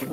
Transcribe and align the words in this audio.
तो 0.00 0.06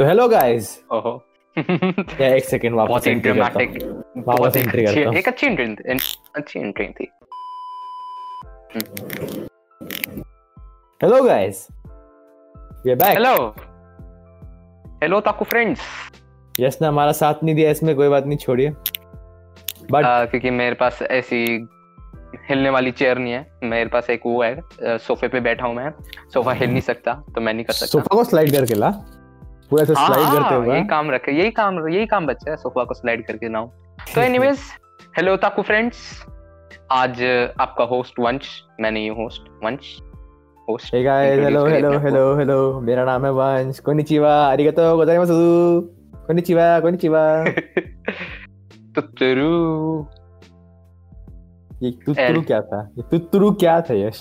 hello 0.00 0.26
guys 0.28 0.66
ओहो। 0.92 1.12
एक 1.56 2.44
सेकंड 2.44 2.74
वापस 2.74 2.88
बहुत 2.88 3.06
एंट्री 3.06 3.32
करता 3.32 3.48
ड्रामेटिक 3.48 3.82
हूँ 3.82 4.02
बहुत 4.16 4.40
वापस 4.40 4.56
एंट्री 4.56 4.84
करता 4.84 5.08
हूँ। 5.08 5.16
एक 5.16 5.28
अच्छी 5.28 5.46
एंट्री 5.46 5.98
अच्छी 6.36 6.60
एंट्री 6.60 6.86
थी। 6.88 7.04
Hello 11.00 11.22
guys 11.24 11.66
we 12.84 12.90
are 12.90 12.96
back 12.96 13.16
hello 13.18 13.34
hello 15.02 15.20
ताकू 15.20 15.44
फ्रेंड्स 15.44 15.80
यस 16.60 16.78
ने 16.82 16.88
हमारा 16.88 17.12
साथ 17.12 17.44
नहीं 17.44 17.54
दिया 17.54 17.70
इसमें 17.70 17.94
कोई 17.96 18.08
बात 18.08 18.26
नहीं 18.26 18.38
छोड़िए। 18.38 18.70
बट 19.90 20.30
क्योंकि 20.30 20.50
मेरे 20.50 20.74
पास 20.74 21.02
ऐसी 21.02 21.58
हिलने 22.48 22.70
वाली 22.70 22.90
चेयर 22.92 23.18
नहीं 23.18 23.32
है। 23.32 23.46
मेरे 23.64 23.88
पास 23.90 24.10
एक 24.10 24.22
वो 24.26 24.42
है 24.42 24.98
सोफे 24.98 25.28
पे 25.28 25.40
बैठा 25.40 25.66
हूँ 25.66 25.74
मैं। 25.74 25.90
सोफा 26.34 26.52
हिल 26.52 26.70
नहीं 26.70 26.80
सकता 26.82 27.12
तो 27.34 27.40
मैं 27.40 27.54
नहीं 27.54 27.64
कर 27.64 27.72
सकता। 27.72 27.90
सोफा 27.90 28.14
को 28.14 28.24
स्लाइड 28.24 28.52
करके 28.52 28.74
ला। 28.74 28.90
पूरा 29.70 29.82
ऐसे 29.82 29.94
स्लाइड 29.94 30.26
करते 30.26 30.38
हाँ, 30.38 30.56
हुए। 30.56 30.74
यही 30.74 30.86
काम 30.86 31.10
रखे 31.10 31.32
यही 31.32 31.50
काम 31.50 31.88
यही 31.88 32.06
काम 32.06 32.26
बच्चा 32.26 32.50
है 32.50 32.56
सोफा 32.56 32.84
को 32.84 32.94
स्लाइड 32.94 33.26
करके 33.26 33.48
ना 33.48 33.64
तो 34.14 34.20
एनीवेज 34.20 34.58
हेलो 35.16 35.36
ताकू 35.36 35.62
फ्रेंड्स 35.62 35.98
आज 36.92 37.22
आपका 37.60 37.84
होस्ट 37.84 38.18
वंश 38.20 38.48
मैं 38.80 38.90
नहीं 38.90 39.10
हूँ 39.10 39.22
host 39.22 39.48
Vansh 39.64 39.96
host 40.68 40.94
hey 40.94 41.02
guys 41.02 41.40
hello 41.44 41.64
hello 41.66 41.90
hello 41.98 42.36
hello 42.38 42.58
मेरा 42.80 43.04
नाम 43.04 43.24
है 43.24 43.30
वंश 43.32 43.78
कोनिचिवा 43.86 44.34
अरिगतो 44.52 44.96
गोजाइमासु 44.96 45.34
कोनिचिवा 46.26 46.68
कोनिचिवा 46.80 47.22
तुतरू 48.96 49.50
ये 51.84 51.90
तुतुरु 52.06 52.42
क्या 52.42 52.60
था? 52.62 52.80
ये 52.98 53.02
तुतुरु 53.10 53.50
क्या 53.54 53.80
था 53.80 53.94
यश? 53.94 54.18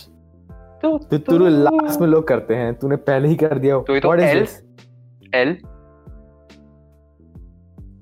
तो 0.82 0.98
तुतुरु। 1.12 1.48
लास्ट 1.48 2.00
में 2.02 2.08
लोग 2.08 2.28
करते 2.28 2.56
हैं 2.56 2.74
तूने 2.80 2.96
पहले 3.10 3.28
ही 3.28 3.36
कर 3.36 3.58
दिया। 3.60 3.80
तो 3.82 4.00
तो 4.00 4.16
this? 4.18 4.56
L 5.36 5.56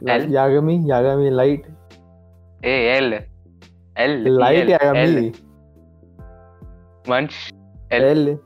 L. 0.09 0.23
Yagami 0.33 0.75
Yagami 0.89 1.29
Light 1.29 1.65
A 2.65 2.71
L 2.95 3.13
L 3.95 4.27
Light 4.37 4.69
Yagami 4.69 5.27
Vansh 7.09 7.35
L. 7.93 8.01
L 8.01 8.37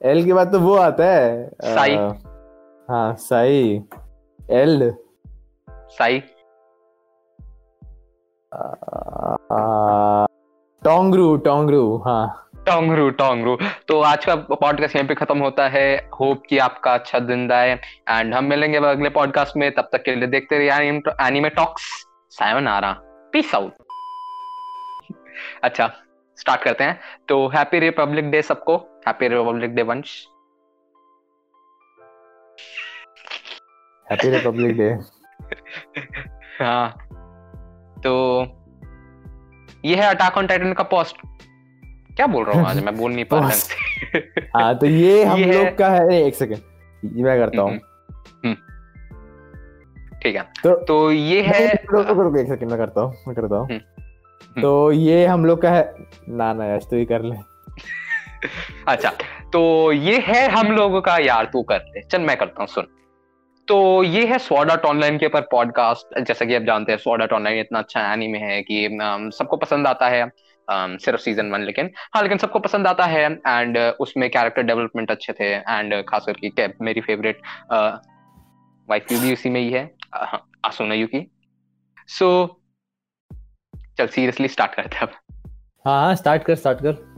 L 0.00 0.24
के 0.24 0.32
बाद 0.32 0.52
तो 0.52 0.60
वो 0.60 0.74
आता 0.76 1.04
है 1.06 1.48
साई। 1.64 1.96
हाँ 2.88 3.14
साई 3.20 3.80
एल 4.38 4.92
साई 5.96 6.22
टोंगरू 10.92 11.36
टोंगरू 11.36 11.96
हाँ। 11.96 12.50
टोंगरू 12.56 13.10
टोंगरू। 13.10 13.56
तो 13.88 14.00
आज 14.02 14.24
का 14.24 14.34
पॉडकास्ट 14.36 14.96
यहीं 14.96 15.08
पे 15.08 15.14
खत्म 15.14 15.38
होता 15.38 15.68
है। 15.68 16.08
होप 16.20 16.42
कि 16.48 16.58
आपका 16.58 16.94
अच्छा 16.94 17.18
दिन 17.18 17.48
जाए। 17.48 17.70
एंड 18.08 18.34
हम 18.34 18.44
मिलेंगे 18.44 18.78
अगले 18.78 19.08
पॉडकास्ट 19.08 19.56
में। 19.56 19.74
तब 19.74 19.88
तक 19.92 20.02
के 20.02 20.14
लिए 20.14 20.28
देखते 20.28 20.58
रहिए 20.58 20.70
एनिमे 21.26 21.48
टॉक्स 21.48 22.06
आ 22.42 22.78
रहा 22.78 22.92
पीस 23.32 23.54
आउट 23.54 23.72
अच्छा 25.64 25.90
स्टार्ट 26.36 26.62
करते 26.62 26.84
हैं। 26.84 27.00
तो 27.28 27.46
हैप्पी 27.48 27.78
रिपब्लिक 27.78 28.30
डे 28.30 28.42
सबको। 28.42 28.76
Happy 29.08 29.28
republic 29.28 29.74
day 29.74 29.82
Vansh 29.82 30.26
happy 34.10 34.30
republic 34.30 34.76
day 34.78 34.90
हाँ। 36.64 36.88
तो 37.98 38.42
ये 39.84 39.96
है 39.96 40.06
अटैक 40.14 40.36
ऑन 40.38 40.46
टाइटन 40.46 40.72
का 40.72 40.82
पोस्ट 40.94 41.16
क्या 42.16 42.26
बोल 42.26 42.44
रहा 42.44 42.58
हूँ 42.58 42.66
आज? 42.68 42.82
मैं 42.84 42.96
बोल 42.96 43.12
नहीं 43.12 43.24
पा 43.24 43.38
रहा 43.38 43.48
हाँ। 44.56 44.78
तो 44.78 44.86
ये 44.86 45.24
हम 45.30 45.38
ये 45.38 45.52
लोग 45.52 45.76
का 45.78 45.88
है 45.88 46.22
एक 46.24 46.34
सेकंड 46.34 47.16
ये 47.16 47.22
मैं 47.24 47.38
करता 47.38 47.62
हूँ। 47.62 47.78
हम्म, 48.44 48.54
ठीक 50.22 50.36
है। 50.36 50.42
तो 50.62 50.74
तो 50.84 51.10
ये 51.12 51.40
है 51.42 51.66
रुको 51.66 52.02
रुको 52.08 52.22
रुको, 52.22 52.38
एक 52.38 52.48
सेकंड 52.48 52.70
मैं 52.70 52.78
करता 52.78 53.00
हूँ 53.00 53.14
मैं 53.26 53.34
करता 53.36 53.56
हूँ। 53.56 53.66
हम्म, 53.66 54.62
तो 54.62 54.92
ये 54.92 55.24
हम 55.26 55.44
लोग 55.44 55.62
का 55.62 55.70
है 55.70 55.94
ना 56.28 56.52
ना 56.52 56.74
यश 56.74 56.86
तू 56.90 56.96
ही 56.96 57.04
कर 57.04 57.22
ले। 57.22 57.36
अच्छा 58.88 59.10
तो 59.52 59.92
ये 59.92 60.18
है 60.26 60.48
हम 60.50 60.72
लोगों 60.72 61.00
का 61.00 61.16
यार 61.18 61.44
तू 61.52 61.62
कर 61.62 61.78
ले। 61.86 62.02
चल 62.02 62.20
मैं 62.20 62.36
करता 62.36 62.62
हूँ 62.62 62.68
सुन। 62.68 62.86
तो 63.72 64.02
ये 64.02 64.26
है 64.26 64.38
स्वॉर्ड 64.38 64.70
आर्ट 64.70 64.80
ऑनलाइन 64.80 65.18
के 65.18 65.26
ऊपर 65.26 65.40
पॉडकास्ट 65.40 66.18
जैसा 66.20 66.44
कि 66.44 66.54
आप 66.54 66.62
जानते 66.62 66.92
हैं 66.92 66.98
स्वॉर्ड 66.98 67.22
आर्ट 67.22 67.32
ऑनलाइन 67.32 67.60
इतना 67.60 67.78
अच्छा 67.78 68.12
एनीमे 68.12 68.38
है 68.38 68.62
कि 68.62 68.88
सबको 69.38 69.56
पसंद 69.56 69.86
आता 69.86 70.08
है 70.08 70.22
अम, 70.22 70.96
सिर्फ़ 70.96 71.20
सीज़न 71.20 71.50
वन 71.50 71.60
लेकिन। 71.60 71.90
हाँ 72.14 72.22
लेकिन 72.22 72.38
सबको 72.38 72.58
पसंद 72.58 72.86
आता 72.86 73.04
है 73.04 73.32
एंड 73.32 73.78
उसमें 73.78 74.30
कैरेक्टर 74.30 74.62
डेवलपमेंट 74.62 75.10
अच्छे 75.10 75.32
थे 75.32 75.44
एंड 75.44 76.04
खास 76.04 76.24
करके 76.26 76.68
मेरी 76.84 77.00
फेवरेट 77.00 77.40
वाइफ 77.72 79.06
भी 79.12 79.32
उसी 79.32 79.50
में 79.50 79.60
ही 79.60 79.70
है 79.70 79.94
आसुना 80.64 80.94
युकी 80.94 81.30
सो 82.08 82.60
चल 83.98 84.06
सीरियसली 84.06 84.48
स्टार्ट 84.48 84.74
करते 84.74 84.96
हैं 84.96 85.02
अब। 85.02 85.12
हाँ 85.86 86.04
हाँ 86.04 86.14
स्टार्ट 86.14 86.42
कर 86.42 86.54
स्टार्ट 86.54 86.78
कर। 86.78 87.11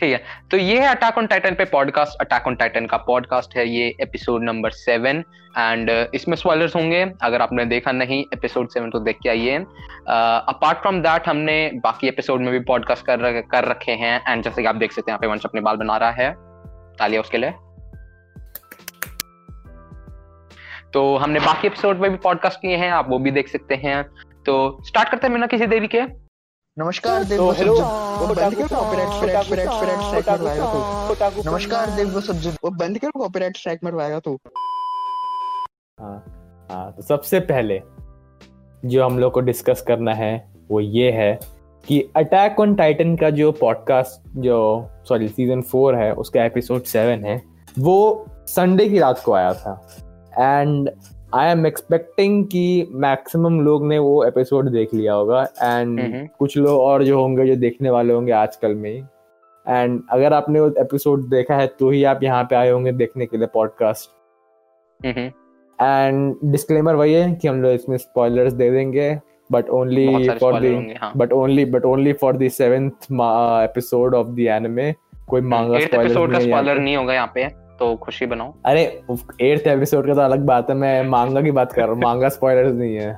ठीक 0.00 0.12
है। 0.12 0.22
तो 0.50 0.56
ये 0.56 0.80
है 0.80 0.86
अटैक 0.86 1.18
ऑन 1.18 1.26
टाइटन 1.26 1.54
पे 1.54 1.64
पॉडकास्ट 1.64 2.20
अटैक 2.20 2.46
ऑन 2.46 2.54
टाइटन 2.54 2.86
का 2.86 2.96
पॉडकास्ट 2.96 3.56
है 3.56 3.68
ये 3.68 3.86
एपिसोड 4.00 4.42
नंबर 4.44 4.70
सेवन 4.70 5.22
एंड 5.58 5.90
इसमें 6.14 6.36
स्पॉयलर्स 6.36 6.74
होंगे। 6.76 7.04
अगर 7.22 7.42
आपने 7.42 7.64
देखा 7.64 7.92
नहीं 7.92 8.24
एपिसोड 8.32 8.68
सेवन 8.68 8.90
तो 8.90 8.98
देख 9.00 9.18
के 9.22 9.28
आइए। 9.28 9.56
अपार्ट 9.58 10.78
फ्रॉम 10.78 11.00
दैट 11.02 11.28
हमने 11.28 11.70
बाकी 11.74 12.08
एपिसोड 12.08 12.40
में 12.40 12.50
भी 12.52 12.60
पॉडकास्ट 12.60 13.06
कर 13.06 13.40
कर 13.42 13.64
रखे 13.64 13.92
हैं। 13.92 14.20
एंड 14.28 14.42
जैसे 14.44 14.62
कि 14.62 14.68
आप 14.68 14.76
देख 14.76 14.92
सकते 14.92 15.10
हैं, 15.10 15.14
यहाँ 15.14 15.18
पे 15.18 15.26
वंश 15.26 15.44
अपने 15.44 15.60
बाल 15.60 15.76
बना 15.76 15.96
रहा 15.96 16.10
है। 16.10 16.34
तालिया 16.98 17.20
उसके 17.20 17.38
लिए। 17.38 17.54
तो 20.92 21.16
हमने 21.16 21.40
बाकी 21.40 21.66
एपिसोड 21.66 21.98
में 21.98 22.10
भी 22.10 22.16
पॉडकास्ट 22.16 22.60
किए 22.60 22.76
हैं। 22.76 22.90
आप 22.90 23.08
वो 23.08 23.18
भी 23.18 23.30
देख 23.30 23.48
सकते 23.48 23.74
हैं। 23.74 24.02
तो 24.46 24.78
स्टार्ट 24.82 25.08
करते 25.08 25.26
हैं 25.26 25.32
बिना 25.34 25.46
किसी 25.46 25.66
देरी 25.66 25.88
के। 25.88 26.25
नमस्कार 26.76 27.22
देव 27.24 27.40
वो 27.40 27.50
हेलो, 27.50 27.74
वो 27.74 28.26
बंद 28.28 28.54
कर 28.54 28.66
copyright 28.68 29.10
strike 29.10 29.44
strike 29.44 29.68
strike 29.68 30.00
strike 30.00 30.28
मरवाएगा 30.30 31.30
तू। 31.30 31.42
नमस्कार 31.50 31.90
देव 31.90 32.10
वो 32.14 32.20
सज्जन 32.20 32.56
वो 32.64 32.70
बंद 32.72 32.98
कर 32.98 33.10
कॉपीराइट 33.10 33.56
स्ट्राइक 33.56 33.84
मरवाएगा 33.84 34.18
तू। 34.20 34.36
हाँ 36.00 36.66
हाँ 36.70 36.92
तो 36.92 37.02
सबसे 37.02 37.40
पहले 37.42 37.80
जो 38.84 39.04
हम 39.04 39.18
लोग 39.18 39.32
को 39.32 39.40
डिस्कस 39.40 39.84
करना 39.88 40.14
है 40.14 40.32
वो 40.70 40.80
ये 40.80 41.10
है 41.12 41.32
कि 41.88 42.00
अटैक 42.16 42.60
ऑन 42.60 42.74
टाइटन 42.74 43.16
का 43.16 43.30
जो 43.30 43.50
पॉडकास्ट 43.60 44.28
जो 44.38 44.58
सॉरी 45.08 45.28
सीज़न 45.28 45.62
फोर 45.62 45.94
है 45.94 46.12
उसका 46.14 46.44
एपिसोड 46.44 46.82
सेवन 46.94 47.24
है 47.24 47.40
वो 47.78 48.26
संडे 48.48 48.88
की 48.88 48.98
रात 48.98 49.22
को 49.24 49.32
आया 49.32 49.52
था। 49.54 49.80
एंड 50.38 50.90
आई 51.34 51.50
एम 51.50 51.66
एक्सपेक्टिंग 51.66 52.44
कि 52.46 52.88
मैक्सिमम 52.94 53.60
लोग 53.60 53.86
ने 53.86 53.98
वो 53.98 54.24
एपिसोड 54.24 54.68
देख 54.70 54.92
लिया 54.94 55.12
होगा 55.12 55.42
एंड 55.42 56.00
हम्म। 56.00 56.26
कुछ 56.38 56.56
लोग 56.56 56.80
और 56.80 57.04
जो 57.04 57.20
होंगे 57.20 57.46
जो 57.46 57.56
देखने 57.56 57.90
वाले 57.90 58.12
होंगे 58.12 58.32
आजकल 58.32 58.74
में 58.74 58.90
ही 58.90 58.98
एंड 59.66 60.00
अगर 60.10 60.32
आपने 60.32 60.60
वो 60.60 60.68
एपिसोड 60.80 61.24
देखा 61.28 61.56
है 61.56 61.66
तो 61.78 61.90
ही 61.90 62.04
आप 62.04 62.22
यहाँ 62.22 62.44
पे 62.44 62.56
आए 62.56 62.70
होंगे 62.70 62.92
देखने 62.92 63.26
के 63.26 63.36
लिए 63.36 63.46
पॉडकास्ट 63.54 64.10
हम्म, 65.00 65.26
एंड 65.78 66.36
डिस्क्लेमर 66.44 66.94
वही 66.94 67.12
है 67.12 67.32
कि 67.32 67.48
हम 67.48 67.62
लोग 67.62 67.72
इसमें 67.72 67.96
स्पॉयलर्स 67.96 68.52
दे 68.52 68.70
देंगे 68.70 69.14
but 69.52 69.68
only 69.70 70.28
for 70.30 70.60
the. 70.60 71.12
But 71.16 71.32
only 71.32 71.64
but 71.66 71.84
only 71.84 72.12
for 72.14 72.36
the 72.36 72.48
seventh 72.52 73.12
episode 73.12 74.14
of 74.14 74.28
the 74.28 74.46
anime 74.50 74.92
कोई 75.28 75.40
मांगा 75.42 75.78
एट 75.78 75.94
स्पॉइलर। 75.94 76.78
नहीं 76.78 76.96
होगा 76.96 77.14
यहाँ 77.14 77.30
पे 77.34 77.48
तो 77.78 77.94
खुशी 77.96 78.26
बनाओ। 78.26 78.54
अरे 78.66 78.82
एट्थ 79.42 79.66
एपिसोड 79.66 80.06
का 80.06 80.14
तो 80.14 80.20
अलग 80.20 80.44
बात 80.46 80.70
है 80.70 80.76
मैं 80.76 81.02
मांगा 81.08 81.40
की 81.42 81.50
बात 81.50 81.72
कर 81.72 81.82
रहा 81.82 81.92
हूँ 81.92 82.00
मांगा 82.02 82.28
स्पॉयलर्स 82.28 82.74
नहीं 82.74 82.96
है। 82.96 83.10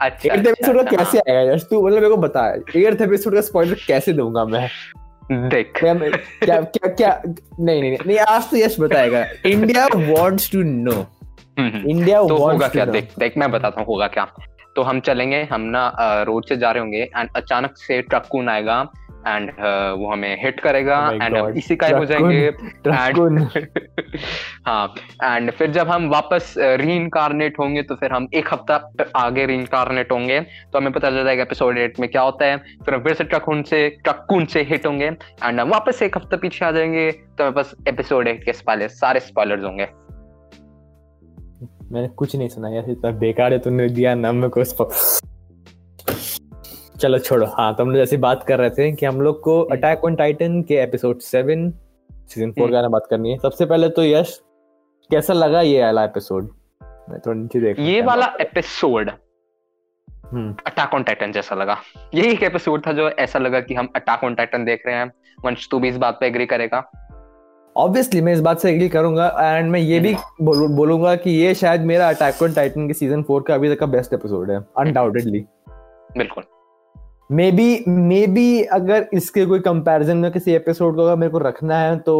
अच्छा 0.00 0.32
एट्थ 0.34 0.38
अच्छा, 0.38 0.50
एपिसोड 0.50 0.74
का 0.74 0.80
अच्छा, 0.80 0.96
कैसे 0.96 1.18
आएगा 1.20 1.52
यश 1.52 1.66
तू 1.70 1.82
मतलब 1.82 1.94
मेरे 1.94 2.08
को 2.08 2.16
बता 2.18 2.48
एट्थ 2.76 3.02
एपिसोड 3.02 3.34
का 3.34 3.40
स्पॉइलर 3.40 3.76
कैसे 3.86 4.12
दूँगा 4.12 4.44
मैं? 4.44 4.66
हाँ, 5.24 5.48
देख। 5.48 5.72
क्या 5.76 5.94
क्या 5.94 6.60
क्या 6.60 6.88
क्या 6.88 7.20
नहीं 7.26 7.80
नहीं 7.80 7.96
नहीं 8.06 8.18
आज 8.18 8.50
तो 8.50 8.56
यश 8.56 8.80
बताएगा 8.80 9.24
India 9.46 9.86
wants 9.94 10.50
to 10.52 10.62
know. 10.62 11.04
India 11.58 12.22
तो 12.22 12.36
होगा 12.36 12.68
क्या? 12.68 12.84
देख 12.86 13.08
देख 13.18 13.38
मैं 13.38 13.50
बताता 13.50 13.80
हूँ 13.80 13.86
होगा 13.88 14.06
क्या? 14.08 14.26
तो 14.76 14.82
हम 14.82 15.00
चलेंगे 15.00 15.42
हम 15.50 15.60
ना 15.70 15.92
रोड 16.26 16.46
से 16.46 16.56
जा 16.56 16.70
रहे 16.70 16.80
होंगे 16.80 17.02
एंड 17.16 17.28
अचानक 17.36 17.76
से 17.78 18.00
ट्रकून 18.02 18.48
आएगा 18.48 18.82
एंड 19.28 19.50
uh, 19.50 20.00
वो 20.00 20.12
हमें 20.12 20.44
हिट 20.44 20.60
करेगा 20.60 21.10
Oh 21.10 21.22
एंड 21.22 21.36
God, 21.36 21.56
इसी 21.56 21.76
का 21.76 21.86
हो 21.86 22.04
जाएँगे। 22.04 22.50
And- 22.50 23.66
हाँ 24.66 24.94
एंड 25.24 25.50
फिर 25.50 25.70
जब 25.70 25.88
हम 25.88 26.08
वापस 26.08 26.54
रीइनकारनेट 26.58 27.58
होंगे 27.58 27.82
तो 27.82 27.94
फिर 27.94 28.12
हम 28.12 28.28
एक 28.34 28.48
हफ़्ता 28.52 28.92
आगे 29.16 29.46
रीइनकारनेट 29.46 30.12
होंगे। 30.12 30.40
तो 30.40 30.78
हमें 30.78 30.92
पता 30.92 31.10
चल 31.10 31.24
जाएगा 31.24 31.42
एपिसोड 31.42 31.78
एट 31.78 32.00
में 32.00 32.10
क्या 32.10 32.22
होता 32.22 32.44
है। 32.44 32.56
फिर 32.56 32.94
हम 32.94 33.02
फिर 33.02 33.14
से 33.14 33.24
ट्रकुन 33.24 33.62
से 33.62 33.88
ट्रकुन 33.88 34.44
से 34.44 34.62
हिट 34.62 34.86
होंगे 34.86 35.06
एंड 35.44 35.60
हम 35.60 35.68
वापस 35.68 36.02
एक 36.02 36.16
हफ़्ता 36.16 36.36
पीछे 36.36 36.64
आ 36.64 36.70
जाएँगे। 36.70 37.10
तो 37.10 37.42
हमें 37.42 37.54
बस 37.54 37.74
एपिसोड 37.88 38.28
एट 38.28 38.44
के 38.44 38.52
पहले 38.52 38.88
सारे 38.88 39.20
स्पॉयलर्स 39.20 39.64
होंगे। 39.64 39.88
मैंने 41.92 42.08
कुछ 42.08 42.36
नहीं 42.36 42.48
सुना 42.48 42.68
यार 42.68 42.90
इतना 42.90 43.10
बेकार 43.10 43.52
है 43.52 43.58
तूने 43.58 43.88
दिया 43.88 44.14
ना 44.14 44.32
मेरे 44.32 44.48
को 44.48 44.60
चलो 47.00 47.18
छोड़ो। 47.18 47.46
हाँ 47.46 47.74
तो 47.74 47.82
हम 47.82 47.88
लोग 47.90 47.98
जैसे 47.98 48.16
बात 48.16 48.42
कर 48.42 48.58
रहे 48.58 48.70
थे 48.70 48.92
कि 48.92 49.06
हम 49.06 49.20
लोग 49.20 49.40
को 49.40 49.62
अटैक 49.62 50.04
ऑन 50.04 50.14
टाइटन 50.16 50.62
के 50.62 50.74
episode 50.74 51.18
seven 51.18 51.70
season 52.12 52.50
four 52.50 52.68
hmm. 52.68 52.82
का 52.82 52.88
बात 52.88 53.06
करनी 53.10 53.30
है। 53.30 53.38
सबसे 53.38 53.66
पहले 53.66 53.88
तो 53.88 54.04
यश 54.04 54.42
कैसा 55.10 55.32
लगा 55.32 55.60
ये 55.60 55.82
वाला 55.84 56.04
एपिसोड 56.04 56.48
मैं 56.82 57.20
थोड़ा 57.20 57.40
नीचे 57.40 57.60
देख 57.60 57.78
ये 57.78 58.00
वाला 58.02 58.32
episode 58.40 59.10
hmm. 60.32 60.54
Attack 60.66 60.94
on 60.94 61.02
Titan 61.02 61.32
जैसा 61.32 61.54
लगा। 61.54 61.76
यही 62.14 62.32
एक 62.32 62.42
एपिसोड 62.42 62.86
था 62.86 62.92
जो 62.92 63.10
ऐसा 63.10 63.38
लगा 63.38 63.60
कि 63.60 63.74
हम 63.74 63.88
अटैक 63.96 64.24
ऑन 64.24 64.34
टाइटन 64.34 64.64
देख 64.64 64.82
रहे 64.86 64.96
हैं। 64.96 65.12
वंश 65.44 65.68
तू 65.70 65.78
भी 65.78 65.88
इस 65.88 65.96
बात 65.96 66.16
पे 66.20 66.26
एग्री 66.26 66.46
करेगा। 66.46 66.90
ऑब्वियसली 67.76 68.20
मैं 68.20 68.32
इस 68.32 68.40
बात 68.40 68.58
से 68.58 68.70
एग्री 68.70 68.88
करूँगा 68.88 69.36
एंड 69.40 69.70
मैं 69.70 69.80
ये 69.80 70.00
भी 70.00 70.14
बोलू- 70.42 70.70
बोलूँगा 70.70 71.16
कि 71.16 71.30
ये 71.30 71.54
शायद 71.54 71.80
मेरा 71.80 72.08
अटैक 72.08 72.42
ऑन 72.42 72.52
टाइटन 72.52 72.86
के 72.86 72.94
सीज़न 72.94 73.22
फोर 73.22 73.42
का 73.42 73.54
अभी 73.54 73.74
तक 73.74 73.80
का 73.80 73.86
बेस्ट 73.86 74.12
एपिसोड 74.12 74.50
है 74.50 74.60
अनडाउटेडली 74.78 75.44
बिल्कुल। 76.16 76.44
मे 77.34 77.50
बी 77.52 77.84
मे 77.88 78.26
बी 78.26 78.62
अगर 78.72 79.06
इसके 79.14 79.44
कोई 79.46 79.60
कंपैरिजन 79.60 80.16
में 80.16 80.30
किसी 80.32 80.52
एपिसोड 80.52 80.96
को 80.96 81.02
अगर 81.02 81.16
मेरे 81.16 81.30
को 81.32 81.38
रखना 81.38 81.78
है 81.78 81.96
तो 81.98 82.16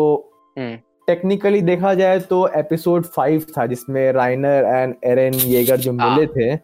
हम्म। 0.56 0.76
टेक्निकली 1.06 1.61
देखा 1.62 1.93
जाए 1.94 2.19
तो 2.20 2.46
एपिसोड 2.56 3.05
फाइव 3.06 3.44
था 3.58 3.66
जिसमें 3.66 4.11
राइनर 4.12 4.64
एंड 4.66 4.94
एरन 5.05 5.34
येगर 5.46 5.76
जो 5.76 5.93
हाँ। 5.93 6.11
मिले 6.11 6.26
थे 6.28 6.55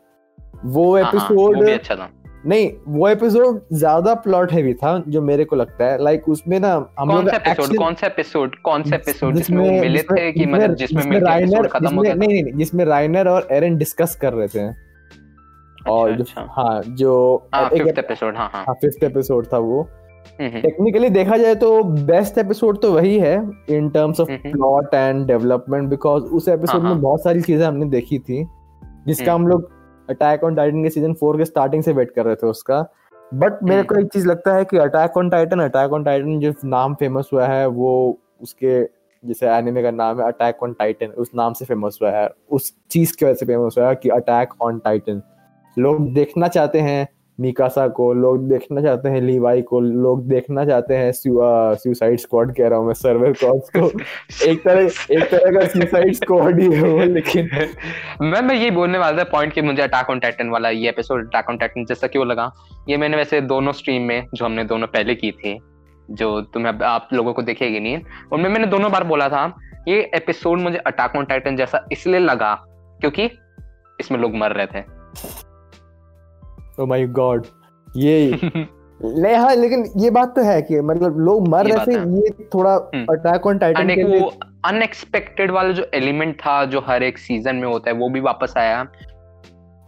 वो 0.64 0.94
हाँ, 0.94 1.02
हाँ, 1.02 1.11
एपिसोड 1.11 1.69
अच्छा 1.69 1.94
था। 1.97 2.08
नहीं 2.47 2.70
वो 2.88 3.08
एपिसोड 3.08 3.61
ज़्यादा 3.73 4.14
प्लॉट 4.17 4.52
हैवी 4.52 4.75
था 4.75 4.97
जो 5.08 5.23
मेरे 5.23 5.44
को 5.44 5.56
लगता 5.56 5.85
है। 5.85 6.02
लाइक 6.02 6.29
उसमें 6.29 6.58
ना 6.61 6.75
हम 6.99 7.11
लोग 7.11 7.29
एपिसोड 7.29 7.76
कौन 7.79 7.94
सा 7.94 8.06
एपिसोड 8.06 8.56
कौन 8.62 8.82
सा 8.82 8.97
एपिसोड 8.97 9.37
जिसमें 9.37 9.81
मिले 9.81 10.02
थे 10.02 10.31
कि 10.32 10.47
मतलब 10.47 10.75
जिसमें 10.75 11.19
राइनर 11.20 11.67
खत्म 11.69 11.94
हो 11.94 12.02
गया 12.02 12.14
नहीं 12.14 12.43
नहीं, 12.43 12.52
जिसमें 12.55 12.85
राइनर 12.85 13.29
और 13.29 13.49
एरन 13.52 13.76
डिस्कस 13.76 14.14
कर 14.23 14.32
रहे 14.32 14.49
थे। 14.49 14.90
और 15.88 16.12
जो 16.12 16.23
अच्छा। 16.23 16.47
हाँ 16.53 16.82
जो 16.82 17.15
हाँ 17.55 17.69
एक 17.69 17.82
फिफ्थ 17.82 17.99
एपिसोड 17.99 18.37
हाँ 18.37 18.50
हाँ 18.53 18.75
फिफ्थ 18.81 19.05
एपिसोड 19.05 19.47
था 19.53 19.59
वो 19.59 19.81
हम्म, 19.81 20.49
हम्म, 20.49 20.61
टेक्निकली 20.61 21.09
देखा 21.11 21.37
जाए 21.37 21.55
तो 21.55 21.82
बेस्ट 22.05 22.38
एपिसोड 22.38 22.81
तो 22.82 22.93
वही 22.93 23.19
है 23.19 23.35
in 23.71 23.88
terms 23.91 24.21
of 24.21 24.31
hmm. 24.31 24.53
Plot 24.53 24.94
and 24.94 25.27
development 25.27 25.88
because 25.91 26.25
उस 26.25 26.49
एपिसोड 26.49 26.75
हाँ, 26.75 26.82
में 26.82 26.91
हाँ। 26.91 27.00
बहुत 27.00 27.23
सारी 27.25 27.43
चीज़ें 27.43 27.67
हमने 27.67 27.87
देखी 27.88 28.19
थी 28.19 28.44
जिसका 29.06 29.32
हम्म। 29.32 29.43
हम 29.43 29.49
लोग 29.49 29.71
अटैक 30.09 30.44
ऑन 30.44 30.55
टाइटन 30.55 30.82
के 30.82 30.91
सीज़न 30.91 31.12
फोर 31.15 31.37
के 31.38 31.44
स्टार्टिंग 31.44 31.83
से 31.83 31.93
वेट 31.93 32.11
कर 32.11 32.25
रहे 32.25 32.35
थे 32.35 32.47
उसका 32.47 32.85
बट 33.33 33.62
मेरे 33.62 33.83
को 33.83 33.99
एक 34.00 34.06
चीज़ 34.12 34.26
लगता 34.29 34.55
है 34.55 34.65
कि 34.65 34.79
Attack 34.79 35.17
on 35.17 35.31
Titan 35.31 35.61
Attack 35.61 35.93
on 35.93 36.05
Titan 36.05 36.41
जो 36.41 36.53
नाम 36.67 36.94
फ़ेमस 36.94 37.31
हुआ 37.33 37.47
है 37.47 37.67
वो 37.69 37.93
उसके 38.43 38.81
जैसे 39.25 39.49
एनिमे 39.49 39.83
का 39.83 39.91
नाम 39.91 40.21
है 40.21 40.26
अटैक 40.26 40.62
ऑन 40.62 40.73
टाइटन 40.73 41.06
उस 41.19 41.31
नाम 41.35 41.53
से 41.53 41.65
फ़ेमस 41.65 41.99
हुआ 42.03 42.11
है 42.11 42.29
उस 42.50 42.73
चीज़ 42.91 43.17
की 43.17 43.25
वजह 43.25 43.35
से 43.35 43.47
फ़ेमस 43.47 43.75
हुआ 43.79 43.88
है 43.88 43.94
कि 43.94 44.09
अटैक 44.09 44.55
ऑन 44.62 44.79
टाइटन 44.79 45.23
लोग 45.77 46.13
देखना 46.15 46.49
चाहते 46.49 46.81
हैं 46.81 47.09
मिकासा 47.39 47.87
को, 47.89 48.13
लोग 48.13 48.49
देखना 48.49 48.81
चाहते 48.83 49.09
हैं 49.09 49.21
लीवाई 49.23 49.63
को, 49.63 49.81
लोग 49.81 50.27
देखना 50.29 50.65
चाहते 50.67 50.95
हैं 50.95 51.13
सुसाइड 51.13 52.19
स्क्वाड 52.19 52.55
कह 52.57 52.69
रहा 52.69 52.79
हूँ 52.79 52.87
मैं 52.87 52.95
सर्वर 52.95 53.33
कॉप्स 53.43 53.71
को। 53.77 53.87
एक 54.49 54.63
तरह 54.65 54.81
एक 55.15 55.31
तरह 55.31 55.59
का 55.59 55.67
सुसाइड 55.69 56.15
स्क्वाड 56.15 56.61
ही 56.61 56.69
है 56.75 57.07
लेकिन 57.07 57.49
मैं 58.23 58.43
मैं 58.43 58.55
ये 58.55 58.71
बोलने 58.71 58.99
वाला 58.99 59.19
था 59.19 59.25
पॉइंट 59.31 59.53
कि 59.53 59.63
मुझे 59.63 59.83
अटैक 59.83 60.11
ऑन 60.11 60.21
टाइटन 60.21 60.49
वाला, 60.49 60.71
ये 60.71 60.89
एपिसोड 60.89 61.27
अटैक 61.27 61.51
ऑन 61.51 61.59
टाइटन 61.59 61.85
जैसा 61.85 62.07
क्यों 62.07 62.27
लगा। 62.27 62.51
ये 62.89 62.97
मैंने 62.97 63.17
वैसे 63.17 63.41
दोनों 63.43 63.73
स्ट्रीम 63.73 64.03
में, 64.03 64.27
जो 64.35 64.45
हमने 64.45 64.65
दोनों 64.65 64.87
पहले 64.89 65.15
की 65.15 65.33
थी, 65.33 65.59
जो 66.09 66.41
तुम्हें 66.45 66.73
आप 66.85 67.09
लोगों 67.13 67.33
को 67.35 67.43
देखेगी 67.43 67.81
नहीं, 67.81 68.01
उनमें 68.33 68.51
मैंने 68.51 68.67
दोनों 68.69 68.93
बार 68.93 69.05
बोला 69.05 69.29
था, 69.29 69.53
ये 69.89 70.01
एपिसोड 70.15 70.61
मुझे 70.61 70.79
अटैक 70.79 71.17
ऑन 71.17 71.25
टाइटन 71.25 71.57
जैसा 71.57 71.87
इसलिए 71.93 72.19
लगा, 72.21 72.55
क्योंकि 73.01 73.31
इसमें 74.01 74.19
लोग 74.19 74.35
मर 74.35 74.53
रहे 74.53 74.67
थे। 74.67 74.89
ओ 76.81 76.87
माय 76.87 77.06
गॉड 77.06 77.47
ये 77.88 78.38
ले 79.00 79.35
हाँ 79.35 79.55
लेकिन 79.56 79.85
ये 79.97 80.11
बात 80.11 80.35
तो 80.37 80.43
है 80.43 80.61
कि 80.62 80.81
मतलब 80.81 81.19
लोग 81.19 81.49
मर 81.49 81.67
रहे 81.67 81.87
थे 81.87 81.93
ये 82.17 82.31
थोड़ा 82.55 82.73
हम्म। 82.94 83.05
अटैक 83.11 83.47
ऑन 83.47 83.59
टाइटन 83.59 83.88
के 83.88 84.03
लिए 84.03 84.29
अनएक्सपेक्टेड 84.65 85.50
वाला 85.50 85.73
जो 85.73 85.87
एलिमेंट 85.94 86.35
था 86.41 86.65
जो 86.65 86.81
हर 86.81 87.03
एक 87.03 87.19
सीज़न 87.19 87.56
में 87.56 87.69
होता 87.69 87.91
है 87.91 87.97
वो 87.97 88.09
भी 88.09 88.21
वापस 88.21 88.55
आया। 88.56 88.81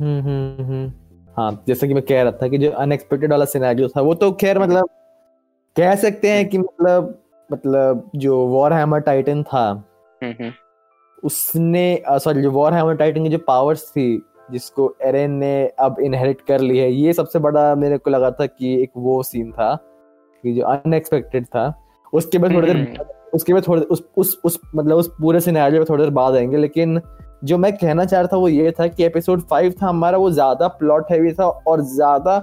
हम्म 0.00 0.20
हम्म 0.20 0.64
हम्म। 0.64 0.92
हाँ 1.36 1.64
जैसे 1.68 1.88
कि 1.88 1.94
मैं 1.94 2.02
कह 2.02 2.22
रहा 2.22 2.32
था 2.32 2.48
कि 2.48 2.58
जो 2.58 2.70
अनएक्सपेक्टेड 2.70 3.30
वाला 3.30 3.44
सिनेरियो 3.44 3.88
था 3.88 4.00
वो 4.00 4.14
तो 4.14 4.30
खैर 4.32 4.58
मतलब 4.58 4.88
कह 5.76 5.94
सकते 5.96 6.30
हैं 6.30 6.48
कि 6.48 6.58
मतलब 6.58 7.14
मतलब 7.50 8.10
जो 8.16 8.36
वॉर 8.46 8.72
हैमर 8.72 9.00
टाइटन 9.00 9.42
था 9.42 9.68
हम्म, 9.70 10.32
हम्म, 10.32 10.52
उसने 11.22 12.02
सॉरी 12.08 12.42
जो 12.42 12.50
वॉर 12.50 12.74
हैमर 12.74 12.96
टाइटन 12.96 13.24
की 13.24 13.30
जो 13.30 13.38
पावर्स 13.38 13.88
थी 13.90 14.22
जिसको 14.52 14.94
एरेन 15.04 15.30
ने 15.36 15.54
अब 15.80 15.96
इनहेरिट 16.00 16.40
कर 16.40 16.60
ली 16.60 16.78
है 16.78 16.92
ये 16.92 17.12
सबसे 17.12 17.38
बड़ा 17.38 17.74
मेरे 17.74 17.98
को 17.98 18.10
लगा 18.10 18.30
था 18.30 18.46
कि 18.48 18.74
एक 18.82 18.90
वो 18.98 19.22
सीन 19.22 19.50
था 19.52 19.74
कि 20.44 20.54
जो 20.54 20.64
अनएक्सपेक्टेड 20.66 21.46
था 21.46 21.72
उसके 22.12 22.38
बाद 22.38 22.54
थोड़ी 22.54 22.66
देर 22.66 22.76
हम्म। 22.76 23.04
उसके 23.34 23.52
बाद 23.52 23.66
थोड़ी 23.68 23.82
उस 23.82 24.02
उस 24.16 24.36
उस 24.44 24.58
मतलब 24.74 24.96
उस 24.96 25.08
पूरे 25.20 25.40
सिनेरियो 25.40 25.82
पे 25.82 25.90
थोड़ी 25.90 26.02
देर 26.02 26.10
बाद 26.12 26.34
आएँगे 26.36 26.56
लेकिन 26.56 27.00
जो 27.44 27.58
मैं 27.58 27.72
कहना 27.76 28.04
चाह 28.04 28.20
रहा 28.20 28.28
था 28.32 28.36
वो 28.36 28.48
ये 28.48 28.70
था 28.70 28.86
कि 28.88 29.04
एपिसोड 29.04 29.40
फाइव 29.42 29.74
था 29.82 29.86
हमारा 29.86 30.18
वो 30.18 30.30
ज़्यादा 30.30 30.68
प्लॉट 30.74 31.10
हैवी 31.10 31.32
था 31.32 31.46
और 31.46 31.80
ज़्यादा 31.86 32.38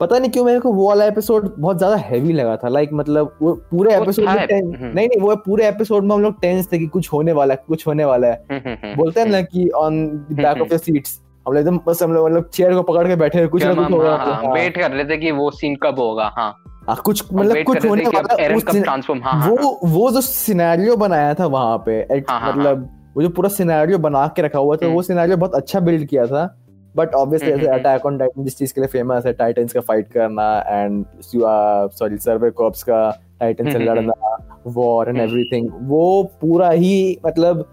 पता 0.00 0.18
नहीं 0.18 0.30
क्यों 0.30 0.44
मेरे 0.44 0.60
को 0.60 0.72
वो 0.72 0.88
वाला 0.88 1.04
एपिसोड 1.04 1.54
बहुत 1.58 1.78
ज़्यादा 1.78 1.96
हैवी 1.96 2.32
लगा 2.32 2.56
था। 2.56 2.68
लाइक 2.68 2.90
मतलब 2.92 3.36
वो 3.42 3.52
पूरे 3.70 3.94
एपिसोड 3.94 4.24
में 4.24 4.46
ten- 4.46 4.74
हम्म। 4.76 4.92
नहीं 4.94 5.08
नहीं 5.08 5.20
वो 5.20 5.34
पूरे 5.36 5.66
एपिसोड 5.68 6.04
में 6.04 6.14
हम 6.14 6.22
लोग 6.22 6.40
टेंस 6.40 6.68
थे 6.72 6.78
कि 6.78 6.86
कुछ 6.86 7.12
होने 7.12 7.32
वाला 7.32 7.54
है 7.54 7.62
कुछ 7.68 7.86
होने 7.86 8.04
वाला 8.04 8.26
है। 8.26 8.44
हम्म, 8.52 8.70
हम्म, 8.70 8.94
बोलते 8.96 9.20
हैं 9.20 9.26
ना 9.28 9.40
कि 9.42 9.68
on 9.68 10.06
back 10.32 10.60
of 10.62 10.68
the 10.68 10.76
seats 10.76 11.20
हम 11.48 11.54
लोग 11.54 11.60
एकदम 11.60 11.80
बस 11.86 12.02
हम 12.02 12.12
लोग 12.12 12.26
मतलब 12.26 12.48
चेयर 12.54 12.74
को 12.74 12.82
पकड़ 12.82 13.06
के 13.08 13.16
बैठे 13.16 13.38
हैं 13.38 13.48
कुछ 13.48 13.64
ना 13.64 13.74
कुछ 13.74 13.90
होगा। 13.92 14.10
हाँ, 14.10 14.26
हाँ, 14.26 14.34
हाँ, 14.34 14.52
वेट 14.52 14.78
कर 14.78 14.90
रहे 14.90 15.04
थे 15.04 15.16
कि 15.16 15.30
वो 15.30 15.50
सीन 15.50 15.76
कब 15.82 15.98
होगा 15.98 16.32
हाँ। 16.36 16.54
हाँ, 16.88 16.96
कुछ 17.04 17.24
मतलब 17.32 17.62
कुछ 17.64 17.86
होने 17.86 18.04
वाला 18.04 18.54
उस 18.56 18.64
ट्रांसफॉर्म 18.82 19.20
हाँ 19.24 19.32
हाँ 19.40 19.50
वो 19.50 19.78
वो 19.84 20.10
जो 20.10 20.20
सिनेरियो 20.20 20.96
बनाया 20.96 21.34
था 21.34 21.46
वहाँ 21.46 21.76
पे 21.86 21.98
एक 22.16 22.30
हाँ, 22.30 22.40
हाँ, 22.40 22.52
मतलब 22.52 22.88
वो 23.16 23.22
जो 23.22 23.28
पूरा 23.28 23.48
सिनेरियो 23.48 23.98
बना 23.98 24.26
के 24.36 24.42
रखा 24.42 24.58
हुआ 24.58 24.76
था। 24.76 24.86
वो 24.86 25.02
सिनेरियो 25.02 25.36
बहुत 25.36 25.54
अच्छा 25.54 25.80
बिल्ड 25.80 26.06
किया 26.08 26.26
था। 26.26 26.59
बट 26.96 27.14
ऑब्वियसली 27.14 27.50
ऐसे 27.50 27.66
अटैक 27.66 28.06
ऑन 28.06 28.18
टाइटन 28.18 28.44
जिस 28.44 28.58
चीज़ 28.58 28.74
के 28.74 28.80
लिए 28.80 28.88
फ़ेमस 28.88 29.26
है 29.26 29.32
टाइटन्स 29.32 29.72
का 29.72 29.80
फाइट 29.80 30.12
करना 30.12 30.48
एंड 30.68 31.04
सॉरी 31.24 32.18
सर्वे 32.18 32.50
कॉप्स 32.50 32.82
का 32.82 33.10
टाइटन 33.40 33.70
से 33.72 33.78
लड़ना 33.78 34.36
वॉर 34.66 35.08
एंड। 35.08 35.18
एवरीथिंग 35.18 35.68
वो 35.82 36.22
पूरा 36.40 36.70
ही 36.70 37.18
मतलब 37.26 37.64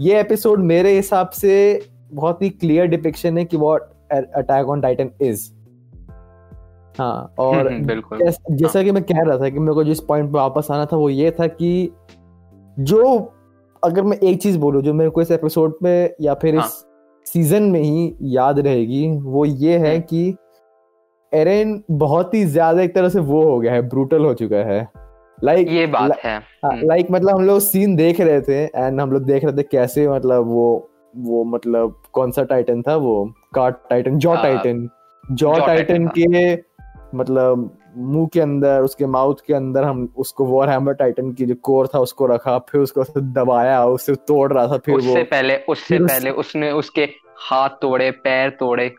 ये 0.00 0.20
एपिसोड 0.20 0.60
मेरे 0.64 0.96
हिसाब 0.96 1.30
से 1.30 1.56
बहुत 2.12 2.42
ही 2.42 2.50
क्लियर 2.50 2.86
डिपिक्शन 2.86 3.38
है 3.38 3.44
कि 3.44 3.56
what 3.56 3.82
Attack 4.12 4.68
on 4.68 4.80
Titan 4.80 5.10
is 5.20 5.50
हाँ 6.98 7.34
और 7.38 7.72
हम्म, 7.72 8.18
जैस, 8.18 8.38
जैसा 8.50 8.82
कि 8.82 8.90
मैं 8.90 9.02
कह 9.02 9.22
रहा 9.22 9.38
था 9.38 9.48
कि 9.48 9.58
मेरे 9.58 9.74
को 9.74 9.84
जिस 9.84 10.00
पॉइंट 10.00 10.28
पे 10.28 10.38
वापस 10.38 10.68
आना 10.70 10.84
था 10.86 10.96
वो 10.96 11.08
ये 11.08 11.30
था 11.30 11.46
कि 11.46 11.90
जो 12.76 13.32
अगर 13.82 14.02
मैं 14.02 14.16
एक 14.18 14.40
चीज़ 14.42 14.58
बोलूँ 14.58 14.82
जो 14.82 14.94
मेरे 14.94 15.10
को 15.10 15.22
इस 15.22 15.30
एपिसोड 15.30 15.74
में 15.82 16.10
या 16.20 16.34
फिर 16.34 16.56
हाँ। 16.56 16.66
इस 16.66 16.84
सीज़न 17.26 17.62
में 17.62 17.80
ही 17.80 18.14
याद 18.36 18.58
रहेगी 18.58 19.06
वो 19.22 19.44
ये 19.44 19.78
है 19.78 19.94
हम्म। 19.94 20.00
कि 20.00 20.36
एरेन 21.32 21.82
बहुत 21.90 22.34
ही 22.34 22.44
ज़्यादा 22.44 22.82
एक 22.82 22.94
तरह 22.94 23.08
से 23.08 23.20
वो 23.20 23.42
हो 23.42 23.58
गया 23.60 23.72
है 23.72 23.82
ब्रूटल 23.88 24.24
हो 24.24 24.34
चुका 24.34 24.56
है। 24.56 24.88
लाइक 25.38 25.66
like, 25.66 25.76
ये 25.76 25.86
बात 25.86 26.10
ला, 26.10 26.16
है। 26.24 26.36
हम्म। 26.64 26.86
लाइक 26.86 27.06
मतलब 27.10 27.34
हम 27.36 27.44
लोग 27.44 27.60
सीन 27.60 27.96
देख 27.96 28.20
रहे 28.20 28.40
थे 28.40 28.62
एंड 28.64 29.00
हम 29.00 29.12
लोग 29.12 29.24
देख 29.24 29.44
रहे 29.44 29.56
थे 29.56 29.62
कैसे 29.62 30.08
मतलब 30.08 30.46
वो 30.46 30.66
वो 31.16 31.42
मतलब 31.44 31.96
कौन 32.12 32.30
सा 32.30 32.42
टाइटन 32.42 32.82
था 32.82 32.96
वो? 32.96 33.24
Cart 33.54 33.76
titan 33.90 34.18
jaw 34.18 34.34
titan 34.36 34.88
jaw 35.24 35.58
titan 35.58 36.06
के 36.18 36.54
मतलब 37.14 37.70
मुँह 37.96 38.26
के 38.26 38.40
अंदर 38.40 38.80
उसके 38.80 39.06
माउथ 39.06 39.36
के 39.46 39.54
अंदर 39.54 39.84
हम 39.84 40.08
उसको 40.16 40.44
वॉर 40.44 40.68
हैमर 40.70 40.92
टाइटन 40.94 41.32
की 41.32 41.46
जो 41.46 41.54
कोर 41.62 41.86
था 41.86 41.98
उसको 41.98 42.26
रखा 42.26 42.58
फिर 42.58 42.80
उसको 42.80 43.04
दबाया 43.20 43.84
उससे 43.86 44.14
तोड़ 44.28 44.52
रहा 44.52 44.66
था 44.66 44.78
फिर 44.78 44.94
उससे 44.94 45.18
वो 45.18 45.24
पहले 45.24 45.56
उससे 45.68 45.86
फिर 45.88 46.02
उस- 46.02 46.12
पहले 46.12 46.30
उसने 46.30 46.70
उसके 46.72 47.08
हाथ 47.50 47.68
तोड़े 47.68 48.10
पैर 48.10 48.50
तोड़े 48.50 48.90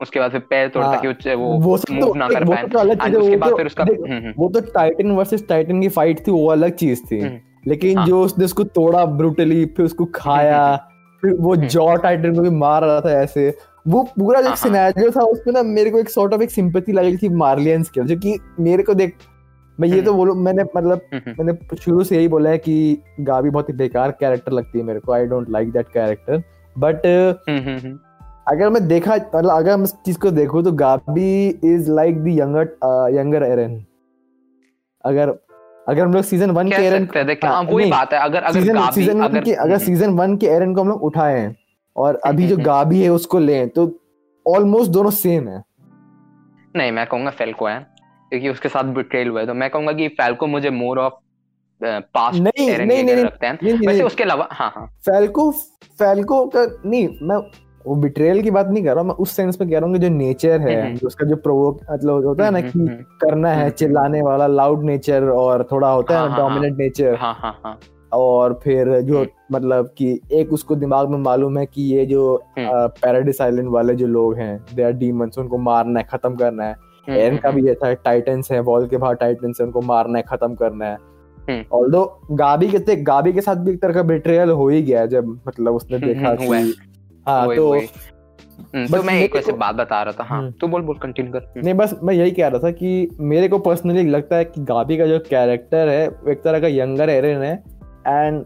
उसके 0.00 0.20
बाद 0.20 0.30
फिर 0.30 0.40
पैर 0.40 0.68
तोड़ 0.68 0.82
हाँ, 0.84 0.94
ताकि 0.94 1.34
वो 1.34 1.52
वो 1.58 1.76
मूव 1.90 2.16
ना 2.16 2.28
कर 2.28 2.44
पाए 2.44 2.62
तो 2.62 3.20
उसके 3.20 3.36
बाद 3.36 3.50
तो 3.50 3.56
फिर 3.56 3.66
उसका 3.66 3.84
हम्म, 3.84 4.12
हम्म, 4.12 4.32
वो 4.38 4.48
तो 4.48 4.60
टाइटन 4.60 5.10
वर्सेस 5.10 5.46
टाइटन 5.48 5.80
की 5.80 5.88
फाइट 5.88 6.26
थी 6.26 6.30
वो 6.30 6.46
अलग 6.50 6.74
चीज़ 6.74 7.02
थी 7.12 7.20
हम्म। 7.20 7.38
लेकिन 7.66 7.98
हाँ। 7.98 8.06
जो 8.06 8.22
उसने 8.22 8.44
उसको 8.44 8.64
तोड़ा 8.64 9.04
ब्रूटली 9.06 9.64
फिर 9.66 9.86
उसको 9.86 10.04
खाया 10.14 10.60
फिर 11.22 11.34
वो। 11.40 11.54
जॉ 11.56 11.94
टाइटन 11.96 12.34
को 12.34 12.42
भी 12.42 12.50
मार 12.50 12.82
रहा 12.82 13.00
था 13.00 13.20
ऐसे 13.22 13.48
वो 13.88 14.02
पूरा 14.10 14.40
जो 14.40 14.48
हाँ, 14.48 14.56
हाँ। 14.56 14.62
सिनेरियो 14.62 15.10
था 15.10 15.24
उसमें 15.26 15.52
ना 15.54 15.62
मेरे 15.64 15.90
को 15.90 15.98
एक 15.98 16.10
सॉर्ट 16.10 16.34
ऑफ़ 16.34 16.42
एक 16.42 16.50
सिंपैथी 16.50 16.92
लगी 16.92 17.16
थी 17.16 17.28
मार्लियंस 17.36 17.90
के 17.90 18.04
जो 18.04 18.16
कि 18.16 18.38
मेरे 18.60 18.82
को 18.82 18.94
देख 18.94 19.14
मैं 19.78 19.88
ये 19.88 20.00
तो 20.02 20.12
बोलूँ 20.14 20.34
मैंने 20.36 20.62
मतलब 20.66 21.00
हम्म, 21.04 21.22
हम्म, 21.26 21.34
मैंने 21.38 21.76
शुरू 21.76 22.04
से 22.04 22.16
यही 22.16 22.28
बोला 22.28 22.50
है 22.50 22.58
कि 22.58 23.02
गाबी 23.20 23.50
बहुत 23.50 23.68
ही 23.68 23.74
बेकार 23.74 24.10
कैरेक्टर 24.20 24.52
लगती 24.52 24.78
है 24.78 24.84
मेरे 24.84 25.00
को 25.00 25.12
I 25.12 25.26
don't 25.26 25.50
like 25.50 25.70
that 25.72 25.88
character 25.88 26.42
but 26.76 27.06
hmm, 27.06 27.58
hmm, 27.58 27.78
hmm. 27.78 27.98
अगर 28.48 28.68
मैं 28.68 28.86
देखा 28.88 29.14
मतलब 29.14 29.50
अगर 29.50 29.76
मैं 29.76 29.84
इस 29.84 29.92
चीज़ 30.06 30.18
को 30.18 30.30
देखूँ 30.32 30.62
तो 30.64 30.72
Gabi 30.74 31.48
is 31.66 31.90
like 31.90 32.22
the 32.24 32.28
younger 32.30 33.08
younger 33.14 33.42
Eren 33.42 33.82
अगर 35.04 35.34
अगर 35.86 36.02
हम 36.02 36.12
लोग 36.12 36.22
सीज़न 36.24 36.50
वन 36.50 36.68
के 36.68 36.82
एरन 36.84 37.06
हैं 37.06 37.36
हाँ, 37.44 37.52
हाँ, 37.52 37.62
वही 37.64 37.90
बात 37.90 38.12
है 38.12 38.20
अगर 38.20 38.42
अगर 38.42 38.60
सीज़न 38.60 38.74
गाबी 38.74 38.94
सीज़न 38.94 39.20
अगर 39.20 39.40
के 39.40 39.52
अगर 39.52 39.72
हम्म, 39.72 39.84
सीज़न 39.84 40.10
वन 40.16 40.36
के 40.36 40.46
एरन 40.48 40.74
को 40.74 40.80
हम 40.80 40.88
लोग 40.88 41.02
उठाए 41.02 41.38
हैं 41.38 41.56
और 41.98 42.20
अभी 42.26 42.46
जो 42.46 42.54
हम्म, 42.54 42.64
गाबी 42.64 43.00
है 43.02 43.08
उसको 43.10 43.38
लें 43.38 43.68
तो 43.68 43.86
ऑलमोस्ट 44.46 44.90
दोनों 44.90 45.10
सेम 45.12 45.48
है। 45.48 45.62
नहीं 46.74 46.92
मैं 46.92 47.06
कहूँगा 47.06 47.30
फेल्को 47.30 47.66
है 47.66 47.78
क्योंकि 48.32 48.48
उसके 48.48 48.68
साथ 48.68 48.84
बिट्रेल 48.94 49.28
हुआ 49.28 49.40
है 49.40 49.46
तो 49.46 49.54
मैं 49.54 49.70
कहूँगा 49.70 49.92
कि 49.92 50.08
फेल्को 50.16 50.46
मुझे 50.46 50.70
मोर 50.70 50.98
ऑफ़ 50.98 51.14
पास्ट 52.14 52.40
नहीं 52.40 52.66
नहीं 52.68 52.86
नहीं 52.86 53.02
नहीं 53.04 53.24
रखते 53.24 53.46
हैं। 53.46 53.52
नहीं, 53.54 53.72
नहीं, 53.72 53.86
वैसे 53.86 53.98
नहीं। 53.98 54.06
उसके 54.06 54.22
अलावा 54.24 54.48
हाँ 54.52 54.70
हाँ। 54.74 54.86
फैल्को 55.06 55.50
फैल्को 55.98 56.44
का 56.46 56.66
नहीं 56.86 57.08
मैं 57.22 57.36
वो 57.86 57.94
बिट्रेयल 57.96 58.40
की 58.42 58.50
बात 58.50 58.66
नहीं 58.68 58.84
कर 58.84 58.94
रहा 58.94 59.02
मैं 59.04 59.14
उस 59.16 59.30
सेंस 59.36 59.60
में 59.60 59.68
कह 59.70 59.78
रहा 59.78 59.86
हूँ 59.86 59.94
कि 59.94 60.00
जो 60.00 60.08
नेचर 60.14 60.60
है 60.60 60.80
हम्म, 60.82 60.96
जो 60.96 61.06
उसका 61.06 61.26
जो 61.26 61.36
प्रोवोक 61.36 61.80
मतलब 61.92 62.24
होता 62.26 62.44
है 62.44 62.50
ना 62.50 62.58
हम्म, 62.58 62.70
कि 62.70 62.78
हम्म, 62.78 63.02
करना 63.22 63.50
है 63.50 63.60
हम्म, 63.60 63.70
चिल्लाने 63.72 64.22
वाला 64.22 64.46
लाउड 64.46 64.84
नेचर 64.84 65.28
और 65.28 65.66
थोड़ा 65.72 65.90
होता 65.90 66.18
हाँ। 66.20 66.36
डोमिनेंट 66.38 66.76
नेचर 66.78 67.14
हाँ 67.16 67.34
हाँ 67.34 67.52
हाँ। 67.64 67.78
और 68.12 68.58
फिर 68.64 69.00
जो 69.00 69.18
हम्म। 69.18 69.56
मतलब 69.56 69.92
कि 69.98 70.18
एक 70.32 70.52
उसको 70.52 70.74
दिमाग 70.76 71.08
में 71.08 71.18
मालूम 71.18 71.58
है 71.58 71.64
कि 71.66 71.82
ये 71.84 72.06
जो 72.06 72.42
पैराडिस 72.58 73.40
आइलैंड 73.40 73.68
वाले 73.68 73.94
जो 73.94 74.06
लोग 74.06 74.36
हैं 74.36 74.58
दे 74.74 74.82
आर 74.82 74.92
डीमंस 74.94 75.38
उनको 75.38 75.58
मारना 75.58 76.00
है 76.00 76.06
खत्म 76.10 76.34
करना 76.36 76.64
है 76.64 76.72
हम्म, 76.72 77.18
एरन 77.18 77.36
का 77.36 77.48
हम्म, 77.48 77.60
भी 77.60 77.68
ये 77.68 77.74
था 77.74 77.92
टाइटन्स 77.94 78.50
है 78.52 78.60
वॉल 78.60 78.86
के 78.88 78.96
बाहर 78.96 79.14
टाइटन्स 79.14 79.60
है 79.60 79.66
उनको 79.66 79.80
मारना 79.82 80.18
है 80.18 80.24
खत्म 80.28 80.54
करना 80.54 80.86
है 80.86 80.96
हम्म। 81.48 81.64
ऑल्दो 81.72 82.04
गाबी 82.32 82.68
के 82.68 82.96
गाबी 83.04 83.32
के 83.32 83.40
साथ 83.40 83.56
भी 83.56 83.72
एक 83.72 83.80
तरह 83.82 83.94
का 83.94 84.02
बिट्रेयल 84.04 84.50
हो 84.50 84.68
ही 84.68 84.82
गया 84.82 85.06
जब 85.06 85.38
मतलब 85.48 85.74
उसने 85.74 85.96
हम्म, 85.96 86.06
देखा 86.06 86.28
हम्म, 86.28 86.62
कि 86.62 86.74
हाँ 87.26 87.54
तो। 87.56 87.72
हम्म, 88.74 88.86
तो 88.86 89.02
मैं 89.02 89.14
एक 89.14 89.34
वैसे 89.34 89.52
बात 89.52 89.74
बता 89.74 90.02
रहा 90.02 90.12
था 90.12 90.24
हाँ 90.24 90.38
हम्म। 90.38 90.50
तू 90.50 90.66
बोल 90.68 90.82
बोल 90.82 90.96
कंटिन्यू 90.98 91.32
कर 91.32 91.38
हम्म, 91.38 91.64
नहीं 91.64 91.74
बस 91.74 91.94
मैं 92.02 92.14
यही 92.14 92.30
कह 92.30 92.48
रहा 92.48 92.60
था 92.60 92.70
कि 92.70 93.16
मेरे 93.20 93.48
को 93.48 93.58
पर्सनली 93.58 94.02
लगता 94.02 94.36
है 94.36 94.44
कि 94.44 94.60
गाबी 94.64 94.96
का 94.98 95.06
जो 95.06 95.18
कैरेक्टर 95.30 95.88
है 95.88 96.04
एक 96.28 96.42
तरह 96.42 96.60
का 96.60 96.68
यंगर 96.68 97.10
एरन 97.10 97.42
है 97.42 97.62
एंड 98.08 98.44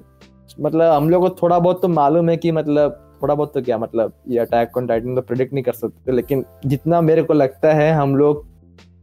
मतलब 0.60 0.92
हम 0.92 1.08
लोग 1.10 1.22
को 1.22 1.34
थोड़ा 1.42 1.58
बहुत 1.58 1.82
तो 1.82 1.88
मालूम 1.88 2.30
है 2.30 2.36
कि 2.36 2.52
मतलब 2.52 2.98
थोड़ा 3.22 3.34
बहुत 3.34 3.54
तो 3.54 3.62
क्या 3.62 3.78
मतलब 3.78 4.12
ये 4.28 4.38
अटैक 4.38 4.76
ऑन 4.76 4.86
टाइटन 4.86 5.14
तो 5.14 5.22
प्रिडिक्ट 5.22 5.52
नहीं 5.52 5.64
कर 5.64 5.72
सकते 5.72 6.12
लेकिन 6.12 6.44
जितना 6.66 7.00
मेरे 7.00 7.22
को 7.22 7.34
लगता 7.34 7.72
है 7.72 7.92
हम 7.92 8.16
लोग 8.16 8.44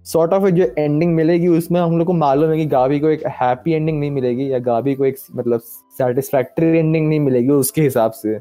सॉर्ट 0.06 0.34
ऑफ़ 0.34 0.46
जो 0.50 0.66
एंडिंग 0.78 1.16
मिलेगी 1.16 1.48
उसमें 1.48 1.80
हम 1.80 1.98
लोग 1.98 2.08
को 2.08 2.13
मालूम 2.13 2.51
है 2.51 2.58
कि 2.58 2.66
गाबी 2.66 3.00
को 3.00 3.10
एक 3.10 3.25
हैप्पी 3.32 3.72
एंडिंग 3.72 4.00
नहीं 4.00 4.12
मिलेगी 4.12 4.51
या 4.54 4.60
गाबी 4.60 4.96
को 4.96 5.06
एक 5.06 5.18
मतलब 5.36 5.60
सेटिस्फैक्ट्री 5.98 6.78
एंडिंग 6.80 7.08
नहीं 7.08 7.20
मिलेगी 7.20 7.50
उसके 7.50 7.82
हिसाब 7.82 8.12
से 8.12 8.39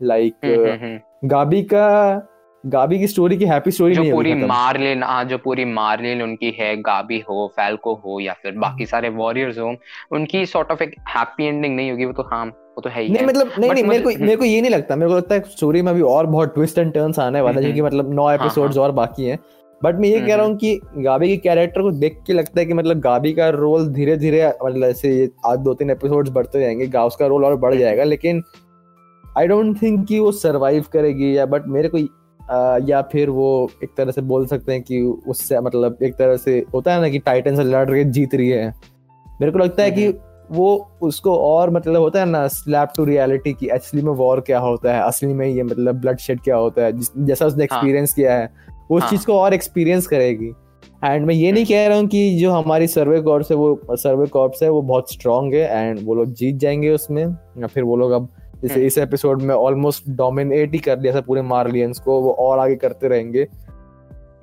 लाइक 0.00 0.34
हम्म, 0.44 0.54
हम्म, 0.56 0.84
हम्म। 0.84 1.28
गाबी 1.28 1.62
का 1.62 1.86
गाबी 2.66 2.98
की 2.98 3.06
स्टोरी 3.06 3.36
की 3.36 3.44
हैप्पी 3.44 3.70
स्टोरी 3.70 3.94
जो 3.94 4.02
नहीं 4.02 4.12
पूरी। 4.12 4.34
मार्लिन 4.34 5.02
हाँ 5.02 5.24
जो 5.24 5.38
पूरी 5.38 5.64
मार्लिन 5.64 6.22
उनकी 6.22 6.50
है 6.58 6.74
गाबी 6.82 7.18
हो 7.28 7.46
फैल्को 7.56 7.94
हो 8.04 8.18
या 8.20 8.32
फिर 8.32 8.52
बाकी 8.58 8.86
सारे 8.86 9.08
वॉरियर्स 9.16 9.58
हो 9.58 9.74
उनकी 10.12 10.44
सॉर्ट 10.46 10.70
ऑफ़ 10.70 10.82
एक 10.82 10.94
हैप्पी 11.08 11.44
एंडिंग 11.44 11.76
नहीं 11.76 11.90
होगी 11.90 12.04
वो 12.04 12.12
तो 12.12 12.22
हाँ 12.22 12.44
वो 12.46 12.80
तो 12.80 12.90
है 12.90 13.02
ही 13.02 13.08
नहीं 13.08 13.20
है। 13.20 13.26
मतलब 13.26 13.52
नहीं 13.58 13.70
नहीं 13.72 13.84
मेरे 13.84 14.02
को 14.02 14.10
मेरे 14.20 14.36
को 14.36 14.44
ये 14.44 14.60
नहीं 14.60 14.70
लगता 14.70 14.96
मेरे 14.96 15.10
को 15.10 15.16
लगता 15.16 15.34
है 15.34 15.40
स्टोरी 15.50 15.82
में 15.82 15.92
अभी 15.92 16.00
और 16.08 16.26
बहुत 16.26 16.54
ट्विस्ट 16.54 16.78
एंड 16.78 16.92
टर्न्स 16.94 17.18
आने 17.18 17.40
वाला 17.40 17.60
है 17.60 17.64
हम्म, 17.64 17.74
क्योंकि 17.74 17.86
मतलब 17.88 18.12
नौ 18.14 18.30
एपिसोड्स 18.30 18.78
और 18.78 18.92
बाकी 18.92 19.24
हैं। 19.24 19.38
बट 19.80 19.94
मैं 19.94 20.08
ये 20.08 20.20
कह 20.20 20.34
रहा 20.34 20.36
हम्म, 20.36 20.46
हूँ 20.46 20.58
कि 20.58 21.02
गाबी 21.02 21.28
के 21.28 21.36
कैरेक्टर 21.38 21.82
को 21.82 21.90
देख 21.94 22.20
के 22.26 22.32
लगता 22.32 22.60
है 22.60 22.66
कि 22.66 22.74
मतलब 22.74 23.00
गाबी 23.00 23.32
का 23.32 23.48
रोल 23.52 23.86
धीरे 23.94 24.16
धीरे 24.16 24.46
मतलब 24.64 24.84
ऐसे 24.84 25.28
आज 25.46 25.58
दो 25.58 25.74
तीन 25.74 25.90
एपिसोड्स 25.90 26.30
बढ़ते 26.30 26.60
जाएँगे 26.60 26.86
गाउस 26.88 27.16
का 27.16 27.26
रोल 27.26 27.44
और 27.44 27.56
बढ़ 27.56 27.72
हम्म। 27.72 27.80
जाएगा 27.80 28.04
लेकिन 28.04 28.42
आई 29.24 29.46
डोंट 29.46 29.80
थिंक 29.82 30.06
कि 30.08 30.18
वो 30.18 30.30
सरवाइव 30.34 30.84
करेगी 30.92 31.36
या 31.38 31.46
बट 31.46 31.66
मेरे 31.68 31.88
को 31.88 31.98
या 32.88 33.02
फिर 33.02 33.30
वो 33.30 33.70
एक 33.84 33.90
तरह 33.96 34.10
से 34.10 34.20
बोल 34.20 34.46
सकते 34.46 34.72
हैं 34.72 34.82
कि 34.82 35.00
उससे 35.26 35.60
मतलब 35.60 35.98
एक 36.02 36.14
तरह 36.14 36.36
से 36.36 36.64
होता 36.74 36.94
है 36.94 37.00
ना 37.00 37.08
कि 37.08 37.18
टाइटन 37.18 37.56
से 37.56 37.64
लड़ 37.64 37.90
के 37.90 38.04
जीत 38.04 38.34
रही 38.34 38.48
है 38.48 38.74
मेरे 39.40 39.52
को 39.52 39.58
लगता 39.58 39.82
है 39.82 39.90
कि 39.90 40.08
वो 40.50 40.90
उसको 41.02 41.36
और 41.36 41.70
मतलब 41.70 42.00
होता 42.00 42.20
है 42.20 42.26
ना 42.26 42.46
स्लैप 42.48 42.88
टू 42.96 43.04
रियलिटी 43.04 43.52
की 43.52 43.68
असली 43.68 44.02
में 44.02 44.12
वॉर 44.12 44.40
क्या 44.40 44.58
होता 44.58 44.94
है 44.94 45.02
असली 45.02 45.32
में 45.34 45.46
ये 45.46 45.62
मतलब 45.62 45.94
ब्लड 45.94 46.18
शेड 46.18 46.40
क्या 46.40 46.56
होता 46.56 46.82
है 46.82 46.92
जिस, 46.92 47.10
जैसा 47.18 47.46
उसने 47.46 47.64
एक्सपीरियंस 47.64 48.10
हाँ। 48.10 48.14
किया 48.16 48.34
है 48.34 48.52
वो 48.90 48.96
उस 48.96 49.02
हाँ। 49.02 49.10
चीज़ 49.10 49.26
को 49.26 49.38
और 49.38 49.54
एक्सपीरियंस 49.54 50.06
करेगी 50.06 50.52
एंड 51.04 51.26
मैं 51.26 51.34
ये 51.34 51.52
नहीं 51.52 51.64
कह 51.64 51.86
रहा 51.86 51.98
हूँ 51.98 52.06
कि 52.06 52.38
जो 52.38 52.52
हमारी 52.52 52.86
सर्वे 52.86 53.20
कॉर्प्स 53.20 53.50
है 53.50 53.56
वो 53.56 53.80
सर्वे 53.90 54.26
कॉर्प्स 54.26 54.62
है 54.62 54.68
वो 54.70 54.82
बहुत 54.82 55.12
स्ट्रांग 55.12 55.54
है 55.54 55.78
एंड 55.78 55.98
वो 56.02 56.14
लोग 56.14 56.32
जीत 56.32 56.56
जाएँगे 56.56 56.90
उसमें 56.90 57.24
या 57.58 57.66
फिर 57.66 57.82
वो 57.82 57.96
लोग 57.96 58.10
अब 58.10 58.28
जैसे 58.66 58.74
हम्म। 58.74 58.86
इस 58.86 58.98
एपिसोड 58.98 59.42
में 59.42 59.54
ऑलमोस्ट 59.54 60.08
डोमिनेट 60.16 60.72
ही 60.72 60.78
कर 60.80 60.96
दिया 60.96 61.14
था 61.14 61.20
पूरे 61.22 61.42
मार्लियंस 61.44 61.98
को 61.98 62.20
वो 62.20 62.32
और 62.40 62.58
आगे 62.58 62.76
करते 62.76 63.08
रहेंगे 63.08 63.46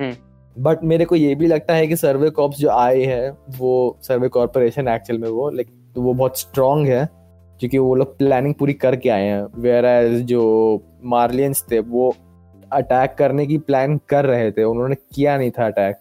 हम्म। 0.01 0.13
बट 0.55 0.83
मेरे 0.83 1.05
को 1.05 1.15
ये 1.15 1.33
भी 1.35 1.47
लगता 1.47 1.73
है 1.73 1.87
कि 1.87 1.95
सर्वे 1.95 2.29
कॉर्प्स 2.31 2.57
जो 2.57 2.69
आए 2.69 3.03
हैं 3.03 3.29
वो 3.57 3.73
सर्वे 4.03 4.27
कॉर्पोरेशन 4.29 4.87
एक्चुअल 4.87 5.19
में 5.19 5.27
वो 5.29 5.49
लाइक 5.49 5.67
तो 5.95 6.01
वो 6.01 6.13
बहुत 6.13 6.39
स्ट्रांग 6.39 6.87
है 6.87 7.07
क्योंकि 7.59 7.77
वो 7.77 7.95
लोग 7.95 8.17
प्लानिंग 8.17 8.53
पूरी 8.55 8.73
करके 8.75 9.09
आए 9.09 9.25
हैं 9.25 9.43
वेर 9.57 9.85
एज 9.85 10.21
जो 10.25 10.43
मार्लियंस 11.07 11.65
थे 11.71 11.79
वो 11.89 12.13
अटैक 12.71 13.15
करने 13.17 13.45
की 13.47 13.57
प्लान 13.59 13.99
कर 14.09 14.25
रहे 14.25 14.51
थे 14.51 14.63
उन्होंने 14.63 14.95
किया 14.95 15.37
नहीं 15.37 15.51
था 15.51 15.65
अटैक 15.65 15.97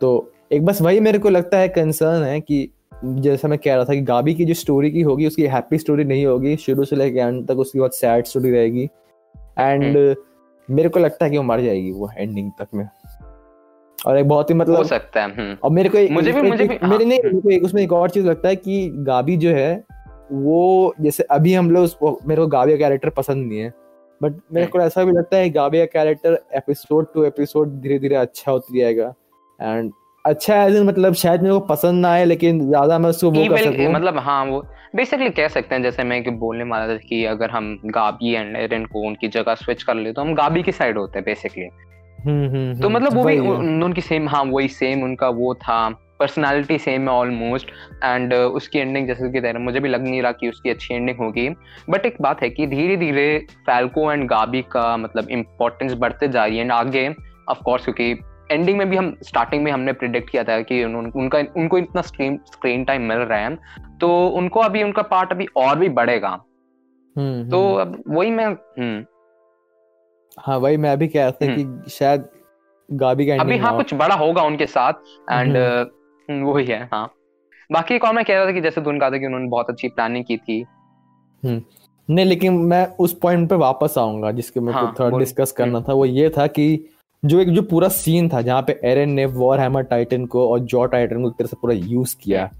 तो 0.00 0.12
एक 0.52 0.64
बस 0.64 0.80
वही 0.82 1.00
मेरे 1.00 1.18
को 1.18 1.28
लगता 1.28 1.58
है 1.58 1.68
कंसर्न 1.70 2.22
है 2.22 2.40
कि 2.40 2.68
जैसा 3.04 3.48
मैं 3.48 3.58
कह 3.58 3.74
रहा 3.74 3.84
था 3.84 3.94
कि 3.94 4.00
गाबी 4.00 4.34
की 4.34 4.44
जो 4.44 4.54
स्टोरी 4.54 4.90
की 4.90 5.02
होगी 5.02 5.26
उसकी 5.26 5.42
हैप्पी 5.42 5.78
स्टोरी 5.78 6.04
नहीं 6.04 6.26
होगी। 6.26 6.56
शुरू 6.56 6.84
से 6.84 6.96
लेकर 6.96 7.18
एंड 7.18 7.48
तक 7.48 7.58
उसकी 7.58 7.78
बहुत 7.78 7.94
सैड 7.94 8.24
स्टोरी 8.24 8.50
रहेगी। 8.50 8.88
एंड 9.58 10.16
मेरे 10.70 10.88
को 10.88 11.00
लगता 11.00 11.24
है 11.24 11.30
कि 11.30 11.36
वो 11.36 11.42
मर 11.42 11.60
जाएगी 11.60 11.92
वो 11.92 12.10
एंडिंग 12.18 12.50
तक 12.58 12.66
में। 12.74 12.88
और 14.06 14.18
एक 14.18 14.28
बहुत 14.28 14.50
ही 14.50 14.54
मतलब 14.54 14.76
हो 14.76 14.84
सकता 14.84 15.22
है 15.22 15.34
हम्म, 15.34 15.56
और 15.62 15.70
मेरे 15.70 15.88
को 15.88 15.98
एक, 15.98 16.10
मुझे 16.10 16.32
भी- 16.32 16.44
एक, 16.44 16.50
मुझे 16.50 16.64
भी- 16.64 16.82
मेरे 16.82 16.86
हाँ। 16.86 16.98
नहीं 16.98 17.08
मेरे 17.08 17.40
को 17.40 17.50
एक 17.50 17.64
उसमें 17.64 17.82
एक 17.82 17.92
और 17.92 18.10
चीज़ 18.10 18.26
लगता 18.26 18.48
है 18.48 18.56
कि 18.56 18.90
गाबी 18.94 19.36
जो 19.36 19.50
है 19.50 19.84
वो 20.32 20.94
जैसे 21.00 21.22
अभी 21.22 21.54
हम 21.54 21.70
लोग 21.70 21.84
उसको- 21.84 22.28
मेरे 22.28 22.42
को 22.42 22.48
गाबी 22.48 22.72
का 22.72 22.78
कैरेक्टर 22.78 23.10
पसंद 23.10 23.46
नहीं 23.46 23.58
है। 23.58 23.74
बट 24.22 24.32
मेरे 24.32 24.60
हम्म। 24.60 24.66
को 24.66 24.80
ऐसा 24.80 25.04
भी 25.04 25.12
लगता 25.12 25.36
है 25.36 25.50
गाबी 25.50 25.78
का 25.78 25.84
कैरेक्टर 25.84 26.42
एपिसोड 26.54 27.06
टू 27.14 27.24
एपिसोड 27.24 27.80
धीरे 27.80 27.98
धीरे 27.98 28.14
अच्छा 28.14 28.52
होती 28.52 28.80
जाएगा। 28.80 29.14
एंड 29.62 29.92
अच्छा 30.24 30.62
एज 30.64 30.76
मतलब 30.80 31.14
शायद 31.14 31.42
मेरे 31.42 31.52
को 31.54 31.60
पसंद 31.66 32.00
ना 32.02 32.10
आए 32.12 32.24
लेकिन 32.24 32.60
ज़्यादा 32.68 32.98
मैं 32.98 33.10
उसको 33.10 33.30
वो 33.30 33.44
कर 33.48 33.56
सकूँ। 33.56 33.92
मतलब 33.92 34.18
हाँ 34.18 34.44
वो 34.44 34.60
बेसिकली 34.96 35.30
कह 35.30 35.48
सकते 35.48 35.74
हैं 35.74 35.82
जैसे 35.82 36.04
मैं 36.04 36.22
कि 36.24 36.30
बोलने 36.42 36.64
वाला 36.64 36.92
था 36.92 36.96
कि 36.98 37.24
अगर 37.24 37.50
हम 37.50 37.76
गाबी 37.86 38.32
एंड 38.34 38.56
एरन 38.56 38.84
को 38.84 39.06
उनकी 39.06 39.28
जगह 39.28 39.54
स्विच 39.54 39.82
कर 39.82 39.94
ले 39.94 40.12
तो 40.12 40.22
हम 40.22 40.34
गाबी 40.34 40.62
की 40.62 40.72
साइड 40.72 40.98
होते 40.98 41.18
हैं 41.18 41.24
बेसिकली 41.24 41.64
हम्म 41.64 42.46
हम्म 42.46 42.74
तो 42.80 42.86
हम्म, 42.86 42.96
मतलब 42.96 43.14
वो 43.14 43.24
भी 43.24 43.34
है। 43.36 43.40
उनकी 43.84 44.00
सेम 44.00 44.28
हाँ 44.28 44.42
वही 44.44 44.68
सेम 44.68 45.02
उनका 45.04 45.28
वो 45.28 45.54
था। 45.54 45.88
पर्सनालिटी 46.18 46.78
सेम 46.78 47.02
है 47.02 47.14
ऑलमोस्ट 47.14 47.70
एंड 48.04 48.34
उसकी 48.34 48.78
एंडिंग 48.78 49.06
जैसे 49.06 49.30
कि 49.32 49.40
तेरे 49.40 49.58
मुझे 49.58 49.80
भी 49.80 49.88
लग 49.88 50.02
नहीं 50.02 50.20
रहा 50.22 50.32
कि 50.32 50.48
उसकी 50.48 50.70
अच्छी 50.70 50.94
एंडिंग 50.94 51.18
होगी। 51.18 51.48
बट 51.90 52.06
एक 52.06 52.16
बात 52.22 52.42
है 52.42 52.50
कि 52.50 52.66
धीरे 52.66 52.96
धीरे 52.96 53.26
फैल्को 53.66 54.12
एंड 54.12 54.28
गाबी 54.28 54.62
का 54.72 54.96
मतलब 54.96 55.30
इम्पोर्टेंस 55.30 55.94
बढ़ते 55.94 56.28
जा 56.28 56.44
रही 56.44 56.56
है 56.56 56.62
एंड 56.62 56.72
आगे 56.72 57.08
ऑफ़ 57.48 57.62
कोर्स 57.64 57.84
क्योंकि 57.84 58.12
एंडिंग 58.52 58.78
में 58.78 58.88
भी 58.90 58.96
हम 58.96 59.16
स्टार्टिंग 59.22 59.62
में 59.64 59.70
हमने 59.72 59.92
प्रिडिक्ट 59.92 60.30
किया 60.30 60.44
था 60.44 60.60
कि 60.60 60.82
उन, 60.84 60.94
उनका 60.96 61.38
उनको 61.56 61.78
इतना 61.78 62.02
स्क्रीन 62.02 62.38
स्क्रीन 62.46 62.84
टाइम 62.84 63.02
मिल 63.02 63.18
रहा 63.18 63.38
है 63.38 63.56
तो 64.00 64.26
उनको 64.28 64.60
अभी 64.60 64.82
उनका 64.82 65.02
पार्ट 65.02 65.32
अभी 65.32 65.46
और 65.56 65.78
भी 65.78 65.88
बढ़ेगा। 65.88 66.28
हम्म, 67.16 67.48
तो 67.50 67.66
हम्म। 67.68 67.80
अब 67.80 68.02
वही 68.08 68.30
मैं 68.30 68.46
हम्म। 68.46 69.04
हाँ 70.38 70.58
वही 70.58 70.76
मैं 70.76 70.98
भी 70.98 71.08
कह 71.08 71.22
रहा 71.22 71.30
था 71.30 71.54
कि 71.56 71.90
शायद 71.90 72.28
गाबी 72.88 73.26
का 73.26 73.40
अभी 73.40 73.58
हाँ 73.58 73.76
कुछ 73.76 73.94
बड़ा 73.94 74.14
होगा 74.14 74.42
उनके 74.42 74.66
साथ 74.66 74.92
एंड 75.32 75.56
वही 76.28 76.64
है 76.64 76.88
हाँ। 76.92 77.06
बाकी 77.70 77.94
एक 77.94 78.04
और 78.04 78.14
मैं 78.14 78.24
कह 78.24 78.34
रहा 78.34 78.46
था 78.46 78.52
कि 78.52 78.60
जैसे 78.60 78.80
तूने 78.80 78.98
कहा 78.98 79.10
था 79.10 79.18
कि 79.18 79.26
उन्होंने 79.26 79.48
बहुत 79.48 79.70
अच्छी 79.70 79.88
प्लानिंग 79.88 80.24
की 80.24 80.36
थी। 80.36 80.64
नहीं 81.42 82.24
लेकिन 82.26 82.52
मैं 82.52 82.86
उस 83.00 83.12
पॉइंट 83.18 83.48
पे 83.48 83.54
वापस 83.54 83.94
आऊँगा 83.98 84.30
जिसके 84.32 84.60
मेरे 84.60 84.78
हाँ, 84.78 84.86
को 84.86 85.04
थोड़ा 85.04 85.18
डिस्कस 85.18 85.52
करना 85.52 85.80
था 85.80 85.92
वो 85.92 86.04
ये 86.06 86.30
था 86.30 86.46
कि 86.46 86.66
जो 87.22 87.40
एक 87.40 87.48
जो 87.48 87.62
पूरा 87.62 87.88
सीन 87.88 88.28
था 88.28 88.40
जहाँ 88.42 88.62
पे 88.62 88.80
एरन 88.84 89.10
ने 89.10 89.24
वॉर 89.26 89.60
हैमर 89.60 89.82
टाइटन 89.82 90.24
को 90.26 90.48
और 90.48 90.60
जॉ 90.60 90.84
टाइटन 90.86 91.22
को 91.22 91.28
एक 91.28 91.34
तरह 91.38 91.46
से 91.46 91.56
पूरा 91.62 91.74
यूज़ 91.74 92.16
किया 92.22 92.50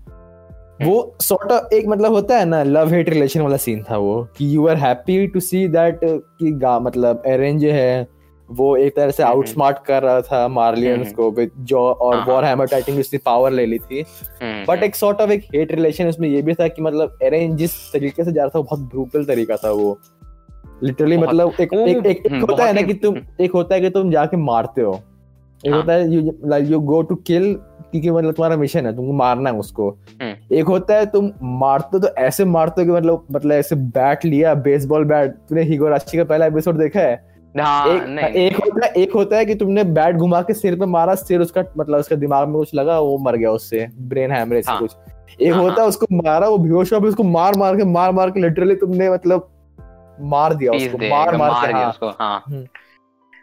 वो 0.83 1.17
सॉर्ट 1.21 1.53
ऑफ़ 1.53 1.75
एक 1.75 1.87
मतलब 1.89 2.13
होता 2.13 2.39
है 2.39 2.45
ना 2.45 2.63
लव 2.63 2.93
हेट 2.93 3.09
रिलेशन 3.09 3.41
वाला 3.41 3.57
सीन 3.57 3.83
था 3.83 3.97
वो 3.97 4.23
कि 4.37 4.57
you 4.57 4.67
are 4.69 4.77
happy 4.77 5.27
to 5.27 5.41
see 5.41 5.67
that 5.69 6.01
कि 6.05 6.53
गा 6.53 6.79
मतलब 6.79 7.23
एरन 7.27 7.59
जो 7.59 7.73
है 7.73 8.07
वो 8.49 8.77
एक 8.77 8.97
तरह 8.97 9.11
से 9.11 9.23
हम्म, 9.23 9.33
आउट 9.33 9.47
स्मार्ट 9.47 9.79
कर 9.87 10.03
रहा 10.03 10.21
था 10.21 10.49
मार्लियंस 10.49 11.13
को 11.13 11.31
विद 11.31 11.51
जॉ 11.59 11.81
और 11.81 12.25
वॉर। 12.25 12.45
हैमर 12.45 12.67
टाइटन 12.67 12.95
की 12.95 13.01
उसने 13.01 13.19
पावर 13.27 13.51
ले 13.51 13.67
ली 13.67 13.79
थी। 13.79 14.05
बट 14.69 14.83
एक 14.83 14.95
सॉर्ट 14.95 15.21
ऑफ़ 15.21 15.31
एक 15.31 15.45
हेट 15.55 15.73
रिलेशन 15.73 16.09
उसमें 16.09 16.29
ये 16.29 16.43
भी 16.43 16.55
था 16.55 16.69
कि 16.69 16.83
मतलब 16.83 17.19
एरेंज 17.23 17.57
जिस 17.59 17.73
तरीके 17.93 18.25
से 18.25 18.33
जा 18.33 18.43
रहा 18.43 18.49
था 18.49 18.59
वो 18.59 18.65
बहुत 18.65 18.81
ब्रूटल 18.81 19.25
तरीका 19.25 19.57
था 19.57 19.71
वो। 19.71 19.99
लिटरली 20.83 21.17
मतलब 21.19 21.53
एक 21.61 21.73
एक 21.73 21.97
एक, 21.97 22.07
एक 22.07 22.33
हम्म, 22.33 22.41
होता 22.41 22.65
है 22.65 22.73
ना 22.73 22.83
कि 22.83 22.95
तुम 22.95 23.17
एक 23.41 23.53
होता 23.53 23.75
है 23.75 23.81
कि 23.81 23.91
तुम 23.91 24.11
जाके 24.11 24.37
मारते 24.37 24.83
हो। 24.83 25.01
एक 25.67 25.73
हाँ। 25.73 25.81
होता 25.81 25.93
है 25.93 26.11
you 26.11 26.33
like 26.45 26.71
you 26.71 26.81
go 26.81 27.03
to 27.03 27.15
kill 27.15 27.55
क्योंकि 27.93 28.11
मतलब 28.11 28.33
तुम्हारा 28.33 28.57
मिशन 28.57 28.87
है 28.87 28.95
तुमको 28.97 29.13
मारना 29.13 29.51
है 29.51 29.57
उसको। 29.57 29.89
हम्म। 30.23 30.55
एक 30.57 30.67
होता 30.67 30.95
है 30.95 31.07
तुम 31.07 31.31
मारते 31.43 31.97
हो 31.97 31.99
तो 31.99 32.15
ऐसे 32.19 32.45
मारते 32.45 32.83
हो 32.83 32.87
कि 32.87 32.93
मतलब 32.93 33.27
मतलब 33.33 33.53
ऐसे 33.53 33.77
बैट 33.77 34.25
लिया 34.25 34.55
बेसबॉल 34.55 35.05
बैट 35.05 35.35
तूने 35.49 35.63
हिगोराशी 35.63 36.19
का 36.19 36.25
पहला 36.25 36.47
एपिसोड 36.47 36.79
देखा 36.79 37.01
है? 37.01 37.33
हाँ 37.55 37.89
एक 37.89 38.03
नहीं। 38.09 38.47
एक 38.47 38.57
होता 38.57 38.87
है 38.87 38.93
एक 38.93 39.13
होता 39.13 39.37
है 39.37 39.45
कि 39.45 39.55
तुमने 39.55 39.85
बैट 39.85 40.17
घुमा 40.17 40.41
के 40.43 40.55
सिर 40.55 40.79
पे 40.79 40.87
मारा 40.87 41.15
सिर 41.15 41.41
उसका 41.41 41.65
मतलब 41.79 41.99
उसका 41.99 42.17
दिमाग 42.17 42.49
में 42.49 42.57
कुछ 42.57 42.75
लगा 42.75 42.99
वो 43.01 43.19
मर 43.19 43.37
गया 43.37 43.51
उससे। 43.51 43.87
ब्रेन 44.01 44.31
हैमरेज 44.31 44.69
हाँ। 44.69 44.79
कुछ। 44.79 44.95
एक 45.41 45.53
हाँ, 45.53 45.63
होता 45.63 45.83
है 45.83 45.89
उसको 45.89 46.07
मारा 46.13 46.49
वो 46.49 46.59
बेहोश 46.59 46.93
हुआ 46.93 47.01
उसको 47.09 47.23
मार 47.23 47.57
मार 47.59 47.77
के 47.77 47.85
मार 47.85 48.13
मार 48.13 48.31
के 48.31 48.41
लिटरली 48.41 48.75
तुमने 48.75 49.11
मतलब 49.11 49.49
मार 50.31 50.55
दिया 50.55 50.73
उसको 50.73 50.99
मार 51.09 51.37
मार 51.37 51.61
के 51.61 51.67
दिया 51.67 51.79
हाँ 51.79 51.91
उसको 51.91 52.09
हाँ 52.11 52.43
हम्म। 52.47 52.67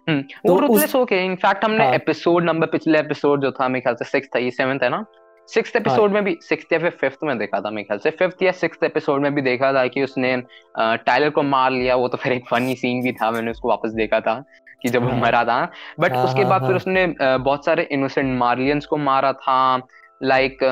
हम्म, 0.08 0.22
तो 0.22 0.60
रूथलेस 0.60 0.96
हो 0.96 1.06
इनफैक्ट 1.12 1.66
हमने 1.66 1.86
हाँ। 1.86 1.94
एपिसोड 1.94 2.44
नंबर 2.44 2.68
पिछले 2.68 3.00
एपिसोड 3.00 3.42
जो 3.42 3.52
था 3.52 3.68
मेरे 3.68 3.82
ख्याल 3.82 3.96
से 3.96 4.06
सिक्स 4.06 4.30
था 4.36 4.40
ये 4.40 4.52
सेवंथ 4.52 4.84
है 4.84 4.90
ना 4.90 5.06
सिक्स 5.50 5.76
एपिसोड 5.76 6.12
में 6.12 6.24
भी 6.24 6.38
सिक्स 6.42 6.74
या 6.74 6.80
फिर 6.80 6.90
फिफ्थ 6.92 7.24
में 7.24 7.38
देखा 7.38 7.60
था 7.62 7.70
मेरे 7.70 7.84
ख्याल 7.84 8.00
से 8.00 8.10
फिफ्थ 8.12 8.44
या 8.44 8.52
सिक्स 8.54 8.84
एपिसोड 8.84 9.22
में 9.22 9.34
भी 9.36 9.42
देखा 9.42 9.72
था 9.74 9.86
कि 9.88 10.04
उसने 10.04 10.36
टाइलर 10.78 11.30
को 11.30 11.44
मार 11.46 11.72
लिया 11.72 11.96
वो 11.96 12.08
तो 12.08 12.18
फिर 12.18 12.34
एक 12.34 12.46
फनी 12.50 12.76
सीन 12.76 13.02
भी 13.04 13.12
था 13.12 13.32
मैंने 13.32 13.52
उसको 13.52 13.70
वापस 13.70 13.92
देखा 13.94 14.20
था 14.20 14.44
कि 14.82 14.90
जब 14.90 15.04
वो 15.04 15.10
हाँ। 15.10 15.20
मरा 15.20 15.44
था 15.44 15.62
बट 16.00 16.14
हाँ, 16.14 16.24
उसके 16.24 16.42
हाँ, 16.42 16.50
बाद 16.50 16.62
फिर 16.62 16.70
हाँ। 16.70 16.76
उसने 16.76 17.06
बहुत 17.40 17.66
सारे 17.66 17.88
इनोसेंट 17.92 18.38
मार्लियंस 18.40 18.86
को 18.86 18.98
मारा 19.00 19.34
था 19.36 19.88
लाइक 20.24 20.64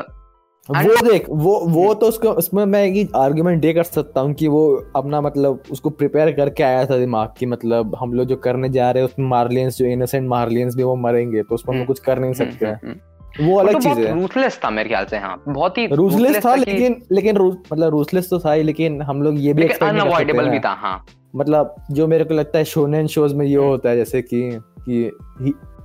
वो 0.68 1.10
देख 1.10 1.26
वो 1.28 1.60
वो 1.66 1.94
तो 1.94 2.06
उसको 2.06 2.28
उसमें 2.28 2.64
मैं 2.66 2.84
एक 2.84 3.14
आर्गुमेंट 3.16 3.60
दे 3.62 3.72
कर 3.72 3.82
सकता 3.82 4.20
हूँ 4.20 4.34
कि 4.34 4.48
वो 4.48 4.62
अपना 4.96 5.20
मतलब 5.20 5.62
उसको 5.70 5.90
प्रिपेयर 5.90 6.32
करके 6.32 6.62
आया 6.62 6.84
था 6.86 6.98
दिमाग 6.98 7.28
की 7.38 7.46
मतलब 7.46 7.96
हम 8.00 8.12
लोग 8.12 8.26
जो 8.26 8.36
करने 8.36 8.68
जा 8.68 8.90
रहे 8.90 9.02
हैं 9.02 9.10
उसमें 9.10 9.26
मार्लियंस 9.26 9.78
जो 9.78 9.84
इनोसेंट 9.84 10.28
मार्लियंस 10.28 10.76
भी 10.76 10.82
वो 10.82 10.96
मरेंगे 10.96 11.42
तो 11.42 11.54
उसमें 11.54 11.74
हम 11.74 11.80
हम्म, 11.80 11.86
कुछ 11.86 11.98
कर 11.98 12.18
नहीं 12.18 12.32
सकते 12.32 12.66
हैं। 12.66 13.00
वो 13.40 13.52
वो 13.52 13.58
अलग 13.58 13.72
तो 13.72 13.78
चीज़ 13.78 13.98
है। 13.98 14.20
रूथलेस 14.20 14.60
था 14.64 14.70
मेरे 14.70 14.88
ख्याल 14.88 15.04
से 15.04 15.16
हाँ 15.16 15.42
बहुत 15.48 15.78
ही 15.78 15.86
रूसलेस 15.86 16.36
ruthless 16.36 16.46
था 16.46 16.56
कि- 16.56 16.68
लेकिन 16.68 17.02
लेकिन 17.12 17.36
रू- 17.36 17.56
मतलब 17.72 17.90
रूसलेस 17.90 18.30
तो 18.30 18.38
था 18.38 18.52
ही 18.52 18.62
लेकिन 18.62 19.02
हम 19.02 19.22
लोग 19.22 19.34
ये 19.38 19.52
भी 19.54 19.68
अनअवॉइडेबल 19.82 20.48
भी 20.48 20.58
था 20.58 20.70
हाँ। 20.70 21.04
मतलब 21.36 21.74
जो 21.90 22.06
मेरे 22.06 22.24
को 22.24 22.34
लगता 22.34 22.58
है 22.58 22.64
शोनेन 22.64 23.06
शोज़ 23.06 23.34
में 23.34 23.46
ये 23.46 23.56
हम्म। 23.56 23.66
होता 23.66 23.90
है 23.90 23.96
जैसे 23.96 24.22
कि 24.22 24.60
कि 24.88 25.10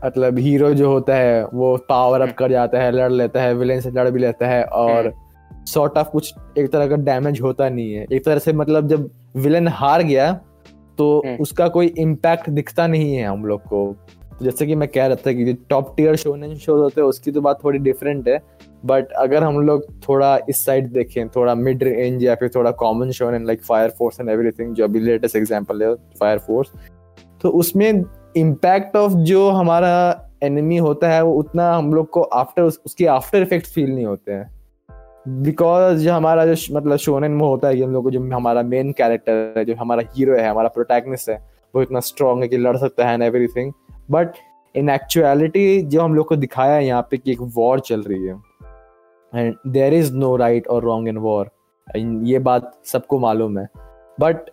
मतलब 0.04 0.40
हीरो 0.40 0.74
जो 0.74 0.90
होता 0.90 1.16
है 1.16 1.44
वो 1.46 1.76
पावर 1.90 2.22
अप 2.22 2.24
हम्म। 2.24 2.36
कर 2.36 2.52
जाता 2.52 2.82
है 2.82 2.92
लड़ 2.92 3.12
लेता 3.12 3.42
है 3.42 3.54
विलेन 3.56 3.82
से 3.82 3.92
लड़ 3.92 4.10
भी 4.10 4.20
लेता 4.20 4.48
है 4.48 4.64
और 4.64 5.14
सॉर्ट 5.68 5.98
ऑफ़ 5.98 6.10
कुछ 6.10 6.34
एक 6.58 6.72
तरह 6.72 6.88
का 6.88 6.96
डैमेज 7.04 7.42
होता 7.42 7.70
नहीं 7.70 7.94
है 7.94 8.06
एक 8.12 8.26
तरह 8.26 8.40
से 8.40 8.54
मतलब 8.54 8.88
जब 8.88 9.10
विलेन 9.38 9.68
हार 9.74 10.04
गया 10.04 10.32
तो 10.98 11.22
हम्म। 11.26 11.38
उसका 11.38 11.68
कोई 11.70 11.88
इम्पैक्ट 12.00 12.50
दिखता 12.52 12.88
नहीं 12.88 13.16
है 13.16 13.24
हम 13.24 13.46
लोग 13.46 13.62
को 13.64 13.86
तो 14.34 14.46
जैसे 14.46 14.66
कि 14.68 14.76
मैं 14.76 14.88
कह 14.90 15.06
रहा 15.06 15.16
था 15.18 15.32
कि 15.32 15.46
जो 15.46 15.54
टॉप 15.70 15.94
टियर 15.98 16.16
शोनेन 16.16 16.56
शोज़ 16.58 16.82
होते 16.82 17.02
हैं 17.02 17.08
उसकी 17.08 17.32
तो 17.32 17.42
बात 17.42 17.64
थोड़ी 17.64 17.80
डिफरेंट 17.80 18.28
है 18.28 18.42
बट 18.86 19.12
अगर 19.18 19.44
हम 19.44 19.60
लोग 19.62 19.86
थोड़ा 20.08 20.38
इस 20.50 20.64
साइड 20.66 20.92
देखें 20.92 21.28
थोड़ा 21.30 21.56
मिड 21.58 21.84
रेंज 21.84 22.24
या 22.24 22.36
फिर 22.36 22.50
थोड़ा 22.56 22.72
common 22.80 23.12
shonen 23.12 23.46
like 23.46 23.62
Fire 23.64 23.90
Force 23.90 24.20
and 24.20 24.30
everything 24.30 24.74
जो 24.76 24.84
अभी 24.84 25.00
लेटेस्ट 25.00 25.36
एग्जांपल 25.36 25.84
है 25.84 25.94
फायर 26.20 26.40
फोर्स 26.40 26.72
तो 27.42 27.50
उसमें 27.52 28.04
इम्पैक्ट 28.36 28.96
ऑफ़ 28.98 29.14
जो 29.24 29.50
हमारा 29.50 30.30
एनिमी 30.44 30.78
होता 30.78 31.10
है 31.10 31.22
वो 31.24 31.34
उतना 31.34 31.72
हम 31.74 31.94
लोग 31.94 32.10
को 32.10 32.22
आफ्टर 32.22 32.62
उस, 32.62 32.80
उसके 32.86 33.06
आफ्टर 33.06 33.42
इफ़ेक्ट 33.42 33.68
फील 33.68 33.94
नहीं 33.94 34.06
होते 34.06 34.32
हैं। 34.32 35.44
बिकॉज़ 35.44 36.04
जो 36.04 36.14
हमारा 36.14 36.46
जो 36.46 36.56
मतलब 36.76 36.98
शोनेन 36.98 37.32
में 37.32 37.46
होता 37.46 37.68
है 37.68 37.76
कि 37.76 37.82
हम 37.82 37.92
लोग 37.94 38.04
को 38.04 38.12
जो 38.12 38.22
हमारा 38.32 38.62
मेन 38.64 38.92
कैरेक्टर 38.92 39.54
है 39.58 39.66
जो 39.66 39.76
हमारा 39.80 40.04
हीरो 40.16 40.38
है 40.38 40.48
हमारा 40.50 40.70
प्रोटैगनिस्ट 40.70 41.30
है 41.30 41.38
वो 41.74 41.82
इतना 41.82 42.00
स्ट्रांग 42.00 42.42
है 42.42 42.48
कि 42.48 42.58
लड़ 42.58 42.76
सकता 42.78 43.08
है 43.08 43.14
and 43.14 43.24
everything 43.24 43.72
but 44.12 44.34
in 44.76 44.90
actuality 44.90 45.82
जो 45.82 46.02
हम 46.02 46.16
लोग 46.16 46.28
को 46.28 46.36
दिखाया 46.36 46.76
है 46.76 46.86
यहाँ 46.86 47.08
पे 47.12 47.18
कि 47.18 47.32
एक 47.32 47.42
वॉर 47.56 47.80
चल 47.80 48.02
रही 48.02 48.26
है। 48.26 48.36
And 49.34 49.56
there 49.68 49.94
is 49.94 50.14
no 50.14 50.36
right 50.36 50.68
और 50.68 50.84
रॉन्ग 50.84 51.08
इन 51.08 51.18
वॉर 51.18 51.50
ये 51.98 52.40
बात 52.40 52.72
सबको 52.86 53.20
मालूम 53.20 53.58
है। 53.58 53.68
बट 54.18 54.50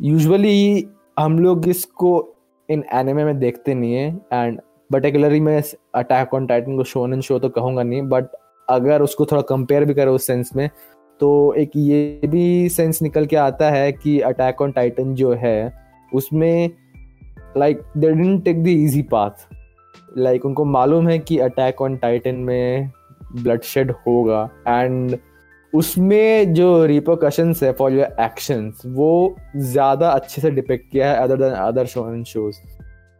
यूजली 0.00 0.86
हम 1.18 1.38
लोग 1.38 1.68
इसको 1.68 2.12
इन 2.70 2.84
एनिमे 2.92 3.24
में 3.24 3.38
देखते 3.38 3.74
नहीं 3.74 3.94
है 3.94 4.20
एंड 4.32 4.60
पर्टिकुलरली 4.92 5.40
मैं 5.40 5.62
अटैक 5.94 6.34
ऑन 6.34 6.46
टाइटन 6.46 6.76
को 6.76 6.84
शोन 6.84 7.12
एंड 7.12 7.22
शो 7.22 7.38
तो 7.38 7.48
कहूँगा 7.48 7.82
नहीं 7.82 8.02
बट 8.02 8.24
अगर 8.68 9.02
उसको 9.02 9.24
थोड़ा 9.24 9.42
कंपेयर 9.42 9.84
भी 9.84 9.94
करो 9.94 10.14
उस 10.14 10.26
सेंस 10.26 10.50
में 10.56 10.70
तो 11.20 11.54
एक 11.54 11.70
ये 11.76 12.20
भी 12.26 12.68
सेंस 12.68 13.02
निकल 13.02 13.26
के 13.26 13.36
आता 13.36 13.70
है 13.70 13.92
कि 13.92 14.20
अटैक 14.20 14.62
ऑन 14.62 14.72
टाइटन 14.72 15.14
जो 15.14 15.32
है, 15.32 15.72
उसमें 16.14 16.70
like 17.56 17.82
they 17.96 18.12
didn't 18.12 18.44
take 18.44 18.64
the 18.64 18.66
easy 18.66 19.02
path 19.02 19.30
like 20.18 20.46
उनको 20.46 20.64
मालूम 20.64 21.08
है 21.08 21.18
कि 21.18 21.38
अटैक 21.38 21.82
ऑन 21.82 21.96
टाइटन 21.96 22.34
में 22.34 22.90
ब्लड 23.42 23.62
शेड 23.62 23.90
होगा 23.90 24.50
एंड 24.68 25.16
उसमें 25.72 26.54
जो 26.54 26.84
रिपोकशंस 26.86 27.62
है 27.62 27.72
फॉर 27.72 27.92
योर 27.92 28.16
एक्शंस 28.20 28.82
वो 28.86 29.36
ज़्यादा 29.56 30.10
अच्छे 30.10 30.42
से 30.42 30.50
डिपेक्ट 30.50 30.90
किया 30.92 31.10
है 31.10 31.16
other 31.16 31.36
than 31.36 31.52
other 31.52 31.86
shonen 31.86 32.24
shows 32.24 32.56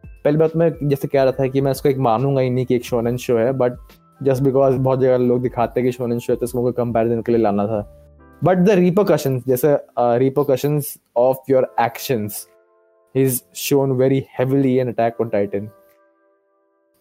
पहली 0.05 0.37
बात 0.37 0.55
मैं 0.55 0.71
जैसे 0.83 1.07
कह 1.07 1.23
रहा 1.23 1.31
था 1.31 1.47
कि 1.47 1.61
मैं 1.61 1.71
इसको 1.71 1.89
एक 1.89 1.97
मानूँगा 1.97 2.41
ही 2.41 2.49
नहीं 2.49 2.65
कि 2.65 2.75
एक 2.75 2.85
शोनन 2.85 3.17
शो 3.17 3.37
है 3.37 3.51
बट 3.53 3.77
जस्ट 4.23 4.43
बिकॉज़ 4.43 4.75
बहुत 4.77 4.99
जगह 4.99 5.17
लोग 5.17 5.41
दिखाते 5.41 5.81
हैं 5.81 5.87
कि 5.87 5.91
शोनन 5.91 6.19
शो 6.19 6.33
है 6.33 6.37
तो 6.37 6.45
इसको 6.45 6.71
कंपैरिजन 6.71 7.21
के 7.21 7.31
लिए 7.31 7.41
लाना 7.41 7.65
था. 7.67 7.81
बट 8.43 8.57
द 8.57 8.69
रिपोकशंस 8.69 9.43
जैसे 9.47 9.77
repercussions 9.99 10.97
of 11.17 11.51
your 11.51 11.73
actions 11.79 12.47
is 13.15 13.41
shown 13.55 13.91
very 13.91 14.23
heavily 14.39 14.79
in 14.79 14.87
attack 14.87 15.21
on 15.21 15.29
Titan 15.29 15.69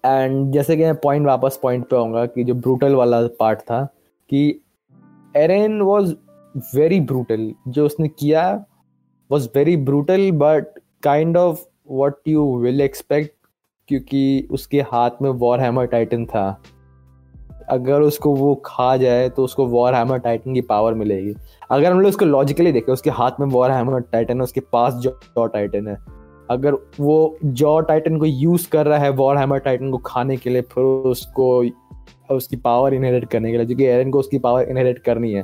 and 0.05 0.53
जैसे 0.53 0.77
कि 0.77 0.83
मैं 0.83 0.95
पॉइंट 0.95 1.27
वापस 1.27 1.59
पॉइंट 1.63 1.85
पे 1.89 1.97
आऊँगा 1.97 2.27
कि 2.27 2.45
जो 2.45 2.55
ब्रूटल 2.55 2.95
वाला 2.95 3.21
पार्ट 3.41 3.61
था, 3.61 3.85
कि 4.31 4.61
एरेन 5.37 5.81
वॉज़ 5.83 6.15
वेरी 6.75 7.01
ब्रूटल 7.01 7.53
जो 7.69 7.87
उसने 7.87 8.09
किया 8.09 8.43
was 9.31 9.49
very 9.57 9.77
brutal 9.77 10.31
but 10.33 10.79
kind 11.03 11.37
of 11.37 11.61
what 11.91 12.29
you 12.29 12.57
will 12.59 12.81
expect 12.81 13.35
क्योंकि 13.89 14.49
उसके 14.51 14.81
हाथ 14.83 15.23
में 15.23 15.31
वॉर 15.31 15.61
हैमर 15.61 15.87
टाइटन 15.87 16.25
था। 16.27 16.63
अगर 17.71 18.01
उसको 18.01 18.35
वो 18.35 18.55
खा 18.65 18.97
जाए 18.97 19.29
तो 19.29 19.45
उसको 19.45 19.67
वॉर 19.67 19.95
हैमर 19.95 20.19
टाइटन 20.19 20.55
की 20.55 20.61
पावर 20.61 20.95
मिलेगी। 20.95 21.35
अगर 21.71 21.93
हम 21.93 22.01
लोग 22.01 22.09
उसको 22.09 22.25
लॉजिकली 22.25 22.73
देखें, 22.73 22.93
उसके 22.93 23.11
हाथ 23.11 23.41
में 23.41 23.47
वॉर 23.47 23.71
हैमर 23.71 24.01
टाइटन 24.03 24.37
है, 24.37 24.43
उसके 24.43 24.61
पास 24.73 24.95
जॉ 24.95 25.47
टाइटन 25.47 25.89
है। 25.89 25.97
अगर 26.51 26.75
वो 27.01 27.39
जॉ 27.45 27.81
टाइटन 27.81 28.19
को 28.19 28.25
यूज़ 28.25 28.69
कर 28.71 28.87
रहा 28.87 28.99
है 28.99 29.11
वॉर 29.11 29.37
हैमर 29.37 29.59
टाइटन 29.59 29.91
को 29.91 29.99
खाने 29.99 30.37
के 30.37 30.51
लिए, 30.51 30.63
फिर 30.63 30.85
उसको 30.85 31.63
उसकी 32.31 32.57
पावर 32.57 32.95
इनहेरिट 32.95 33.25
करने 33.25 33.51
के 33.51 33.57
लिए 33.57 33.67
क्योंकि 33.67 33.85
एरन 33.85 34.11
को 34.11 34.19
उसकी 34.19 34.39
पावर 34.39 34.63
इनहेरिट 34.63 34.99
करनी 34.99 35.33
है। 35.33 35.43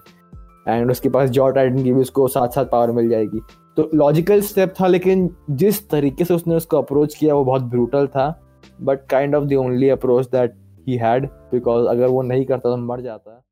एंड 0.69 0.90
उसके 0.90 1.09
पास 1.09 1.31
जॉ 1.31 1.51
टाइटन 1.51 1.83
की 1.83 1.92
भी 1.92 2.01
उसको 2.01 2.29
साथ 2.29 2.49
साथ 2.49 2.64
पावर 2.64 2.90
मिल 2.90 3.09
जाएगी। 3.09 3.40
तो 3.77 3.90
लॉजिकल 3.95 4.40
स्टेप 4.40 4.75
था 4.81 4.87
लेकिन 4.87 5.29
जिस 5.51 5.88
तरीके 5.90 6.25
से 6.25 6.35
उसने 6.35 6.55
उसको 6.55 6.79
अप्रोच 6.79 7.14
किया 7.14 7.35
वो 7.35 7.45
बहुत 7.45 7.62
ब्रूटल 7.62 8.07
था। 8.07 8.42
But 8.83 9.07
kind 9.07 9.35
of 9.35 9.45
the 9.45 9.55
only 9.55 9.88
approach 9.88 10.27
that 10.27 10.55
he 10.88 10.97
had 10.97 11.27
because 11.27 11.87
अगर 11.87 12.07
वो 12.07 12.23
नहीं 12.23 12.45
करता 12.45 12.71
तो 12.71 12.77
मर 12.77 13.01
जाता। 13.01 13.42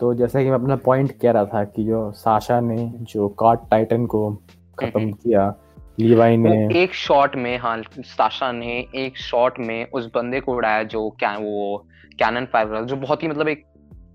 तो 0.00 0.14
जैसा 0.14 0.42
कि 0.42 0.50
मैं 0.50 0.54
अपना 0.54 0.76
पॉइंट 0.76 1.12
कह 1.12 1.30
रहा 1.30 1.44
था 1.44 1.64
कि 1.64 1.84
जो 1.84 2.10
साशा 2.12 2.60
ने 2.60 2.92
जो 3.00 3.28
कार्ड 3.28 3.60
टाइटन 3.70 4.06
को 4.06 4.30
खत्म। 4.78 5.12
किया 5.12 5.54
लीवाई 6.00 6.36
वो 6.36 6.48
ने 6.48 6.82
एक 6.82 6.94
शॉट 6.94 7.36
में 7.36 7.58
हाँ 7.58 7.82
साशा 7.98 8.52
ने 8.52 8.78
एक 8.94 9.18
शॉट 9.18 9.58
में 9.58 9.86
उस 9.90 10.06
बंदे 10.14 10.40
को 10.40 10.54
उड़ाया 10.54 10.82
जो 10.82 11.08
क्या 11.10 11.36
वो 11.38 11.86
कैनन 12.18 12.46
फाइबर 12.52 12.84
जो 12.84 12.96
बहुत 12.96 13.22
ही 13.22 13.28
मतलब 13.28 13.48
एक 13.48 13.64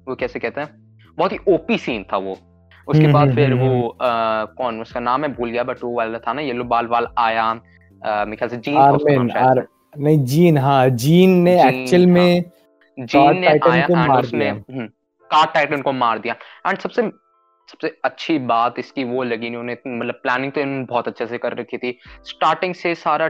वो 0.07 0.15
कैसे 0.15 0.39
कहते 0.39 0.61
हैं? 0.61 0.69
बहुत 1.17 1.31
ही 1.31 1.37
ओपी 1.47 1.77
सीन 1.77 2.03
था 2.13 2.17
वो। 2.17 2.37
उसके 2.87 3.03
हम्म, 3.03 3.13
बाद 3.13 3.23
हम्म, 3.23 3.35
फिर 3.35 3.51
हम्म, 3.53 3.67
वो 3.67 3.87
आ, 3.89 4.45
कौन 4.45 4.81
उसका 4.81 4.99
नाम 4.99 5.23
है 5.23 5.33
भूल 5.33 5.49
गया 5.49 5.63
बट 5.63 5.83
वो 5.83 5.93
वाला 5.97 6.19
था 6.19 6.33
ना 6.33 6.41
येलो 6.41 6.63
बाल 6.63 6.87
वाल 6.87 7.07
आया 7.17 7.53
मेरे 8.03 8.47
से 8.49 8.57
जीन 8.57 8.77
आर्मिन 8.77 9.31
आर 9.31 9.65
नहीं 9.97 10.23
जीन 10.25 10.57
हाँ 10.57 10.89
जीन 10.89 11.29
ने 11.29 11.53
एक्चुअल 11.67 12.05
हाँ। 12.05 12.13
में 12.13 12.43
जीन 12.99 13.39
ने 13.39 13.47
आया 13.47 13.85
एंड 13.85 14.11
उसने 14.11 14.51
कार्ड 15.31 15.53
टाइटन 15.53 15.81
को 15.81 15.91
मार 15.91 16.19
दिया। 16.19 16.35
एंड 16.67 16.77
सबसे 16.77 17.01
सबसे 17.69 17.95
अच्छी 18.05 18.37
बात 18.47 18.79
इसकी 18.79 19.03
वो 19.03 19.23
लगी 19.23 19.47
इन्होंने 19.47 19.77
मतलब 19.87 20.19
प्लानिंग 20.23 20.51
तो 20.51 20.61
इन्होंने 20.61 20.85
बहुत 20.85 21.07
अच्छे 21.07 21.25
से 21.27 21.37
कर 21.37 21.57
रखी 21.57 21.77
थी। 21.77 21.97
स्टार्टिंग 22.23 22.73
से 22.75 22.95
सारा 22.95 23.29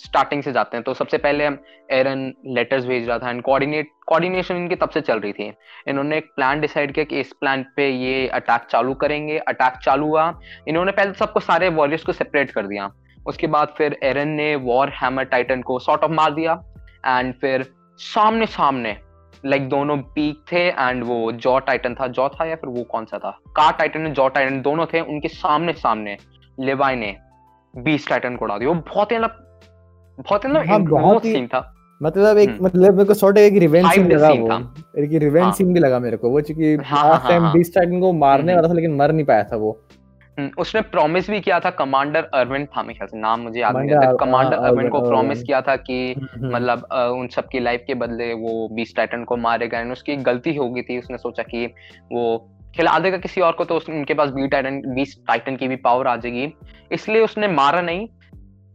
स्टार्टिंग 0.00 0.42
से 0.42 0.52
जाते 0.52 0.76
हैं। 0.76 0.84
तो 0.84 0.94
सबसे 0.94 1.18
पहले 1.18 1.46
हम 1.46 1.58
एरन 1.90 2.32
लेटर्स 2.46 2.86
भेज 2.86 3.08
रहा 3.08 3.18
था 3.18 3.30
एंड 3.30 3.42
कोऑर्डिनेट 3.42 3.90
कोऑर्डिनेशन 4.06 4.56
इनकी 4.56 4.76
तब 4.76 4.90
से 4.90 5.00
चल 5.00 5.20
रही 5.20 5.32
थी। 5.32 5.52
इन्होंने 5.88 6.16
एक 6.18 6.32
प्लान 6.36 6.60
डिसाइड 6.60 6.92
किया 6.94 7.04
कि 7.04 7.20
इस 7.20 7.32
प्लान 7.32 7.64
पे 7.76 7.88
ये 7.88 8.26
अटैक 8.30 8.66
चालू 8.70 8.94
करेंगे। 8.94 9.38
अटैक 9.38 9.78
चालू 9.84 10.06
हुआ। 10.06 10.32
इन्होंने 10.68 10.92
पहले 10.92 11.12
सबको 11.14 11.40
सारे 11.40 11.68
वॉरियर्स 11.70 12.04
को 12.04 12.12
सेपरेट 12.12 12.50
कर 12.50 12.66
दिया। 12.66 12.90
उसके 13.26 13.46
बाद 13.46 13.74
फिर 13.78 13.98
एरन 14.02 14.28
ने 14.30 14.54
वॉर 14.56 14.92
हैमर 14.92 15.24
टाइटन 15.24 15.62
को 15.62 15.78
सॉर्ट 15.78 16.04
ऑफ़ 16.04 16.12
मार 16.12 16.34
दिया। 16.34 16.60
एंड 17.06 17.34
फिर 17.34 17.66
सामने 17.98 18.46
सामने 18.48 18.96
लाइक 19.44 19.68
दोनों 19.68 19.96
पीक 20.14 20.44
थे 20.52 20.66
एंड 20.68 21.02
वो 21.04 21.32
जॉ 21.32 21.58
टाइटन 21.58 21.94
था 21.94 22.06
जॉ 22.08 22.28
था 22.28 22.44
या 22.44 22.56
फिर 22.56 22.70
वो 22.70 22.82
कौन 22.82 23.04
सा 23.04 23.18
था 23.18 23.30
कार 23.56 23.72
टाइटन 23.72 24.06
और 24.06 24.12
जॉ 24.12 24.28
टाइटन 24.28 24.60
दोनों 24.62 24.86
थे 24.86 25.00
उनके 25.00 25.28
सामने 25.28 25.72
सामने 25.72 26.16
लेवाई 26.58 26.96
ने 26.96 27.16
बीस 27.74 28.08
टाइटन 28.08 28.36
को 28.36 28.44
उड़ा 28.44 28.58
दिया 28.58 28.70
वो 28.70 28.74
बहुत 28.88 29.12
ही 29.12 29.18
मतलब 29.18 29.38
बहुत 30.18 30.44
ही 30.44 30.50
हाँ, 30.50 30.78
मतलब 30.78 31.22
सीन 31.22 31.46
था 31.46 31.72
मतलब 32.00 32.38
एक 32.38 32.48
हम्म। 32.48 32.64
मतलब 32.64 32.94
मेरे 32.94 33.04
को 33.04 33.14
सॉर्ट 33.14 33.38
एक 33.38 33.54
रिवेंज 33.54 33.86
सीन 33.86 34.10
लगा 34.12 34.28
वो 34.30 34.58
एक 34.98 35.12
रिवेंज 35.12 35.44
हाँ। 35.44 35.52
सीन 35.52 35.72
भी 35.74 35.80
लगा 35.80 35.98
मेरे 35.98 36.16
को 36.16 36.30
वो 36.30 36.40
क्योंकि 36.42 36.74
हाँ, 36.74 37.08
लास्ट 37.08 37.22
हाँ, 37.22 37.30
टाइम 37.30 37.42
हाँ। 37.42 37.52
बीस 37.52 37.74
टाइटन 37.74 38.00
को 38.00 38.12
मारने 38.12 38.52
हम्म। 38.52 38.54
वाला 38.54 38.68
था 38.68 38.76
लेकिन 38.76 38.94
मर 38.96 39.12
नहीं 39.12 39.26
पाया 39.26 39.44
था 39.44 39.56
वो 39.56 39.78
उसने 40.38 40.80
प्रॉमिस 40.82 41.28
भी 41.30 41.40
किया 41.40 41.58
था 41.60 41.70
कमांडर 41.72 42.28
अरविंद 42.34 42.66
था 42.66 42.82
मेरे 42.82 42.94
ख्याल 42.94 43.08
से 43.08 43.18
नाम 43.18 43.40
मुझे 43.40 43.60
याद 43.60 43.76
नहीं 43.76 44.16
कमांडर 44.18 44.58
हाँ, 44.58 44.68
अरविंद 44.68 44.90
को 44.90 45.00
प्रॉमिस 45.00 45.42
किया 45.42 45.60
था 45.60 45.76
कि 45.78 46.14
हम्म। 46.14 46.54
मतलब 46.54 46.86
उन 47.14 47.28
सबकी 47.28 47.60
लाइफ 47.60 47.84
के 47.86 47.94
बदले 47.96 48.32
वो 48.36 48.68
बीस 48.68 48.94
टाइटन 48.96 49.24
को 49.24 49.36
मारेगा 49.38 49.80
एंड 49.80 49.92
उसकी 49.92 50.16
गलती 50.22 50.54
हो 50.56 50.68
गई 50.70 50.82
थी 50.82 50.98
उसने 50.98 51.18
सोचा 51.18 51.42
कि 51.42 51.66
वो 52.12 52.24
खिला 52.76 52.98
देगा 52.98 53.16
किसी 53.18 53.40
और 53.40 53.52
को 53.52 53.64
तो 53.64 53.80
उनके 53.90 54.14
पास 54.14 54.30
बी 54.30 54.48
टाइटन 54.48 54.80
बीस 54.94 55.16
टाइटन 55.28 55.56
की 55.56 55.68
भी 55.68 55.76
पावर 55.82 56.06
आ 56.06 56.16
जाएगी 56.16 56.52
इसलिए 56.92 57.20
उसने 57.20 57.48
मारा 57.50 57.80
नहीं 57.80 58.08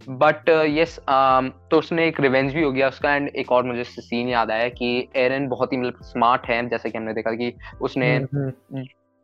बट 0.09 0.49
यस 0.69 0.99
तो 1.07 1.77
उसने 1.77 2.07
एक 2.07 2.19
रिवेंज 2.21 2.53
भी 2.53 2.61
हो 2.63 2.71
गया 2.71 2.87
उसका 2.87 3.15
एंड 3.15 3.29
एक 3.35 3.51
और 3.51 3.63
मुझे 3.63 3.83
सीन 3.83 4.29
याद 4.29 4.51
आया 4.51 4.67
कि 4.71 5.07
एरन 5.15 5.47
बहुत 5.47 5.73
ही 5.73 5.77
मतलब 5.77 6.03
स्मार्ट 6.03 6.45
है 6.45 6.67
जैसे 6.69 6.89
कि 6.89 6.97
हमने 6.97 7.13
देखा 7.13 7.31
कि 7.31 7.53
उसने 7.81 8.15
हम्म, 8.15 8.83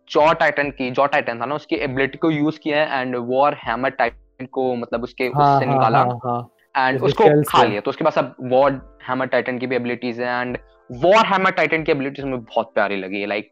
जॉ 0.09 0.31
टाइटन 0.33 0.69
की 0.69 0.89
जॉ 0.91 1.05
टाइटन 1.07 1.39
था 1.41 1.45
ना 1.45 1.55
उसकी 1.55 1.75
एबिलिटी 1.77 2.17
को 2.17 2.31
यूज़ 2.31 2.59
किया 2.59 2.83
है 2.83 3.01
एंड 3.01 3.15
वॉर 3.27 3.57
हैमर 3.63 3.89
टाइटन 3.91 4.45
को 4.45 4.75
मतलब 4.75 5.03
उसके 5.03 5.23
हाँ 5.25 5.53
उससे 5.53 5.65
हाँ 5.65 5.73
निकाला। 5.73 5.99
हाँ 5.99 6.19
हाँ। 6.25 6.49
एंड 6.77 7.01
उसको 7.01 7.25
खा 7.43 7.63
लिया 7.63 7.81
तो 7.81 7.89
उसके 7.89 8.03
पास 8.03 8.17
अब 8.17 8.35
वॉर 8.43 8.79
हैमर 9.09 9.25
टाइटन 9.27 9.57
की 9.57 9.67
भी 9.67 9.75
एबिलिटीज 9.75 10.19
है 10.21 10.39
एंड 10.41 10.57
वॉर 10.89 11.25
हैमर 11.25 11.51
टाइटन 11.51 11.83
की 11.83 11.91
एबिलिटीज 11.91 12.25
मुझे 12.25 12.43
बहुत 12.45 12.71
प्यारी 12.73 12.95
लगी 12.95 13.21
है 13.21 13.27
लाइक 13.27 13.51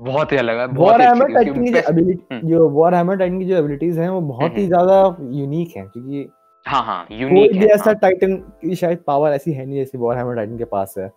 बहुत 0.00 0.32
ही 0.32 0.36
अलग 0.36 0.58
है 0.58 0.66
बहुत 0.66 0.90
वॉर 0.90 1.00
ही 1.00 1.06
हैमर 1.06 1.32
टाइटन 1.34 1.64
की 1.64 1.78
एबिलिटी। 1.78 2.40
जो 2.48 2.68
वॉर 2.70 2.94
हैमर 2.94 3.16
टाइटन 3.16 3.38
की 3.38 3.44
जो 3.44 3.56
एबिलिटीज 3.56 3.98
हैं 3.98 4.08
वो 4.08 4.20
बहुत 4.20 4.50
ही 4.50 4.64
हम्म। 4.64 4.66
ज़्यादा 4.66 5.16
यूनिक 5.32 5.76
हैं 5.76 5.88
क्योंकि 5.88 6.28
हाँ 6.66 6.82
हाँ 6.84 7.06
यूनिक 7.10 7.52
है 7.52 7.66
ऐसा 7.66 7.84
हाँ। 7.84 7.94
टाइटन 7.94 8.36
की 8.60 8.74
शायद 8.74 8.98
पावर 9.06 9.32
ऐसी 9.32 9.52
है 9.52 9.66
नहीं 9.66 9.76
जैसी 9.76 9.98
वॉर 9.98 10.16
हैमर 10.16 10.36
टाइटन 10.36 10.58
के 10.58 10.64
पास 10.64 10.94
है। 10.98 11.10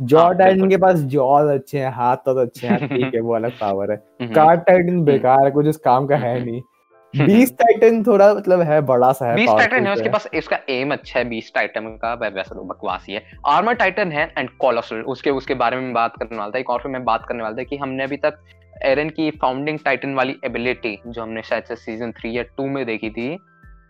जॉ 0.00 0.20
हाँ, 0.20 0.34
टाइटन 0.34 0.68
के 0.68 0.76
पास 0.76 0.98
जॉज 1.10 1.48
अच्छे 1.50 1.78
हैं 1.78 1.90
हाथ 1.92 2.16
तो 2.24 2.34
अच्छे 2.40 2.66
हैं 2.66 2.88
ठीक 2.88 3.14
है 3.14 3.20
वो 3.20 3.34
अलग 3.34 3.52
पावर 3.60 3.90
है। 3.92 3.96
हम्म, 4.22 4.32
कार्ड 4.34 4.60
टाइटन 4.60 5.02
बेकार 5.04 5.44
है 5.44 5.50
कुछ 5.50 5.66
इस 5.66 5.76
काम 5.84 6.06
का 6.06 6.16
है 6.16 6.34
हम्म। 6.34 6.50
नहीं। 6.50 7.26
बीस 7.26 7.52
टाइटन 7.52 8.02
थोड़ा 8.04 8.32
मतलब 8.34 8.60
है 8.60 8.80
बड़ा 8.80 9.10
सा 9.12 9.26
है 9.26 9.34
बीस 9.36 9.50
टाइटन 9.50 9.86
है 9.86 9.92
उसके 9.92 10.08
पास 10.08 10.28
इसका 10.34 10.58
एम 10.70 10.92
अच्छा 10.92 11.18
है 11.18 11.24
बीस 11.28 11.50
टाइटन 11.54 11.86
का 12.02 12.12
वैसा 12.14 12.54
तो 12.54 12.64
बकवास 12.64 13.06
ही 13.08 13.14
है। 13.14 13.22
आर्मर 13.46 13.74
टाइटन 13.74 14.12
है 14.12 14.30
एंड 14.38 14.50
कोलोसल 14.58 15.00
उसके 15.06 15.30
उसके 15.30 15.54
बारे 15.54 15.76
में 15.76 15.92
बात 15.92 16.16
करने 16.18 16.38
वाला 16.38 16.50
था 16.50 16.58
एक 16.58 16.70
और 16.70 16.80
फिर 16.80 16.92
मैं 16.92 17.04
बात 17.04 17.24
करने 17.28 17.42
वाला 17.42 17.56
था 17.56 17.62
कि 17.62 17.76
हमने 17.76 18.04
अभी 18.04 18.16
तक 18.16 18.38
एरन 18.84 19.08
की 19.10 19.30
फाउंडिंग 19.30 19.78
टाइटन 19.84 20.14
वाली 20.14 20.36
एबिलिटी 20.44 20.98
जो 21.06 21.22
हमने 21.22 21.42
शायद 21.42 21.64
से 21.64 21.76
सीज़न 21.76 22.12
थ्री 22.12 22.36
या 22.38 22.42
टू 22.56 22.66
में 22.66 22.84
देखी 22.86 23.10
थी 23.10 23.36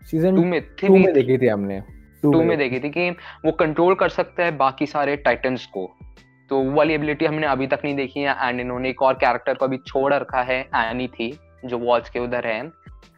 सीज़न 0.01 0.35
टू 0.35 0.43
में 0.43 0.61
टू 0.81 0.95
में 0.95 1.13
देखी 1.13 1.37
थी 1.37 1.47
हमने। 1.47 1.81
टू 2.31 2.43
में 2.43 2.57
देखी 2.57 2.79
थी 2.79 2.89
कि 2.89 3.09
वो 3.45 3.51
कंट्रोल 3.51 3.95
कर 3.95 4.09
सकता 4.09 4.43
है 4.43 4.57
बाकी 4.57 4.85
सारे 4.85 5.15
टाइटन्स 5.15 5.65
को। 5.65 5.89
तो 6.49 6.57
वो 6.57 6.71
वाली 6.71 6.93
एबिलिटी 6.93 7.25
हमने 7.25 7.47
अभी 7.47 7.67
तक 7.67 7.79
नहीं 7.83 7.95
देखी 7.95 8.19
है 8.19 8.35
एंड 8.49 8.59
इन्होंने 8.59 8.89
एक 8.89 9.01
और 9.01 9.13
कैरेक्टर 9.13 9.53
को 9.53 9.65
अभी 9.65 9.77
छोड़ 9.77 10.13
रखा 10.13 10.41
है 10.41 10.59
एनी 10.75 11.07
थी 11.07 11.39
जो 11.65 11.77
वॉल्स 11.77 12.09
के 12.09 12.19
उधर 12.19 12.47
है 12.47 12.71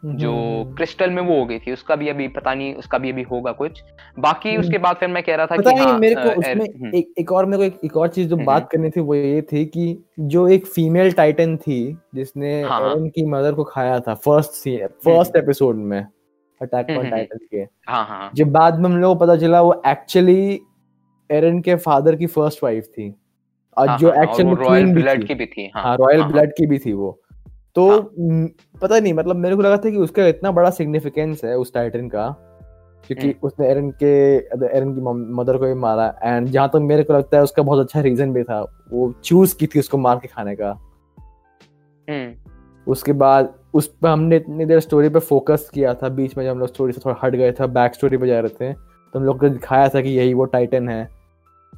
जो 0.05 0.31
हम्म, 0.31 0.75
क्रिस्टल 0.75 1.09
में 1.09 1.21
वो 1.21 1.39
हो 1.39 1.45
गई 1.45 1.59
थी। 1.59 1.71
उसका 1.71 1.95
भी 1.95 2.09
अभी 2.09 2.27
पता 2.27 2.53
नहीं 2.53 2.73
उसका 2.75 2.97
भी 2.97 3.11
अभी 3.11 3.21
होगा 3.21 3.51
कुछ। 3.51 3.81
बाकी 4.19 4.49
हम्म। 4.49 4.59
उसके 4.59 4.77
बाद 4.77 4.95
फिर 4.95 5.09
मैं 5.09 5.23
कह 5.23 5.35
रहा 5.35 5.45
था 5.45 5.55
पता 5.55 5.69
कि 5.71 5.75
नहीं 5.75 5.87
हाँ 5.87 5.99
मेरे 5.99 6.15
को 6.15 6.39
उसमें 6.39 6.65
हम्म, 6.65 6.95
एक 6.95 7.13
एक 7.19 7.31
और 7.31 7.45
मेरे 7.45 7.57
को 7.57 7.63
एक, 7.63 7.79
एक 7.85 7.97
और 7.97 8.07
चीज़ 8.07 8.29
जो 8.29 8.35
हम्म, 8.35 8.45
बात 8.45 8.69
करनी 8.71 8.89
थी 8.89 8.99
वो 8.99 9.15
ये 9.15 9.41
थी 9.41 9.65
कि 9.65 10.03
जो 10.19 10.47
एक 10.47 10.65
फीमेल 10.65 11.11
टाइटन 11.11 11.57
थी 11.57 11.97
जिसने 12.15 12.61
हाँ, 12.63 12.81
हाँ। 12.81 13.09
की 13.09 13.25
मदर 13.25 13.53
को 13.53 13.63
खाया 13.63 13.99
था 13.99 14.13
फ़र्स्ट 14.13 14.69
फ़र्स्ट 15.05 15.35
एपिसोड 15.35 15.75
में। 15.75 16.05
अटैक 16.61 16.97
ऑन 16.97 17.09
टाइटन 17.09 17.45
के। 17.51 17.57
हाँ 17.87 18.05
हाँ 18.05 18.31
जब 18.35 18.51
बाद 18.51 18.79
में 18.79 18.89
हम 18.89 18.97
लोग 18.97 19.17
को 19.17 19.25
पता 19.25 19.35
चला 19.37 19.61
वो 19.61 19.81
एक्चुअली 19.87 20.59
एरन 21.29 21.59
के 21.61 21.75
फादर 21.77 22.15
की 22.15 22.27
फ़र्स्ट 22.27 22.63
वाइफ 22.63 22.85
थी। 22.87 23.13
और 23.77 23.89
हाँ, 23.89 23.97
जो 23.97 24.11
हाँ, 24.11 24.23
एक्चुअल 24.23 24.45
में 24.45 24.53
रॉयल 24.55 24.93
ब्लड 24.93 25.27
की 25.27 25.33
भी 25.33 25.45
थी 25.45 25.71
हाँ। 25.75 25.83
हाँ 25.83 25.95
रॉयल 25.97 26.21
हाँ, 26.21 26.31
ब्लड 26.31 26.51
की 26.51 26.65
भी 26.67 26.79
थी 26.79 26.93
वो। 26.93 27.19
तो 27.75 27.89
हाँ। 27.89 28.47
पता 28.81 28.99
नहीं 28.99 29.13
मतलब 29.13 29.35
मेरे 29.35 29.55
को 29.55 29.61
लगा 29.61 29.77
था 29.77 29.89
कि 29.89 29.97
उसका 29.97 30.25
इतना 30.27 30.51
बड़ा 30.51 30.69
सिग्निफिकेंस 30.69 31.43
है 31.43 31.57
उस 31.57 31.73
टाइटन 31.73 32.07
का 32.09 32.27
क्योंकि 33.03 33.27
हम्म। 33.27 33.47
उसने 33.47 33.67
एरन 33.67 33.89
के 34.03 34.13
एरन 34.67 34.93
की 34.95 35.01
मदर 35.33 35.57
को 35.57 35.65
भी 35.65 35.73
मारा। 35.73 36.07
एंड 36.23 36.47
जहाँ 36.47 36.67
तक 36.69 36.79
मेरे 36.83 37.03
को 37.03 37.13
लगता 37.13 37.37
है 37.37 37.43
उसका 37.43 37.63
बहुत 37.63 37.79
अच्छा 37.79 38.01
रीजन 38.01 38.33
भी 38.33 38.43
था 38.43 38.61
वो 38.91 39.11
चूज़ 39.23 39.55
की 39.57 39.67
थी 39.67 39.79
उसको 39.79 39.97
मार 39.97 40.19
के 40.19 40.27
खाने 40.27 40.55
का। 40.55 40.69
हम्म, 42.07 42.33
उसके 42.87 43.13
बाद 43.13 43.53
उस 43.73 43.87
पर 43.87 44.09
हमने 44.09 44.35
इतनी 44.35 44.65
देर 44.65 44.79
स्टोरी 44.79 45.09
पे 45.09 45.19
फोकस 45.19 45.69
किया 45.73 45.93
था 45.93 46.09
बीच 46.09 46.37
में 46.37 46.43
जब 46.43 46.51
हम 46.51 46.59
लोग 46.59 46.67
स्टोरी 46.67 46.93
से 46.93 47.01
थोड़ा 47.05 47.15
हट 47.23 47.35
गए 47.35 47.51
थे 47.51 47.67
बैक 47.67 47.93
स्टोरी 47.93 48.17
पे 48.17 48.27
जा 48.27 48.39
रहे 48.39 48.49
थे 48.49 48.73
तो 48.73 49.19
हम 49.19 49.25
लोग 49.25 49.39
को 49.39 49.49
दिखाया 49.49 49.89
था 49.89 50.01
कि 50.01 50.09
यही 50.09 50.33
वो 50.33 50.45
टाइटन 50.45 50.89
है। 50.89 51.01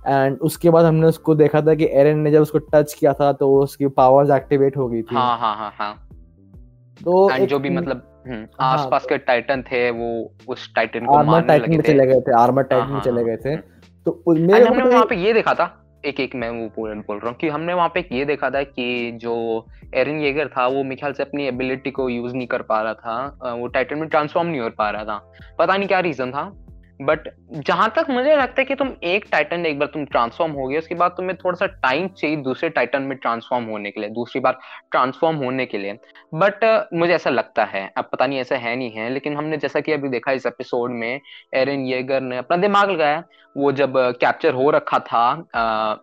एंड 0.08 0.38
उसके 0.42 0.70
बाद 0.70 0.86
हमने 0.86 1.08
उसको 1.08 1.36
देखा 1.36 1.62
था 1.62 1.74
कि 1.76 1.88
एरन 1.92 2.20
ने 2.20 2.32
जब 2.32 2.42
उसको 2.42 2.58
टच 2.74 2.94
किया 2.94 3.14
था 3.14 3.32
तो 3.34 3.54
उसकी 3.60 3.88
पावर्स 3.88 4.30
एक्टिवेट 4.30 4.78
हो 4.78 4.88
गई 4.88 5.02
थी। 5.02 5.16
हाँ 5.16 5.38
हाँ 5.40 5.56
हाँ 5.56 5.72
हाँ। 5.76 5.94
तो 7.02 7.30
एंड 7.30 7.42
एक 7.44 7.50
जो 7.50 7.60
भी 7.60 7.70
मतलब 7.70 8.08
हम्म, 8.28 8.46
हाँ, 8.60 8.74
आसपास 8.74 9.06
के 9.06 9.18
टाइटन 9.18 9.62
थे 9.62 9.90
वो 9.92 10.34
उस 10.48 10.74
टाइटन 10.76 11.06
को 11.06 11.24
मारने 11.24 11.58
लगे 11.58 11.78
थे। 11.78 11.82
चले 11.82 12.06
गए 12.08 12.20
थे 12.22 12.40
आर्मर 12.40 12.62
हाँ, 12.62 12.68
टाइटन 12.70 12.88
में 12.88 12.94
हाँ, 12.94 13.02
चले 13.02 13.22
हाँ, 13.22 13.26
गए 13.26 13.38
थे। 13.38 13.56
तो 14.06 14.24
मेरे 14.28 14.66
को 14.66 14.74
हमने 14.74 14.84
वहाँ 14.84 15.06
पे 15.06 15.16
ये 15.16 15.34
देखा 15.34 15.54
था 15.54 15.66
एक 16.06 16.20
एक 16.20 16.36
मैं 16.36 16.50
वो 16.50 16.68
बोल 16.78 17.18
रहा 17.20 17.30
हूँ 17.30 17.38
कि 17.38 17.48
हमने 17.48 17.74
वहाँ 17.74 17.90
पे 17.90 18.06
ये 18.12 18.26
देखा 18.26 18.50
था 18.50 18.62
कि 18.64 19.12
जो 19.22 19.34
एरन 19.96 20.20
येगर 20.22 20.48
था, 20.48 20.66
वो 20.68 20.84
मेरे 20.84 20.96
ख्याल 20.96 21.14
से 21.14 21.24
अपनी 21.24 21.48
एबिलिटी 21.48 21.92
को 21.92 22.08
यूज़ 22.10 22.36
नहीं 22.36 22.48
कर 22.48 22.62
पा 22.62 22.82
रहा 22.82 22.94
था 22.94 23.54
वो 23.54 23.68
टाइटन 23.68 24.00
में 24.00 24.08
ट्रांसफॉर्म 24.10 24.48
नहीं 24.48 24.62
हो 24.62 24.70
पा 24.70 24.90
रहा 24.90 25.04
था। 25.04 25.18
पता 25.60 25.78
नहीं 25.78 25.88
क्या 25.88 26.00
रीजन 26.00 26.32
था। 26.32 26.52
बट 27.02 27.28
जहाँ 27.68 27.92
तक 27.96 28.10
मुझे 28.10 28.36
लगता 28.36 28.62
है 28.62 28.66
कि 28.66 28.76
तुम 28.76 28.92
एक 29.04 29.26
टाइटन 29.32 29.66
एक 29.66 29.80
बार 29.80 29.88
तुम 29.88 30.06
ट्रांसफॉर्म 30.06 30.52
हो 30.52 30.68
गए 30.68 30.78
उसके 30.78 30.96
बाद 30.96 31.12
तुम्हें 31.12 31.38
थोड़ा 31.38 31.56
सा 31.58 31.66
टाइम 31.84 32.08
चाहिए 32.08 32.36
दूसरे 32.38 32.70
टाइटन 32.70 33.02
में 33.02 33.18
ट्रांसफॉर्म 33.18 33.66
होने 33.66 33.92
के 33.92 34.02
लिए, 34.02 34.10
दूसरी 34.10 34.42
बार 34.42 34.60
ट्रांसफॉर्म 34.92 35.38
होने 35.38 35.66
के 35.66 35.78
लिए। 35.78 35.94
बट 36.34 36.90
मुझे 36.94 37.14
ऐसा 37.14 37.30
लगता 37.30 37.64
है, 37.66 37.92
अब 37.98 38.10
पता 38.12 38.28
नहीं 38.28 38.40
ऐसा 38.40 38.56
है 38.56 38.76
नहीं 38.76 38.92
है, 38.92 39.10
लेकिन 39.10 39.38
हमने 39.38 39.58
जैसा 39.58 39.80
कि 39.80 39.92
अभी 39.92 40.10
देखा 40.10 40.32
इस 40.32 40.46
एपिसोड 40.46 40.92
में 40.92 41.20
एरन 41.54 41.86
येगर 41.86 42.22
ने 42.22 42.38
अपना 42.38 42.58
दिमाग 42.58 42.90
लगाया, 42.92 43.24
वो 43.56 43.72
जब 43.72 43.94
कैप्चर 44.20 44.54
हो 44.54 44.70
रखा 44.70 45.00
था 45.02 45.32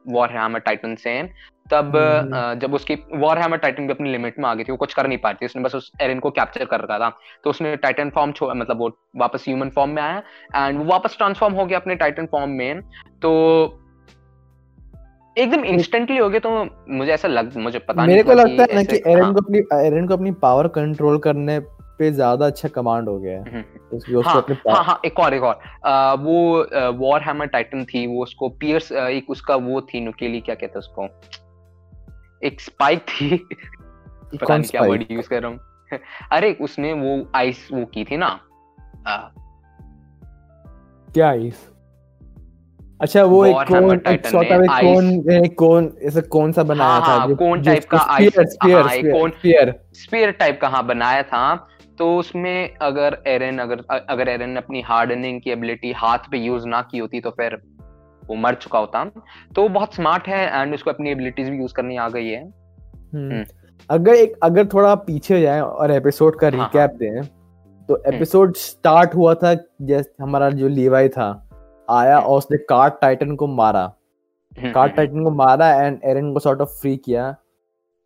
वॉर 0.09 0.31
हैमर 0.31 0.61
टाइटन 0.61 0.95
से 0.95 1.21
तब 1.71 1.97
हम्म, 1.97 2.59
जब 2.61 2.75
उसकी 2.75 2.95
वॉर 3.15 3.39
हैमर 3.39 3.57
टाइटन 3.57 3.87
भी 3.87 3.93
अपनी 3.93 4.11
लिमिट 4.11 4.39
में 4.39 4.49
आ 4.49 4.55
गई 4.55 4.65
थी 4.65 4.73
वो 4.73 4.77
कुछ 4.77 4.95
कर 4.95 5.07
नहीं 5.07 5.19
पाती 5.19 5.47
उसने 5.47 5.63
बस 5.63 5.75
उस 5.75 5.91
एरन 6.03 6.19
को 6.19 6.31
कैप्चर 6.31 6.65
कर 6.65 6.81
रखा 6.81 6.99
था। 6.99 7.09
तो 7.45 7.51
उसने 7.51 7.75
टाइटन 7.77 8.11
फॉर्म 8.11 8.33
छोड़ 8.33 8.55
मतलब 8.55 8.79
वो 8.79 8.91
वापस 9.17 9.45
ह्यूमन 9.49 9.71
फॉर्म 9.71 9.91
में 9.91 10.03
आया 10.03 10.23
एंड 10.57 10.79
वो 10.79 10.85
वापस 10.85 11.17
ट्रांसफॉर्म 11.17 11.55
हो 11.55 11.67
गया 11.67 11.79
अपने 11.79 11.95
टाइटन 11.95 12.27
फॉर्म 12.27 12.51
में। 12.51 12.81
तो 13.23 13.35
एकदम 15.37 15.65
इंस्टेंटली 15.65 16.17
हो 16.17 16.29
गया 16.29 16.41
तो 16.41 16.69
मुझे 16.89 17.13
ऐसा 17.13 17.29
लग 17.29 17.57
मुझे 17.57 17.79
पता 17.79 18.07
मेरे 18.07 18.13
नहीं 18.13 18.25
को 18.25 18.33
लगता 18.33 18.63
है 18.63 18.75
ना 18.75 18.83
कि 18.83 18.97
एरन 19.07 19.23
हाँ, 19.23 19.33
को 19.35 19.41
अपनी 19.41 19.59
एरन 19.87 20.07
को 20.07 20.15
अपनी 20.15 20.31
पावर 20.43 20.69
कंट्रोल 20.69 21.19
करने 21.19 21.59
पे 21.99 22.11
ज़्यादा 22.13 22.47
अच्छा 22.47 22.69
कमांड 22.69 23.09
हो 23.09 23.19
गया 23.19 23.39
है। 23.41 23.65
उसको 23.93 24.21
हाँ 24.21 24.37
अपनी 24.37 24.57
हाँ 24.69 24.83
हाँ 24.85 25.01
एक 25.05 25.19
और 25.19 25.35
एक 25.35 25.43
और। 25.43 25.61
अ, 25.85 26.15
वो 26.15 26.67
वॉर 26.99 27.23
हैमर 27.23 27.47
टाइटन 27.47 27.85
थी 27.85 28.07
वो 28.07 28.23
उसको 28.23 28.49
पियर्स 28.49 28.93
एक 28.93 29.31
उसका 29.31 29.57
वो 29.57 29.81
थी 29.81 30.01
नुकेली 30.01 30.41
क्या 30.41 30.55
कहते 30.55 30.67
हैं 30.67 30.79
उसको? 30.79 31.07
एक 32.45 32.61
स्पाइक 32.61 33.01
थी। 33.01 33.37
पता 34.35 34.57
नहीं 34.57 34.71
क्या 34.71 34.83
वर्ड 34.83 35.05
यूज़ 35.11 35.29
कर 35.29 35.43
रहा 35.43 35.51
हूँ। 35.51 35.59
अरे 36.33 36.53
उसने 36.61 36.93
वो 36.93 37.31
आइस 37.35 37.69
वो 37.73 37.85
की 37.85 38.05
थी 38.05 38.17
ना। 38.17 38.41
अ, 39.07 39.31
क्या 41.15 41.33
इस 41.33 41.71
अच्छा 43.01 43.25
वो 43.25 43.47
एक 43.47 43.57
कौन 43.57 44.01
एक 44.09 44.27
छोटा 44.27 44.55
एक 44.55 44.71
कौन 44.71 45.31
एक 45.45 45.59
कौन 45.59 45.93
ऐसे 46.03 46.21
कौन 46.21 46.53
सा 46.53 46.63
बनाया 46.63 46.91
हाँ, 46.91 47.01
था? 47.01 47.07
हाँ, 47.07 47.29
cone 47.29 47.65
type 47.65 47.85
का 47.85 47.99
स्पीयर 47.99 48.31
ice- 48.31 48.49
स्पीयर 48.49 48.81
हाँ, 48.81 48.89
स्पीयर 48.89 49.81
स्पीयर 49.95 50.31
टाइप 50.31 50.59
का 50.63 50.69
हाँ 50.69 50.87
बनाया 50.87 51.23
था। 51.23 51.69
तो 51.99 52.19
उसमें 52.19 52.75
अगर 52.77 53.23
एरन 53.27 53.59
अगर 53.59 53.85
अगर 54.09 54.29
एरन 54.29 54.51
ने 54.51 54.57
अपनी 54.57 54.81
हार्डनिंग 54.81 55.41
की 55.41 55.51
एबिलिटी 55.51 55.93
हाथ 55.93 56.19
पे 56.31 56.39
यूज़ 56.39 56.67
ना 56.67 56.83
की 56.83 56.99
होती 56.99 57.21
तो 57.21 57.31
फिर 57.31 57.55
वो 58.29 58.37
मर 58.37 58.55
चुका 58.57 58.79
होता 58.79 59.05
तो 59.55 59.63
वो 59.63 59.69
बहुत 59.71 59.95
स्मार्ट 59.95 60.29
है 60.29 60.45
एंड 60.53 60.75
उसको 60.75 60.91
अपनी 60.91 61.11
एबिलिटीज 61.11 61.49
भी 61.49 61.59
यूज़ 61.59 61.75
करनी 61.75 61.97
आ 61.97 62.09
गई 62.09 62.29
है 62.29 62.45
हम्म। 62.45 63.45
अगर 63.91 64.15
एक 64.15 64.39
अगर 64.43 64.67
थोड़ा 64.67 64.95
पीछे 65.03 65.41
जाए 65.41 65.61
और 65.61 65.91
एपिसोड 65.91 66.39
का 66.41 66.47
हाँ, 66.47 66.57
रिकैप 66.57 66.97
दें 66.99 67.23
तो 67.89 68.03
एपिसोड 68.07 68.57
स्टार्ट 68.57 69.15
हुआ 69.15 69.35
था 69.35 69.55
जैसे 69.83 70.23
हमारा 70.23 70.51
जो 70.53 70.69
लीवाई 70.69 71.09
था 71.09 71.29
आया 71.89 72.17
हम्म। 72.17 72.27
और 72.27 72.39
उसने 72.39 72.59
कार्ड 72.65 72.95
टाइटन 73.01 73.35
को 73.37 73.47
मारा 73.49 73.83
हम्म, 73.83 74.73
कार्ड 74.73 74.91
हम्म, 74.91 74.97
टाइटन 74.97 75.25
को 75.25 75.31
मारा 75.33 75.71
एंड 75.75 76.01
एरन 76.05 76.33
को 76.33 76.41
सॉर्ट 76.41 76.61
ऑफ़ 76.61 76.81
फ्री 76.81 76.97
किया 76.99 77.27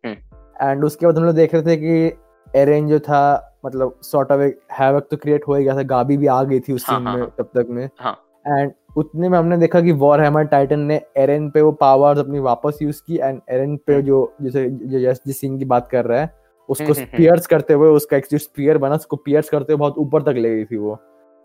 हम्म। 0.03 0.69
एंड 0.69 0.83
उसके 0.85 1.05
बाद 1.05 1.17
हम 1.17 1.23
लोग 1.23 1.35
देख 1.35 1.53
रहे 1.55 1.63
थे 1.63 1.77
कि 1.77 2.59
एरन 2.59 2.87
जो 2.87 2.99
था 2.99 3.21
मतलब 3.65 3.99
सॉर्ट 4.03 4.31
ऑफ़ 4.31 4.41
एक 4.41 4.59
हैवक 4.71 5.07
तो 5.11 5.17
क्रिएट 5.17 5.47
हो 5.47 5.55
ही 5.55 5.63
गया 5.63 5.75
था 5.75 5.83
गाबी 5.89 6.17
भी 6.17 6.27
आ 6.27 6.41
गई 6.43 6.59
थी 6.59 6.73
उस 6.73 6.85
हाँ, 6.87 6.97
सीन 6.97 7.07
हाँ, 7.07 7.15
में 7.15 7.21
हाँ। 7.21 7.35
तब 7.37 7.49
तक 7.55 7.67
में 7.69 7.89
हाँ। 7.99 8.13
एंड 8.47 8.71
उतने 8.95 9.29
में 9.29 9.37
हमने 9.37 9.57
देखा 9.57 9.81
कि 9.81 9.91
वॉर 9.97 10.21
हैमर 10.21 10.43
टाइटन 10.45 10.79
ने 10.81 11.01
एरन 11.17 11.49
पे 11.49 11.61
वो 11.61 11.71
पावर्स 11.77 12.19
अपनी 12.19 12.39
वापस 12.41 12.79
यूज़ 12.81 13.01
की 13.07 13.17
एंड 13.17 13.39
एरन 13.49 13.75
पे 13.77 13.93
हम्म। 13.93 14.05
जो 14.05 14.33
जैसे 14.41 14.69
जो 14.69 14.99
जिस 14.99 15.25
जिस 15.27 15.39
सीन 15.39 15.57
की 15.59 15.65
बात 15.65 15.87
कर 15.87 16.05
रहा 16.05 16.19
है 16.19 16.31
उसको 16.69 16.83
हम्म, 16.83 16.93
हम्म, 16.93 17.01
हम्म। 17.01 17.15
स्पीयर्स 17.15 17.47
करते 17.47 17.73
हुए 17.73 17.89
उसका 17.91 18.17
एक 18.17 18.25
जो 18.31 18.37
स्पीयर 18.39 18.77
बना 18.77 18.95
उसको 18.95 19.15
पियर्स 19.19 19.49
करते 19.49 19.73
हुए 19.73 19.79
बहुत 19.79 19.97
ऊपर 19.97 20.21
तक 20.21 20.37
ले 20.37 20.55
गई 20.55 20.65
थी 20.65 20.77
वो 20.77 20.91
हाँ, 20.91 20.99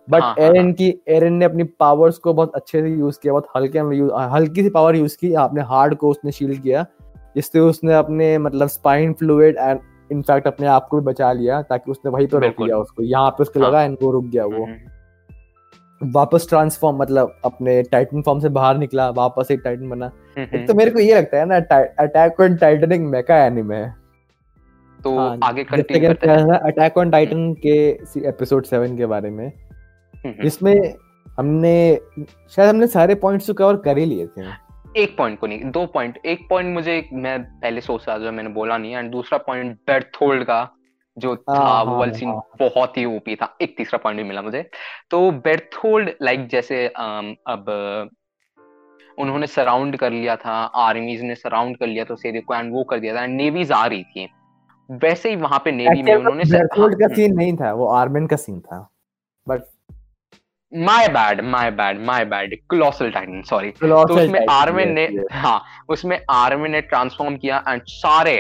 बट 0.09 0.23
हाँ, 0.23 0.35
एरन 0.39 0.65
हाँ। 0.65 0.73
की 0.73 0.93
एरन 1.09 1.33
ने 1.33 1.45
अपनी 1.45 1.65
पावर्स 1.81 2.19
को 2.19 2.35
बहुत 2.35 2.55
अच्छे 2.55 2.81
से 2.81 2.89
यूज़ 2.89 3.19
किया 3.23 3.33
बहुत 3.33 3.49
हल्के 3.57 3.83
में 3.83 3.97
यूज़ 3.97 4.13
हल्की 4.33 4.63
सी 4.63 4.71
पावर 4.71 4.97
यूज़ 4.97 5.17
की 5.17 5.33
अपने 5.41 5.63
हार्ड 5.65 5.95
को 5.95 6.11
उसने 6.11 6.33
शील्ड 6.33 6.63
किया 6.63 6.87
जिससे 7.37 7.61
उसने 7.63 7.95
अपने 7.95 8.37
मतलब 8.41 8.69
स्पाइन 8.69 9.13
फ्लूइड 9.15 9.57
एंड 9.59 9.81
इनफैक्ट 10.11 10.47
अपने 10.47 10.67
आप 10.67 10.87
को 10.89 11.01
भी 11.01 11.05
बचा 11.05 11.33
लिया 11.33 11.61
ताकि 11.65 11.91
उसने 11.91 12.11
वहीं 12.11 12.27
पे 12.27 12.39
रोक 12.39 12.61
लिया 12.61 12.79
उसको 12.79 13.03
यहाँ 13.05 13.31
पे 13.31 13.43
उसको 13.43 13.61
हाँ। 13.61 13.69
लगा 13.69 13.83
एंड 13.83 13.97
वो 14.03 14.11
रुक 14.11 14.25
गया 14.27 14.45
वो 14.47 14.67
वापस 16.01 16.47
ट्रांसफॉर्म 16.49 16.97
मतलब 16.97 17.35
अपने 17.45 17.83
टाइटन 17.83 18.23
फॉर्म 18.23 18.41
से 18.41 18.49
बाहर 18.49 18.79
निकला 18.79 19.09
वापस 19.11 19.51
एक 19.51 19.61
टाइटन 19.65 19.89
बना। 19.89 20.11
हम्म, 20.39 20.57
एक 20.57 20.67
तो 20.69 20.75
मेरे 20.75 20.91
को 20.91 20.99
ये 20.99 21.15
लगता 21.15 21.39
है 21.39 21.47
ना 21.47 21.57
अटैक 21.99 22.41
ऑन 22.41 22.57
टाइटन 22.57 22.93
एक 22.93 23.01
मेका 23.01 23.37
एनिमे 23.47 23.77
है। 23.77 23.95
तो 25.01 25.17
हाँ, 25.19 25.39
आगे 25.43 25.65
कंटिन्यू 25.65 26.09
करते 26.09 26.31
हैं। 26.31 26.59
अटैक 26.61 26.99
ऑन 26.99 27.11
टाइटन 27.11 27.53
के 27.67 27.77
एपिसोड 28.29 28.65
सेवन 28.65 28.97
के 28.97 29.07
बारे 29.07 29.31
में। 29.31 29.47
हम्म, 29.47 30.43
जिसमें 30.43 30.95
हमने 31.39 32.01
शायद 32.51 32.69
हमने 32.69 32.87
सारे 32.87 33.15
पॉइंट्स 33.15 33.47
तो 33.47 33.55
कवर 33.55 33.77
कर 33.77 33.99
ही 33.99 34.05
लिए 34.05 34.27
थे। 34.27 34.47
एक 34.97 35.17
पॉइंट 35.17 35.39
को 35.39 35.47
नहीं 35.47 35.71
दो 35.71 35.85
पॉइंट 35.87 36.19
एक 36.27 36.47
पॉइंट 36.51 36.75
मुझे 36.75 37.05
मैं 37.13 37.43
पहले 37.43 37.81
सोच 37.81 38.05
रहा 38.09 38.19
था 38.19 38.31
मैंने 38.31 38.51
बोला 38.51 38.79
नहीं 38.79 38.97
एंड 38.97 39.11
दूसरा 39.11 39.39
पॉइंट 39.39 39.77
बेर्थोल्ड 39.87 40.45
का। 40.45 40.63
जो 41.19 41.33
हाँ, 41.33 41.57
था 41.57 41.83
वो 41.83 41.97
वाला 41.99 42.13
सीन। 42.13 42.31
बहुत 42.61 42.97
ही 42.99 43.05
ओपी 43.07 43.37
था 43.37 43.57
एक 43.63 43.77
तीसरा 43.77 43.99
पॉइंट 43.99 44.21
भी 44.21 44.25
मिला 44.29 44.43
मुझे। 44.43 44.63
तो 45.11 45.31
बेर्थोल्ड 45.45 46.11
लाइक 46.23 46.47
जैसे 46.49 46.87
अब 46.89 47.71
उन्होंने 49.19 49.47
सराउंड 49.47 49.97
कर 49.97 50.13
लिया 50.13 50.37
था 50.37 50.53
आर्मीज 50.81 51.23
ने 51.23 51.35
सराउंड 51.35 51.77
कर 51.79 51.87
लिया 51.87 52.05
था 52.05 52.15
सेरियो 52.17 52.43
को 52.49 52.55
एंड 52.55 52.73
वो 52.75 52.85
कर 52.85 52.99
दिया 53.01 53.15
था 53.15 53.23
एंड 53.25 53.37
नेवीज 53.37 53.73
आ 53.73 53.85
रही 53.87 54.03
थी। 54.05 54.29
वैसे 54.91 55.31
ही 55.31 55.37
वहाँ 55.37 55.59
पे 55.65 55.73
नेवी 55.73 56.03
में 56.03 56.15
उन्होंने 56.15 56.45
बेर्थोल्ड 56.51 56.99
का 57.01 57.07
हाँ, 57.07 57.15
सीन 57.17 57.35
नहीं 57.37 57.57
था 57.57 57.73
वो 57.73 57.89
आर्मेन 57.95 58.27
का 58.27 58.37
सीन 58.37 58.61
था। 58.61 58.89
But 59.47 59.63
my 60.73 61.09
bad 61.09 61.41
my 61.43 61.71
bad 61.71 62.01
my 62.01 62.25
bad 62.27 62.55
colossal 62.71 63.11
Titan 63.11 63.43
sorry 63.43 63.71
तो 63.73 63.87
उसमें 64.05 64.39
Titan, 64.41 64.51
आर्मी 64.51 64.85
ने. 64.85 65.05
हाँ 65.33 65.61
उसमें 65.89 66.21
आर्मी 66.31 66.69
ने 66.69 66.81
ट्रांसफॉर्म 66.83 67.37
किया 67.37 67.63
एंड 67.69 67.83
सारे 67.89 68.37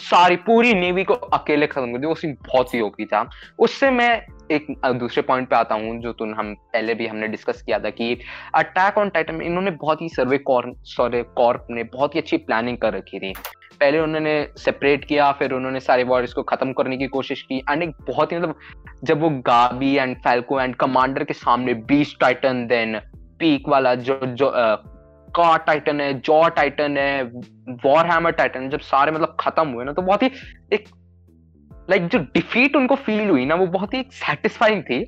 सारी 0.00 0.36
पूरी 0.38 0.74
नेवी 0.74 1.04
को 1.04 1.14
अकेले 1.14 1.66
खत्म 1.66 1.92
कर 1.92 1.98
दिया 1.98 2.08
वो 2.08 2.14
सीन 2.14 2.36
बहुत 2.46 2.74
ही 2.74 2.80
ओपी 2.80 3.04
था। 3.04 3.28
उससे 3.58 3.90
मैं 3.90 4.10
एक 4.52 4.66
दूसरे 4.94 5.22
पॉइंट 5.22 5.48
पे 5.48 5.56
आता 5.56 5.74
हूँ, 5.74 5.98
जो 6.00 6.12
तुम, 6.12 6.34
हम 6.34 6.54
पहले 6.72 6.94
भी 6.94 7.06
हमने 7.06 7.28
डिस्कस 7.28 7.62
किया 7.62 7.78
था 7.78 7.90
कि 7.90 8.18
अटैक 8.54 8.98
ऑन 8.98 9.08
टाइटन 9.08 9.40
इन्होंने 9.42 9.70
बहुत 9.72 10.02
ही 10.02 10.08
सर्वे 10.08 10.38
कॉर्प 10.40 10.76
सॉरी 10.86 11.22
कॉर्प 11.36 11.66
ने 11.70 11.82
बहुत 11.86 12.14
ही 12.14 12.20
अच्छी 12.20 12.36
प्लानिंग 12.38 12.78
कर 12.78 12.94
रखी 12.94 13.18
थी। 13.18 13.32
पहले 13.80 13.98
उन्होंने 14.00 14.32
सेपरेट 14.58 15.04
किया, 15.04 15.30
फिर 15.32 15.52
उन्होंने 15.52 15.80
सारे 15.80 16.04
वॉरियर्स 16.04 16.32
को 16.34 16.42
खत्म 16.44 16.72
करने 16.72 16.96
की 16.96 17.06
कोशिश 17.08 17.42
की 17.42 17.58
एंड 17.70 17.82
एक 17.82 17.90
बहुत 18.08 18.32
ही 18.32 18.38
मतलब 18.38 18.54
जब 19.04 19.20
वो 19.20 19.30
गाबी 19.46 19.94
एंड 19.94 20.16
फैल्को 20.18 20.60
एंड 20.60 20.74
कमांडर 20.76 21.24
के 21.24 21.34
सामने 21.34 21.74
बीस 21.86 22.16
टाइटन 22.20 22.66
देन 22.66 22.98
पीक 23.40 23.68
वाला 23.68 23.94
जो 23.94 24.20
जो 24.24 24.48
का 25.40 25.56
टाइटन 25.56 26.00
है 26.00 26.12
जॉ 26.20 26.48
टाइटन 26.48 26.96
है 26.96 27.22
वॉर 27.84 28.06
हैमर 28.06 28.30
टाइटन 28.30 28.68
जब 28.70 28.80
सारे 28.80 29.12
मतलब 29.12 29.36
खत्म 29.40 29.68
हुए 29.68 29.84
ना 29.84 29.92
तो 29.92 30.02
बहुत 30.02 30.22
ही 30.22 30.30
एक 30.72 30.84
लाइक 31.90 32.08
जो 32.08 32.18
डिफीट 32.18 32.76
उनको 32.76 32.94
फील 32.94 33.28
हुई 33.30 33.44
ना 33.44 33.54
वो 33.54 33.66
बहुत 33.66 33.94
ही 33.94 34.02
सेटिस्फाइंग 34.12 34.82
थी। 34.82 35.04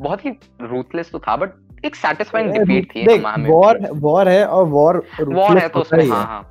बहुत 0.00 0.24
ही 0.24 0.30
रूथलेस 0.62 1.10
तो 1.12 1.18
था 1.18 1.36
बट 1.36 1.84
एक 1.84 1.96
सेटिस्फाइंग 1.96 2.50
डिफीट 2.52 2.90
थी 2.96 3.06
वॉर 3.50 3.78
वॉर 3.92 4.28
है 4.28 4.44
और 4.46 4.64
वॉर 4.66 5.02
वॉर 5.20 5.58
है 5.58 5.68
तो 5.68 5.80
उसमें 5.80 6.08
हाँ 6.08 6.24
हाँ। 6.26 6.42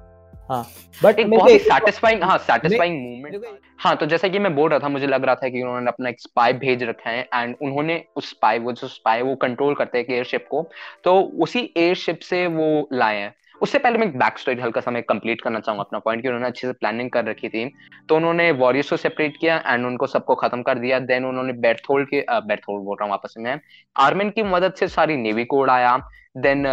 बट 1.04 1.20
एक 1.20 1.30
बहुत 1.30 1.52
ही 1.52 1.60
सेटिस्फाइंग 1.60 2.24
हाँ 2.24 2.38
सेटिस्फाइंग 2.38 3.02
मूवमेंट 3.02 3.46
हाँ 3.78 3.96
तो 3.96 4.06
जैसा 4.06 4.28
कि 4.28 4.40
मैं 4.40 4.56
बोल 4.56 4.70
रहा 4.70 4.80
था 4.80 4.90
मुझे 4.90 5.08
लग 5.08 5.26
रहा 5.26 5.36
था 5.36 5.50
कि 5.50 5.62
उन्होंने 5.62 5.88
अपना 5.88 6.10
एक 6.10 6.22
स्पाई 6.22 6.54
भेज 6.54 6.84
रखा 6.84 7.10
है 7.10 7.30
एंड 7.34 7.56
उन्होंने 7.62 8.04
उस 8.16 8.30
स्पाई 8.30 8.60
वो 8.60 8.72
जो 8.72 8.88
स्पाई 8.88 9.22
वो 9.22 9.36
कंट्रोल 9.36 9.76
करते 9.76 9.98
हैं 9.98 10.06
एयरशिप 10.10 10.48
को। 10.52 10.70
तो 11.04 11.20
उसी 11.22 11.74
एयरशिप 11.78 12.20
से 12.20 12.48
वो 12.48 12.90
लाए 12.94 13.18
हैं। 13.18 13.34
उससे 13.62 13.80
पहले 13.80 13.98
मैं 13.98 14.18
बैक 14.18 14.38
स्टोरी 14.38 14.62
हल्का 14.62 14.82
सा 14.82 14.92
मैं 14.92 15.04
कंप्लीट 15.04 15.42
करना 15.42 15.60
चाहूँगा 15.60 15.84
अपना 15.84 16.00
पॉइंट 16.00 16.22
कि 16.22 16.28
उन्होंने 16.28 16.48
अच्छे 16.48 16.68
से 16.68 16.74
प्लानिंग 16.74 17.10
कर 17.10 17.26
रखी 17.26 17.50
थी। 17.50 17.66
तो 18.10 18.16
उन्होंने 18.16 18.52
वॉरियर्स 18.52 18.90
को 18.90 18.98
सेपरेट 18.98 19.38
किया 19.38 19.64
एंड 19.68 19.86
उनको 19.86 20.08
सबको 20.08 20.36
खत्म 20.36 20.62
कर 20.62 20.80
दिया। 20.80 21.00
देन 21.00 21.26
उन्होंने 21.26 21.54
बेर्थोल्ड 21.54 22.10
के 22.10 22.26
बेर्थोल्ड 22.30 22.84
बोल 22.84 22.98
रहा 22.98 23.06
हूँ 23.06 23.12
वापस 23.12 23.34
से 23.34 23.42
मैं। 23.42 23.60
आर्मेन 23.96 24.30
की 24.30 24.44
मदद 24.44 24.74
से 24.74 24.88
सारी 24.88 25.18
नेवी 25.18 25.46
को 25.46 25.60
उड़ाया। 25.60 26.00
देन 26.40 26.68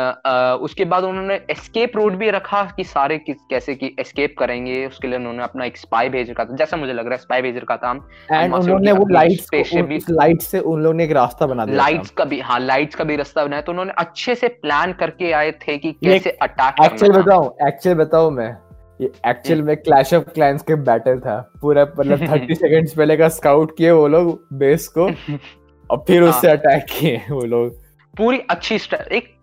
उसके 0.63 0.85
बाद 0.85 1.05
उन्होंने 1.05 1.35
एस्केप 1.35 1.93
रूट 1.97 2.13
भी 2.13 2.31
रखा 2.31 2.63
कि 2.77 2.85
सारे 2.85 3.19
किस 3.19 3.37
कैसे 3.51 3.75
की 3.75 3.97
एस्केप 4.01 4.35
करेंगे। 4.39 4.87
उसके 4.87 5.09
लिए 5.09 5.19
उन्होंने 5.19 5.43
अपना 5.43 5.65
एक 5.65 5.77
स्पाई 5.77 6.09
भेज 6.09 6.31
रखा 6.31 6.45
था। 6.45 6.57
जैसा 6.57 6.77
मुझे 6.77 6.93
लग 6.93 7.05
रहा 7.05 7.15
है 7.15 7.19
स्पाई 7.19 7.43
भेज 7.43 7.57
रखा 7.57 7.77
था। 7.77 8.09
एंड 8.33 8.55
उन्होंने 8.55 8.93
वो 8.93 9.07
लाइट्स 9.07 9.51
भी- 9.55 10.11
लाइट 10.11 10.41
से 10.43 10.59
उन 10.59 10.83
लोगों 10.83 10.95
ने 10.95 11.05
एक 11.05 11.13
रास्ता 11.13 11.47
बना 11.47 11.65
दिया 11.65 11.77
लाइट्स 11.77 12.11
का 12.11 12.25
भी 12.25 12.41
हाँ 12.41 12.61
लाइट्स 12.61 12.95
का 12.95 13.05
भी 13.05 13.17
रास्ता 13.17 13.45
बनाया। 13.45 13.63
तो 13.63 13.73
उन्होंने 13.73 13.93
अच्छे 13.99 14.35
से 14.35 14.49
प्लान 14.49 14.93
करके 14.93 15.33
आए 15.33 15.51
थे 15.51 15.79
कि 15.79 15.93
कैसे 15.93 16.31
अटैक 16.31 16.85
एक्चुअल 16.85 17.13
बताऊँ 17.13 17.55
एक्चुअल 17.69 17.97
बताऊँ 17.97 18.31
मैं। 18.31 18.57
ये 19.01 19.13
एक्चुअल 19.27 19.63
में 19.63 19.77
क्लैश 19.77 20.15
ऑफ़ 20.15 20.23
क्लैंस 20.23 20.63
के 20.63 20.75
बैटल 20.75 21.19
था। 21.19 21.53
पूरा 21.61 21.83
मतलब 22.01 22.19
30 22.33 22.55
सेकंड्स 22.55 22.95
पहले 22.95 23.17
का 23.17 23.29
स्काउट 23.29 23.77
किए 23.79 23.91
वो 23.91 24.09
लोग 24.09 24.47
बेस 24.53 24.89
को 24.89 25.05
और 25.91 26.05
फिर 26.07 26.23
हाँ। 26.23 26.31
उससे 26.31 26.51
अटैक 26.51 26.87
किए 26.91 27.17
वो 27.31 27.41
लोग। 27.41 27.75
पूरी 28.17 28.39
अच्छी 28.51 28.75
एक 29.13 29.35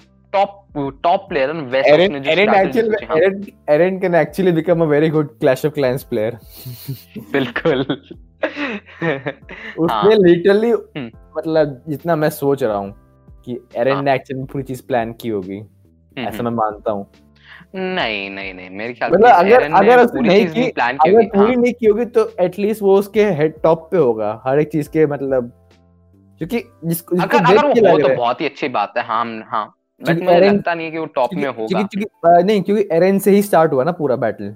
हाँ, 3.06 3.18
बिल्कुल। 7.32 7.82
उसने 9.80 10.16
लिटरली 10.16 10.70
हम्म। 10.70 11.10
मतलब 11.38 11.84
जितना 11.90 12.16
मैं 12.16 12.30
सोच 12.30 12.64
रहा 12.64 12.78
हूँ 12.78 12.94
कि 13.46 13.60
एरन 13.76 13.94
हाँ। 13.94 14.04
ने 14.04 14.14
एक्चुअली 14.16 14.44
पूरी 14.44 14.64
चीज़ 14.64 14.82
प्लान 14.88 15.14
की 15.14 15.30
होगी 15.30 15.62
ऐसा 16.18 16.44
मैं 16.44 16.52
मानता 16.52 16.92
हूँ। 16.92 17.06
नहीं 17.76 18.30
नहीं 18.30 18.54
नहीं 18.54 18.70
मेरे 18.70 18.94
ख्याल 18.94 19.12
मतलब 19.12 19.30
अगर 19.30 19.64
अगर 19.74 20.00
उसने 20.00 20.22
नहीं 20.22 20.48
की 20.48 20.72
प्लान 20.72 20.98
की 20.98 21.10
अगर 21.10 21.26
पूरी 21.26 21.54
हाँ, 21.54 21.62
नहीं 21.62 21.74
की 21.74 21.86
होगी 21.86 22.06
तो 22.06 22.32
एटलीस्ट 22.40 22.82
वो 22.82 22.98
उसके 22.98 23.24
हेड 23.32 23.62
टॉप 23.62 23.88
पे 23.92 23.98
होगा 23.98 24.42
हर 24.46 24.60
एक 24.60 24.72
चीज़ 24.72 24.90
के 24.90 25.06
मतलब 25.06 25.52
क्योंकि 26.42 26.64
जिसको 26.86 27.16
जिसको 27.16 27.38
अगर 27.38 27.46
अगर 27.46 27.66
वो 27.66 27.92
हो 27.92 27.98
तो 28.00 28.16
बहुत 28.16 28.42
ही 28.42 28.46
अच्छी 28.46 28.68
बात 28.68 28.94
है 28.98 29.04
हाँ 29.04 29.26
हाँ। 29.48 29.74
बट 30.10 30.24
मुझे 30.24 30.36
एरन- 30.36 30.54
लगता 30.54 30.74
नहीं 30.74 30.86
है 30.86 30.92
कि 30.92 30.98
वो 30.98 31.06
टॉप 31.06 31.30
में 31.34 31.48
होगा। 31.48 31.68
क्योंकि- 31.68 32.04
क्योंकि 32.04 32.44
नहीं 32.44 32.62
क्योंकि 32.62 32.88
एरन 32.92 33.20
से 33.20 33.32
ही 33.32 33.42
स्टार्ट 33.42 33.74
हुआ 33.74 33.84
ना 33.84 33.92
पूरा 33.92 34.16
बैटल 34.16 34.56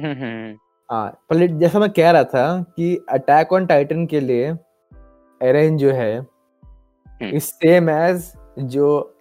हम्म, 0.00 0.12
हम्म, 0.12 0.56
हाँ 0.90 1.18
जैसा 1.32 1.78
मैं 1.78 1.90
कह 1.90 2.10
रहा 2.10 2.24
था 2.24 2.62
कि 2.62 3.06
अटैक 3.08 3.52
ऑन 3.52 3.66
टाइटन 3.66 4.06
के 4.06 4.20
लिए 4.20 4.54
एरेन 5.42 5.76
जो 5.76 5.90
है 5.90 6.18
हम्म। 6.18 7.26
इज़ 7.26 7.42
सेम 7.42 7.90
एज 7.90 8.32
जो 8.58 9.14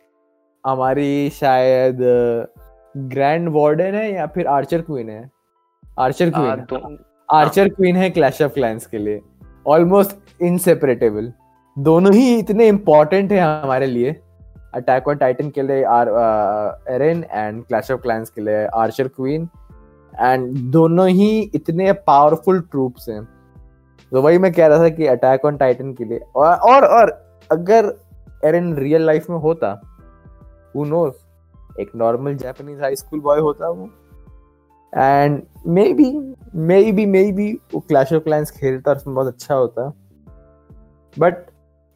हमारी 0.65 1.29
शायद 1.29 1.97
ग्रैंड 2.97 3.49
वार्डन 3.49 3.93
है 3.93 4.13
या 4.13 4.25
फिर 4.25 4.47
आर्चर 4.47 4.81
क्वीन 4.81 5.10
है। 5.10 5.29
आर्चर 5.99 6.29
क्वीन 6.29 6.55
दो- 6.55 6.97
आर्चर 7.31 7.69
क्वीन 7.69 7.95
है 7.95 8.10
क्लैश 8.10 8.41
ऑफ़ 8.41 8.53
क्लैंस 8.53 8.86
के 8.86 8.97
लिए। 8.97 9.21
ऑलमोस्ट 9.67 10.41
इनसेपरेटेबल 10.41 11.34
दोनों 11.79 12.13
ही 12.13 12.39
इतने 12.39 12.67
इंपॉर्टेंट 12.67 13.31
है 13.31 13.39
हमारे 13.39 13.86
लिए। 13.86 14.21
अटैक 14.76 15.08
ऑन 15.08 15.16
टाइटन 15.18 15.50
के 15.50 15.62
लिए 15.62 15.84
are 15.84 16.10
Eren 16.90 17.24
and 17.32 17.64
clash 17.66 17.92
of 17.92 18.02
clans 18.02 18.30
के 18.30 18.42
लिए 18.42 18.66
आर्चर 18.76 19.08
क्वीन 19.08 19.48
एंड 20.14 20.58
दोनों 20.72 21.08
ही 21.10 21.40
इतने 21.56 21.92
पावरफुल 22.08 22.60
ट्रूप्स 22.62 23.10
हैं। 23.10 23.24
तो 24.12 24.22
वही 24.22 24.38
मैं 24.38 24.52
कह 24.54 24.68
रहा 24.68 24.80
था 24.80 24.90
कि 24.90 25.06
अटैक 25.08 25.46
ऑन 25.46 25.58
टाइटन 25.58 25.94
के 25.94 26.06
लिए। 26.06 26.20
और 26.36 26.54
और, 26.54 26.86
और 26.86 27.10
अगर 27.50 27.94
एरन 28.46 28.74
रियल 28.76 29.06
लाइफ 29.06 29.30
में 29.30 29.38
होता 29.38 29.72
हु 30.76 30.86
नोस 30.86 31.26
एक 31.80 31.92
normal 31.96 32.36
Japanese 32.38 32.82
high 32.82 32.96
school 32.96 33.20
boy 33.20 33.40
होता 33.40 33.70
वो। 33.70 33.90
And 34.94 35.42
may 35.68 35.92
be 35.94 36.12
may 36.56 36.92
be 36.92 37.06
may 37.06 37.32
be 37.32 37.52
वो 37.74 37.80
क्लैश 37.80 38.14
ऑफ़ 38.14 38.24
क्लैंस 38.24 38.52
खेलता 38.52 38.92
और 38.92 38.98
उसमें 38.98 39.16
बहुत 39.16 39.28
अच्छा 39.28 39.56
होता। 39.56 39.92
बट 41.18 41.46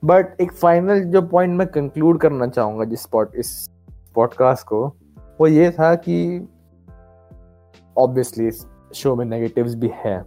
बट 0.03 0.41
एक 0.41 0.51
फाइनल 0.51 1.03
जो 1.03 1.21
पॉइंट 1.21 1.57
मैं 1.57 1.67
कंक्लूड 1.67 2.19
करना 2.19 2.47
चाहूँगा 2.47 2.85
जिस 2.85 3.05
पॉड 3.05 3.29
इस 3.35 3.69
पॉडकास्ट 4.15 4.67
को, 4.67 4.87
वो 5.41 5.47
ये 5.47 5.71
था 5.71 5.95
कि 5.95 6.47
ऑब्वियसली 7.97 8.47
इस 8.47 8.65
शो 8.93 9.15
में 9.15 9.25
नेगेटिव्स 9.25 9.75
भी 9.75 9.91
है। 9.93 10.25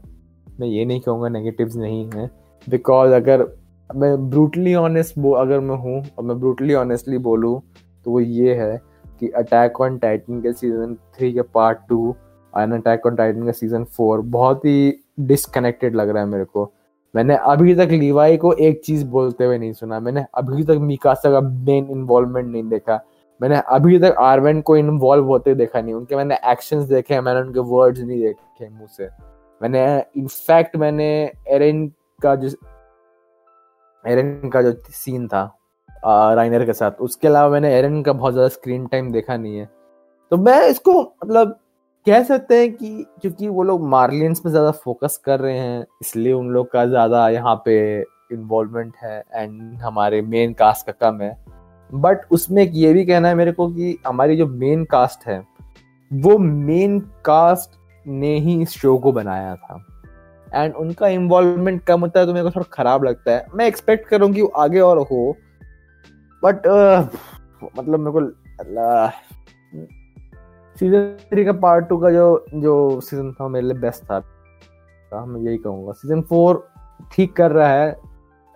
मैं 0.61 0.67
ये 0.69 0.85
नहीं 0.85 1.01
कहूँगा 1.01 1.29
नेगेटिव्स 1.29 1.77
नहीं 1.77 2.11
है। 2.15 2.31
बिकॉज़ 2.69 3.13
अगर 3.13 3.57
मैं 3.97 4.31
ब्रूटली 4.31 4.75
ऑनेस्ट 4.75 5.19
अगर 5.19 5.61
मैं 5.61 5.77
हूँ 5.77 6.05
और 6.19 6.25
मैं 6.25 6.41
ब्रूटली 6.41 6.75
ऑनेस्टली 6.75 7.19
बोलूँ 7.19 7.63
तो 8.05 8.11
वो 8.11 8.21
ये 8.21 8.55
है 8.55 8.81
कि 9.21 9.29
अटैक 9.29 9.81
ऑन 9.81 9.99
टाइटन 9.99 10.41
के 10.41 10.53
सीज़न 10.53 10.95
थ्री 10.95 11.33
के 11.33 11.43
part 11.43 11.79
two 11.89 12.17
and 12.59 12.75
attack 12.75 13.07
on 13.07 13.17
Titan 13.17 13.45
का 13.45 13.53
सीज़न 13.53 13.85
फोर 13.85 14.21
बहुत 14.21 14.65
ही 14.65 15.01
डिसकनेक्टेड 15.21 15.95
लग 15.95 16.09
रहा 16.09 16.23
है 16.23 16.29
मेरे 16.29 16.45
को। 16.45 16.73
मैंने 17.15 17.37
अभी 17.37 17.75
तक 17.75 17.89
लीवाई 17.91 18.37
को 18.37 18.53
एक 18.55 18.81
चीज़ 18.85 19.05
बोलते 19.07 19.45
हुए 19.45 19.59
नहीं 19.59 19.73
सुना। 19.73 19.99
मैंने 20.01 20.25
अभी 20.35 20.63
तक 20.65 20.79
मिकासा 20.83 21.31
का 21.31 21.41
मेन 21.41 21.89
इन्वॉल्वमेंट 21.91 22.47
नहीं 22.47 22.63
देखा। 22.69 23.01
मैंने 23.41 23.61
अभी 23.69 23.99
तक 23.99 24.17
आर्वेन 24.21 24.61
को 24.61 24.77
इन्वॉल्व 24.77 25.27
होते 25.27 25.55
देखा 25.55 25.81
नहीं। 25.81 25.95
उनके 25.95 26.17
मैंने 26.17 26.39
एक्शंस 26.51 26.85
देखे, 26.89 27.21
मैंने 27.21 27.41
उनके 27.41 27.61
वर्ड्स 27.61 28.01
नहीं 28.01 28.21
देखे 28.21 28.69
मुँह 28.69 28.89
से। 28.89 29.09
मैंने 29.61 29.83
इनफैक्ट 30.17 30.77
मैंने 30.77 31.09
एरन 31.49 31.87
का 32.23 32.35
जो 32.35 32.49
एरन 34.05 34.49
का 34.51 34.63
जो 34.63 34.73
सीन 34.91 35.27
था 35.29 35.43
राइनर 36.35 36.65
के 36.67 36.73
साथ, 36.73 36.91
उसके 36.93 37.29
अलावा 37.29 37.49
मैंने 37.51 37.75
एरन 37.75 38.03
का 38.03 38.13
बहुत 38.13 38.33
ज़्यादा 38.33 38.49
स्क्रीन 38.49 38.87
टाइम 38.87 39.11
देखा 39.13 39.37
नहीं 39.37 39.57
है। 39.57 39.69
तो 40.33 40.37
मैं 40.37 40.61
इसको 40.69 41.01
मतलब 41.01 41.59
कह 42.07 42.23
सकते 42.23 42.59
हैं 42.59 42.73
कि 42.73 42.89
क्योंकि 43.21 43.49
वो 43.49 43.63
लोग 43.63 43.87
मार्लियंस 43.89 44.41
पे 44.41 44.51
ज़्यादा 44.51 44.71
फोकस 44.85 45.17
कर 45.25 45.41
रहे 45.41 45.59
हैं 45.59 45.85
इसलिए 46.03 46.33
उन 46.33 46.49
लोग 46.51 46.71
का 46.71 46.85
ज़्यादा 46.87 47.29
यहाँ 47.29 47.55
पे 47.65 47.77
इन्वॉल्वमेंट 48.33 48.95
है 49.03 49.23
एंड 49.35 49.81
हमारे 49.83 50.21
मेन 50.25 50.53
कास्ट 50.53 50.87
का 50.87 50.93
कम 51.01 51.21
है। 51.23 51.37
बट 51.91 52.25
उसमें 52.33 52.63
ये 52.65 52.93
भी 52.93 53.05
कहना 53.05 53.29
है 53.29 53.35
मेरे 53.35 53.53
को 53.53 53.69
कि 53.69 53.97
हमारी 54.07 54.37
जो 54.37 54.47
मेन 54.49 54.85
कास्ट 54.93 55.27
है 55.27 55.39
वो 56.11 56.37
मेन 56.39 56.99
कास्ट 57.25 57.79
ने 58.07 58.39
ही 58.39 58.61
इस 58.63 58.71
शो 58.73 58.97
को 58.99 59.13
बनाया 59.13 59.55
था। 59.57 59.85
एंड 60.47 60.75
उनका 60.77 61.09
इन्वॉल्वमेंट 61.09 61.83
कम 61.85 62.01
होता 62.01 62.21
है 62.21 62.27
तो 62.27 62.33
मेरे 62.33 62.45
को 62.45 62.51
थोड़ा 62.51 62.67
खराब 62.73 63.05
लगता 63.05 63.33
है। 63.33 63.47
मैं 63.55 63.67
एक्सपेक्ट 63.67 64.09
करूँ 64.09 64.33
कि 64.33 64.49
आगे 64.57 64.81
और 64.81 64.99
हो 65.03 65.37
बट 66.43 66.67
uh, 66.67 67.19
मतलब 67.79 67.99
मेरे 67.99 68.13
को 68.13 68.21
सीज़न 70.77 71.17
थ्री 71.31 71.45
का 71.45 71.53
पार्ट 71.53 71.87
टू 71.89 71.99
का 71.99 72.11
जो 72.11 72.47
जो 72.55 73.01
सीज़न 73.01 73.33
था 73.33 73.49
मेरे 73.49 73.67
लिए 73.67 73.79
बेस्ट 73.79 74.05
था। 74.05 75.25
मैं 75.25 75.41
यही 75.41 75.59
कहूँगा। 75.59 75.93
सीज़न 75.93 76.23
फोर 76.23 76.69
ठीक 77.13 77.37
कर 77.37 77.51
रहा 77.51 77.69
है। 77.69 77.91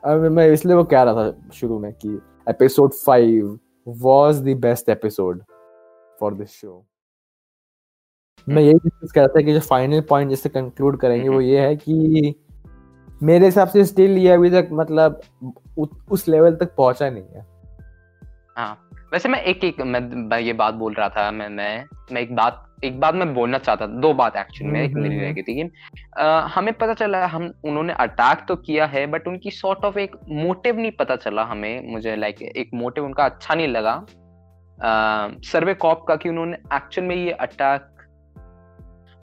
अब 0.04 0.20
मैं 0.32 0.46
इसलिए 0.48 0.76
वो 0.76 0.84
कह 0.84 1.02
रहा 1.02 1.14
था 1.14 1.50
शुरू 1.50 1.78
में 1.78 1.92
कि 1.92 2.20
episode 2.48 2.92
five 3.06 3.58
was 3.88 4.42
the 4.44 4.56
best 4.56 4.88
episode 4.88 5.42
for 6.20 6.34
this 6.34 6.50
show 6.50 6.84
मैं 8.48 8.62
यही 8.62 8.74
डिस्कस 8.74 9.12
कर 9.12 9.20
रहा 9.20 9.28
था 9.28 9.40
कि 9.42 9.52
जो 9.52 9.60
फाइनल 9.60 10.00
पॉइंट 10.00 10.30
जिससे 10.30 10.48
कंक्लूड 10.48 11.00
करेंगे 11.00 11.28
वो 11.28 11.40
ये 11.40 11.60
है 11.60 11.76
कि 11.76 12.34
मेरे 13.22 13.46
हिसाब 13.46 13.68
से 13.68 13.84
स्टिल 13.84 14.16
ये 14.18 14.30
अभी 14.30 14.50
तक 14.50 14.68
मतलब 14.72 15.20
उ, 15.78 15.86
उस 16.10 16.28
लेवल 16.28 16.56
तक 16.56 16.74
पहुँचा 16.74 17.10
नहीं 17.10 17.24
है। 17.24 17.46
हाँ। 18.56 18.85
वैसे 19.12 19.28
मैं 19.28 19.40
एक 19.42 19.64
एक 19.64 19.80
मैं 19.80 20.38
ये 20.40 20.52
बात 20.52 20.74
बोल 20.74 20.94
रहा 20.94 21.08
था 21.08 21.30
मैं 21.30 21.48
मैं 21.48 21.84
मैं 22.12 22.22
एक 22.22 22.34
बात 22.36 22.62
एक 22.84 22.98
बात 23.00 23.14
मैं 23.14 23.32
बोलना 23.34 23.58
चाहता 23.58 23.86
दो 23.86 24.12
बात 24.14 24.36
एक्चुअली 24.36 24.72
में 24.72 24.80
एक 24.82 24.90
हम्म, 24.90 25.02
मेरी 25.02 25.14
हम्म, 25.14 25.24
रह 25.24 25.32
गई 25.32 25.42
थी 25.42 25.54
कि 25.54 26.52
हमें 26.54 26.72
पता 26.74 26.94
चला 26.94 27.26
हम 27.26 27.52
उन्होंने 27.64 27.92
अटैक 27.92 28.44
तो 28.48 28.56
किया 28.56 28.86
है 28.86 29.06
बट 29.06 29.28
उनकी 29.28 29.50
सॉर्ट 29.50 29.84
ऑफ़ 29.84 29.98
एक 29.98 30.16
मोटिव 30.28 30.78
नहीं 30.78 30.90
पता 30.90 31.16
चला 31.16 31.44
हमें 31.44 31.92
मुझे 31.92 32.16
लाइक 32.16 32.42
एक 32.42 32.70
मोटिव 32.74 33.04
उनका 33.04 33.24
अच्छा 33.24 33.54
नहीं 33.54 33.68
लगा। 33.68 34.04
सर्वे 35.44 35.74
कॉप 35.74 36.04
का 36.08 36.16
कि 36.16 36.28
उन्होंने 36.28 36.56
एक्चुअल 36.74 37.06
में 37.06 37.16
ये 37.16 37.30
अटैक 37.30 37.92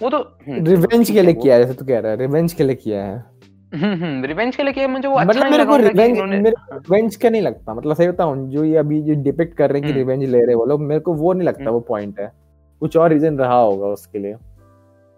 वो 0.02 0.10
तो 0.10 0.18
रिवेंज 0.48 0.94
हम्म, 0.94 1.14
के 1.14 1.22
लिए 1.22 1.34
किया 1.34 1.56
है 1.56 1.62
जैसे 1.66 1.74
तू 1.74 1.86
कह 1.86 2.00
रहा 2.00 2.12
है 2.12 2.18
रिवेंज 2.18 2.54
के 2.54 2.64
लिए 2.64 2.76
किया 2.76 3.04
है। 3.06 3.24
रिवेंज 3.74 4.56
के 4.56 4.64
लिए 4.64 4.74
किया 4.74 4.88
मुझे 4.88 5.08
वो 5.08 5.16
अच्छा 5.16 5.40
मतलब 5.40 5.52
मेरे 5.52 5.66
को 5.66 5.76
रिवेंज 5.78 6.18
मेरे 6.22 6.56
रिवेंज 6.74 7.16
का 7.16 7.30
नहीं 7.30 7.42
लगता 7.42 7.74
मतलब 7.74 7.96
सही 7.96 8.08
बताऊँ 8.08 8.50
जो 8.50 8.64
ये 8.64 8.78
अभी 8.78 9.02
जो 9.02 9.14
डिपिक्ट 9.24 9.58
कर 9.58 9.72
रहे 9.72 9.82
हैं 9.82 9.88
कि 9.88 9.94
रिवेंज 9.94 10.24
ले 10.24 10.46
रहे 10.46 10.56
वो 10.56 10.66
लोग 10.66 10.82
मेरे 10.82 11.00
को 11.00 11.14
वो 11.14 11.34
नहीं 11.34 11.48
लगता 11.48 11.72
वो 11.72 11.80
पॉइंट 11.80 12.20
है। 12.20 12.32
कुछ 12.82 12.98
और 12.98 13.10
रीजन 13.10 13.38
रहा 13.38 13.58
होगा 13.58 13.88
उसके 13.88 14.20
लिए। 14.20 14.34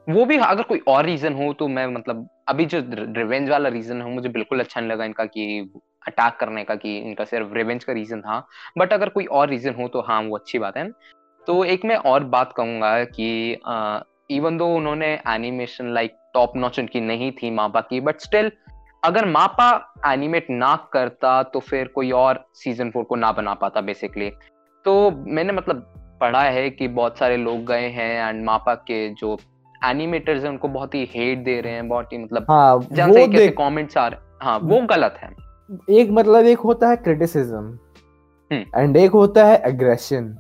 वो 0.08 0.26
भी 0.26 0.38
अगर 0.38 0.63
कोई 0.63 0.82
और 0.88 1.06
रीजन 1.06 1.34
हो 1.34 1.52
तो 1.54 1.68
मैं 1.68 1.86
मतलब 1.88 2.28
अभी 2.48 2.65
जो 2.65 2.82
रिवेंज 2.89 3.50
वाला 3.50 3.70
रीजन 3.70 4.02
है 4.02 4.10
मुझे 4.10 4.30
बिल्कुल 4.30 4.60
अच्छा 4.60 4.82
नहीं 4.82 4.89
लगा 4.91 5.06
इनका 5.06 5.26
कि 5.26 5.60
अटैक 6.08 6.36
करने 6.39 6.63
का 6.63 6.76
कि 6.76 6.98
इनका 6.98 7.24
सिर्फ़ 7.26 7.54
रिवेंज 7.54 7.84
का 7.84 7.94
रीजन 7.94 8.22
था। 8.22 8.39
बट 8.78 8.94
अगर 8.94 9.10
कोई 9.10 9.26
और 9.26 9.50
रीजन 9.50 9.74
हो 9.74 9.88
तो 9.88 10.02
हाँ 10.02 10.22
वो 10.24 10.36
अच्छी 10.38 10.60
बात 10.60 10.78
है। 10.78 10.89
तो 11.48 11.63
एक 11.63 11.86
मैं 11.86 11.96
और 11.96 12.24
बात 12.24 12.54
कहूँगा 12.58 13.04
कि 13.04 13.58
इवन 14.32 14.58
दो 14.58 14.68
उन्होंने 14.76 15.08
एनिमेशन 15.28 15.94
लाइक 15.94 16.15
टॉप 16.36 16.56
नॉच 16.58 16.80
उनकी 16.80 17.02
नहीं 17.04 17.32
थी 17.34 17.52
मापा 17.54 17.82
की 17.82 18.00
बट 18.02 18.21
स्टिल 18.21 18.52
अगर 19.04 19.26
मापा 19.28 19.69
एनिमेट 20.06 20.48
ना 20.52 20.76
करता 20.93 21.41
तो 21.54 21.60
फिर 21.62 21.88
कोई 21.88 22.12
और 22.17 22.45
सीज़न 22.56 22.89
फोर 22.91 23.04
को 23.04 23.15
ना 23.15 23.32
बना 23.32 23.54
पाता 23.56 23.82
बेसिकली 23.82 24.30
तो 24.86 24.93
मैंने 25.30 25.54
मतलब 25.54 25.86
पढ़ा 26.21 26.41
है 26.41 26.69
कि 26.69 26.88
बहुत 26.89 27.17
सारे 27.17 27.38
लोग 27.38 27.65
गए 27.65 27.88
हैं 27.91 28.12
एंड 28.19 28.43
मापा 28.45 28.74
के 28.84 29.08
जो 29.15 29.38
एनिमेटर्स 29.86 30.43
हैं 30.43 30.50
उनको 30.50 30.67
बहुत 30.69 30.95
ही 30.95 31.04
हेट 31.12 31.43
दे 31.43 31.60
रहे 31.62 31.74
हैं 31.74 31.88
बहुत 31.88 32.13
ही 32.13 32.17
मतलब 32.17 32.45
हाँ, 32.50 32.76
वो 32.76 33.28
कैसे 33.28 33.48
कमेंट्स 33.54 33.98
आ 33.98 34.08
रहे 34.08 34.45
हाँ 34.45 34.58
वो 34.62 34.82
गलत 34.88 35.19
है 35.21 35.34
एक 35.91 36.12
मतलब 36.12 36.45
एक 36.45 36.60
होता 36.62 36.89
है 36.89 36.95
क्रिटिसिज्म 36.98 37.78
एंड 38.52 38.65
हम्म। 38.76 38.98
एक 38.98 39.12
होता 39.13 39.45
है 39.45 39.62
एग्रेशन 39.67 40.36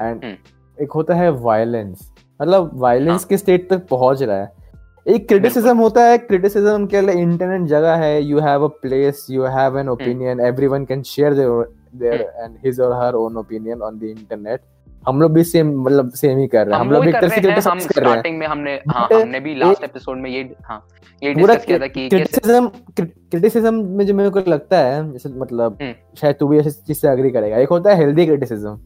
एंड 0.00 0.24
हम्म। 0.24 0.36
एक 0.78 0.92
होता 0.92 1.14
है 1.14 1.30
वायलेंस 1.40 2.10
मतलब 2.40 2.70
वायलेंस 2.74 3.10
हाँ. 3.12 3.26
के 3.28 3.36
स्टेट 3.36 3.68
तक 3.70 3.86
पहुँच 3.88 4.22
रहा 4.22 4.36
है 4.36 4.61
एक 5.06 5.26
क्रिटिसिज्म 5.28 5.76
होता 5.78 6.02
है 6.04 6.18
क्रिटिसिज्म 6.18 6.86
के 6.86 7.00
लिए 7.00 7.22
इंटरनेट 7.22 7.62
जगह 7.68 7.94
है 7.96 8.22
you 8.22 8.40
have 8.40 8.64
a 8.64 8.68
place 8.82 9.26
you 9.30 9.44
have 9.44 9.78
an 9.78 9.88
opinion 9.88 10.40
everyone 10.40 10.84
can 10.84 11.02
share 11.02 11.34
there 11.34 11.64
there 11.94 12.20
and 12.36 12.56
his 12.64 12.80
और 12.80 12.92
her 13.02 13.14
own 13.14 13.36
opinion 13.36 13.82
on 13.82 13.98
the 13.98 14.02
internet 14.02 14.60
हम 15.08 15.20
लोग 15.20 15.32
भी 15.32 15.44
सेम 15.44 15.74
मतलब 15.82 16.10
सेम 16.16 16.38
ही 16.38 16.46
कर 16.46 16.66
रहे 16.66 16.74
हैं। 16.74 16.80
हम 16.80 16.90
लोग 16.92 17.04
भी 17.04 17.12
तरह 17.12 17.28
से 17.28 17.40
क्रिटिसाइज 17.40 17.86
कर 17.86 18.02
रहे 18.02 18.10
हैं। 18.10 18.18
स्टार्टिंग 18.18 18.38
में 18.38 18.46
हमने 18.46 18.74
हाँ 18.90 19.08
हमने 19.12 19.40
भी 19.40 19.54
लास्ट 19.54 19.84
एपिसोड 19.84 20.18
में 20.18 20.30
ये 20.30 20.42
हाँ 20.64 20.78
ये 21.22 21.32
डिस्कस 21.34 21.64
किया 21.64 21.78
था 21.78 21.86
कि 21.86 22.08
क्रिटिसिज्म 22.08 22.68
क्रिटिसिज्म 22.96 23.74
में 23.74 24.06
जो 24.06 24.14
मेरे 24.14 24.30
को 24.30 24.40
लगता 24.48 24.78
है 24.78 25.12
जैसे 25.12 25.28
मतलब 25.30 25.78
हम्म। 25.82 25.92
शायद 26.20 26.36
तू 26.40 26.48
भी 26.48 26.58
ऐसे 26.58 26.70
चीज़ 26.70 26.98
से 26.98 27.08
एग्री 27.08 27.30
करेगा। 27.30 27.56
एक 27.56 27.68
होता 27.68 27.90
है 27.90 27.96
हेल्दी 27.96 28.26
क्रिटिसिज्म 28.26 28.76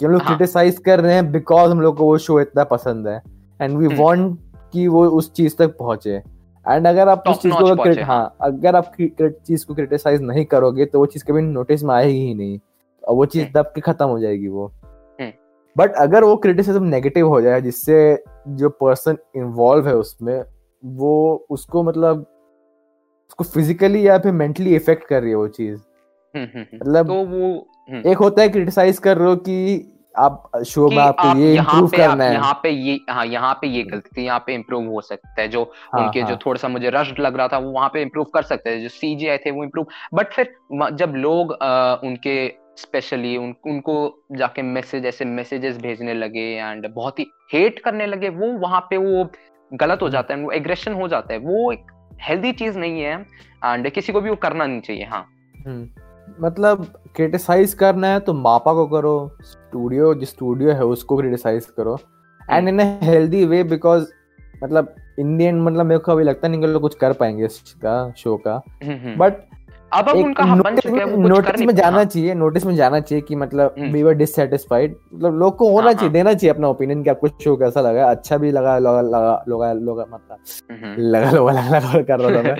कि 0.00 0.04
हम 0.04 0.12
लोग 0.12 0.26
क्रिटिसाइज 0.26 0.74
हाँ। 0.74 0.82
कर 0.86 1.00
रहे 1.00 1.14
हैं 1.14 1.30
बिकॉज़ 1.32 1.70
हम 1.70 1.80
लोग 1.80 1.96
को 1.96 2.04
वो 2.04 2.18
शो 2.18 2.40
इतना 2.40 2.64
पसंद 2.66 3.08
है। 3.08 3.22
एंड 3.60 3.78
वी 3.78 3.96
वांट 3.96 4.38
कि 4.72 4.86
वो 4.88 5.04
उस 5.08 5.32
चीज़ 5.32 5.56
तक 5.56 5.76
पहुँचे। 5.78 6.14
एंड 6.66 6.86
अगर 6.86 7.08
आप 7.08 7.24
उस 7.28 7.42
चीज़ 7.42 7.54
को 7.54 8.04
हाँ 8.04 8.36
अगर 8.40 8.76
आप 8.76 8.92
चीज़ 9.20 9.66
को 9.66 9.74
क्रिटिसाइज 9.74 10.22
नहीं 10.22 10.44
करोगे 10.44 10.84
तो 10.84 10.98
वो 10.98 11.06
चीज़ 11.06 11.24
कभी 11.24 11.42
नोटिस 11.42 11.82
में 11.82 11.94
आएगी 11.94 12.18
ही 12.18 12.34
नहीं। 12.34 12.58
और 13.04 13.14
वो 13.14 13.26
चीज़ 13.26 13.44
हम्म। 13.44 13.52
दब 13.52 13.72
के 13.74 13.80
खत्म 13.80 14.06
हो 14.06 14.18
जाएगी 14.20 14.48
वो। 14.48 14.72
But 15.76 15.90
hmm. 15.90 16.02
अगर 16.02 16.24
वो 16.24 16.36
क्रिटिसिज्म 16.36 16.82
नेगेटिव 16.84 17.28
हो 17.28 17.40
जाए 17.40 17.60
जिससे 17.60 18.22
जो 18.48 18.68
पर्सन 18.68 19.16
इन्वॉल्व 19.36 19.88
है 19.88 19.94
उसमें 19.96 20.42
वो 20.82 21.46
उसको 21.50 21.82
मतलब 21.82 22.26
उसको 23.30 23.44
फिजिकली 23.44 24.06
या 24.08 24.18
फिर 24.18 24.32
मेंटली 24.32 24.74
इफ़ेक्ट 24.76 25.04
कर 25.04 25.20
रही 25.20 25.30
है 25.30 25.36
वो 25.36 25.48
चीज़। 25.48 25.78
हम्म, 26.34 26.60
मतलब 26.60 27.06
तो 27.06 27.14
वो 27.14 27.66
एक 28.10 28.18
होता 28.18 28.42
है 28.42 28.48
क्रिटिसाइज 28.48 28.98
कर 28.98 29.16
रहे 29.16 29.28
हो 29.28 29.36
कि 29.36 29.92
आप 30.18 30.50
शो 30.66 30.88
में 30.88 30.98
आपको 30.98 31.36
ये 31.38 31.54
इम्प्रूव 31.54 31.88
करना 31.90 32.24
है 32.24 32.32
यहाँ 32.32 32.52
पे 32.62 32.70
ये 32.70 32.98
हाँ 33.10 33.24
यहाँ 33.26 33.52
पे 33.54 33.66
ये 33.68 33.82
गलती 33.84 34.24
यहाँ 34.24 34.38
पे 34.46 34.54
इम्प्रूव 34.54 34.86
हो 34.86 35.00
सकता 35.00 35.40
है 35.40 35.48
जो 35.48 35.62
हाँ, 35.62 36.02
उनके 36.02 36.20
हाँ. 36.20 36.28
जो 36.28 36.36
थोड़ा 36.36 36.58
सा 36.58 36.68
मुझे 36.68 36.90
रश 36.90 37.12
लग 37.18 37.36
रहा 37.36 37.48
था 37.48 37.58
वो 37.58 37.70
वहाँ 37.72 37.88
पे 37.88 38.02
इम्प्रूव 38.02 38.26
कर 38.34 38.42
सकते 38.44 38.70
हैं 38.70 38.82
जो 38.82 38.88
सी 38.90 39.38
थे 39.38 39.50
वो 39.50 39.64
इम्प्रूव 39.64 39.86
बट 40.14 40.32
फिर 40.32 40.54
जब 40.92 41.12
लोग 41.16 41.52
आ, 41.54 41.94
उनके 41.94 42.48
स्पेशली 42.76 43.36
उन, 43.36 43.54
उनको 43.66 44.24
जाके 44.32 44.62
मैसेज 44.64 45.06
ऐसे 45.06 45.24
मैसेजेस 45.26 45.78
भेजने 45.78 46.14
लगे 46.14 46.48
एंड 46.56 46.88
बहुत 46.88 47.18
ही 47.18 47.26
हेट 47.52 47.78
करने 47.78 48.06
लगे 48.06 48.28
वो 48.32 48.52
वहाँ 48.58 48.80
पे 48.90 48.96
वो 48.96 49.24
गलत 49.72 50.02
हो 50.02 50.06
हम्म। 50.06 50.12
जाता 50.12 50.34
है 50.34 50.42
वो 50.42 50.50
एग्रेशन 50.52 50.92
हो 50.92 51.08
जाता 51.08 51.32
है 51.32 51.38
वो 51.40 51.70
एक 51.72 51.86
हेल्दी 52.22 52.52
चीज़ 52.54 52.78
नहीं 52.78 53.00
है 53.00 53.14
एंड 53.64 53.90
किसी 53.90 54.12
को 54.12 54.20
भी 54.20 54.30
वो 54.30 54.36
करना 54.36 54.66
नहीं 54.66 54.80
चाहिए 54.80 55.04
हाँ 55.04 55.26
हम्म। 55.66 56.07
मतलब 56.40 56.84
क्रिटिसाइज 57.16 57.74
करना 57.74 58.06
है 58.06 58.20
तो 58.20 58.32
मापा 58.34 58.72
को 58.74 58.86
करो 58.86 59.30
स्टूडियो 59.42 60.14
जिस 60.14 60.28
स्टूडियो 60.28 60.72
है 60.72 60.84
उसको 60.86 61.16
क्रिटिसाइज 61.16 61.66
करो। 61.76 61.98
And 62.40 62.68
in 62.68 62.80
healthy 63.02 63.44
way 63.44 63.62
because 63.64 64.06
मतलब 64.64 64.94
इंडियन 65.18 65.60
मतलब 65.62 65.86
मेरे 65.86 65.98
को 65.98 66.12
अभी 66.12 66.24
लगता 66.24 66.48
नहीं 66.48 66.60
कि 66.60 66.66
लोग 66.66 66.82
कुछ 66.82 66.94
कर 66.94 67.12
पाएँगे 67.12 67.44
इसका 67.44 68.12
शो 68.16 68.36
का 68.46 68.62
बट। 69.18 69.32
अब 69.92 70.08
अब 70.08 70.16
उनका 70.16 70.44
बन 70.44 70.76
चुका 70.76 70.98
है 70.98 71.04
वो 71.04 71.28
नोटिस 71.28 71.60
में 71.60 71.74
जाना 71.74 72.04
चाहिए 72.04 72.34
नोटिस 72.34 72.64
में 72.66 72.74
जाना 72.76 72.98
चाहिए 73.00 73.22
कि 73.22 73.36
मतलब 73.36 73.74
वी 73.92 74.02
वर 74.02 74.14
डिससैटिस्फाइड 74.14 74.96
मतलब 75.14 75.38
लोग 75.38 75.56
को 75.56 75.68
होना 75.70 75.84
हाँ, 75.84 75.92
चाहिए 75.92 76.08
हाँ। 76.08 76.12
देना 76.12 76.32
चाहिए 76.34 76.52
अपना 76.54 76.68
ओपिनियन 76.68 77.02
कि 77.02 77.10
आपको 77.10 77.28
शो 77.42 77.56
कैसा 77.56 77.80
लगा। 77.80 78.10
अच्छा 78.10 78.36
भी 78.36 78.50
लगा 78.50 78.76
लगा 78.78 79.00
लगा 79.00 79.42
लगा 79.48 79.72
लगा 79.72 80.04
मतलब 80.06 80.98
लगा 80.98 81.30
लगा 81.30 81.52
लगा 81.52 81.78
लगा 81.78 82.02
कर 82.02 82.20
रहा 82.20 82.36
था 82.36 82.42
मैं 82.42 82.56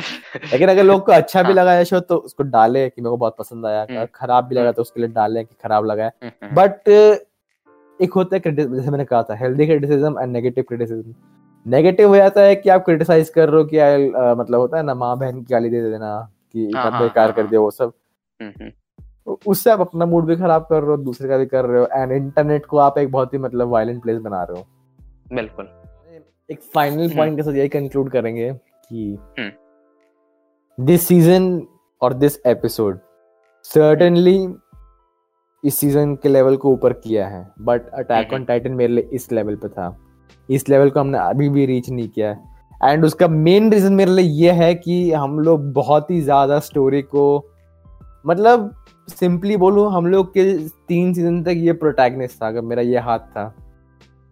लेकिन 0.53 0.69
अगर 0.69 0.85
लोग 0.85 1.05
को 1.07 1.13
अच्छा 1.13 1.43
भी 1.43 1.47
हाँ। 1.47 1.55
लगा 1.57 1.83
शो 1.85 2.01
तो 2.01 2.17
उसको 2.17 2.43
डाले 2.45 2.89
कि 2.89 3.03
मेरे 3.03 3.11
को 3.11 3.17
बहुत 3.17 3.37
पसंद 3.39 3.67
आया। 3.67 4.05
खराब 4.15 4.45
भी 4.45 4.55
लगा 4.55 4.73
तो 4.73 4.83
उसके 4.83 5.01
लिए 5.01 5.11
डाले 5.11 5.45
कि 5.45 5.55
खराब 5.63 5.87
लगा 5.87 6.05
है। 6.05 6.33
बट 6.55 6.89
एक 8.01 8.13
होता 8.17 8.37
है 8.37 8.55
जैसे 8.55 8.91
मैंने 8.91 9.05
कहा 9.05 9.23
था 9.23 9.35
healthy 9.37 9.67
criticism 9.67 10.21
and 10.21 10.33
negative 10.33 10.65
criticism 10.69 11.15
negative 11.67 12.09
हो 12.09 12.17
जाता 12.17 12.41
है 12.41 12.55
कि 12.57 12.71
आप 12.71 12.85
क्रिटिसाइज 12.85 13.29
कर 13.29 13.49
रहे 13.49 13.63
हो 13.63 13.69
कि 13.73 14.41
मतलब 14.41 14.61
होता 14.61 14.77
है 14.77 14.83
ना 14.83 14.95
माँ 14.95 15.17
बहन 15.19 15.41
की 15.41 15.55
गाली 15.55 15.71
दे 15.71 15.81
देना 15.91 16.17
कि 16.53 16.71
हाँ, 16.77 16.91
हाँ, 16.91 17.03
बेकार 17.03 17.33
कर 17.33 17.41
हाँ, 17.41 17.51
दिया 17.51 17.61
वो 17.61 17.71
सब। 17.71 17.93
हम्म, 18.43 18.53
हम्म। 18.61 19.37
उससे 19.47 19.71
आप 19.71 19.81
अपना 19.81 20.07
मूड 20.07 20.27
भी 20.27 20.37
खराब 20.37 20.63
कर 20.63 20.81
रहे 20.81 20.91
हो 20.91 20.97
दूसरे 20.97 21.29
का 21.29 21.37
भी 21.39 21.47
कर 21.47 21.65
रहे 21.65 21.81
हो 21.81 21.89
एंड 21.93 22.13
इंटरनेट 22.13 22.67
को 22.67 22.79
आप 22.79 22.99
एक 22.99 23.11
बहुत 23.11 23.35
ही 23.35 23.39
मतलब 23.39 23.69
वायलेंट 23.69 24.03
प्लेस 24.03 24.19
बना 24.19 24.43
रहे 24.43 24.59
हो। 24.59 24.67
बिल्कुल। 25.33 25.69
एक 26.51 26.61
फाइनल 26.75 27.11
पॉइंट 27.11 27.37
के 27.37 27.43
साथ 27.43 27.53
यही 27.53 27.69
कंक्लूड 27.69 28.11
करेंगे 28.11 28.53
कि 28.93 29.19
दिस 30.81 31.07
सीज़न 31.09 31.67
और 32.03 32.15
दिस 32.15 32.39
एपिसोड 32.47 32.99
सर्टेनली 33.65 34.55
इस 35.65 35.79
सीज़न 35.79 36.15
के 36.17 36.29
लेवल 36.29 36.57
को 36.57 36.73
ऊपर 36.73 36.93
किया 36.93 37.29
है 37.29 37.51
बट 37.61 37.89
अटैक 37.89 38.33
ऑन 38.33 38.45
टाइटन 38.45 38.73
मेरे 38.73 38.93
लिए 38.93 39.09
इस 39.13 39.33
लेवल 39.33 39.57
पे 39.57 39.69
था। 39.69 39.97
इस 40.51 40.69
लेवल 40.69 40.91
को 40.91 41.01
हमने 41.01 41.19
अभी 41.19 41.49
भी 41.49 41.67
रीच 41.67 41.91
नहीं 41.91 42.09
किया। 42.09 42.29
है 42.29 42.58
एंड 42.81 43.05
उसका 43.05 43.29
मेन 43.29 43.71
रीजन 43.73 43.93
मेरे 43.93 44.13
लिए 44.13 44.25
ये 44.25 44.51
है 44.53 44.75
कि 44.75 45.11
हम 45.13 45.39
लोग 45.41 45.73
बहुत 45.73 46.11
ही 46.11 46.21
ज़्यादा 46.21 46.59
स्टोरी 46.59 47.03
को 47.05 47.25
मतलब 48.27 48.75
सिंपली 49.09 49.57
बोलू 49.57 49.85
हम 49.89 50.07
लोग 50.07 50.29
के 50.29 50.45
तीन 50.89 51.13
सीज़न 51.15 51.43
तक 51.43 51.55
ये 51.57 51.73
प्रोटैगनिस्ट 51.73 52.43
था 52.43 52.49
अगर 52.49 52.61
मेरा 52.61 52.83
ये 52.83 52.99
हाथ 52.99 53.19
था। 53.19 53.49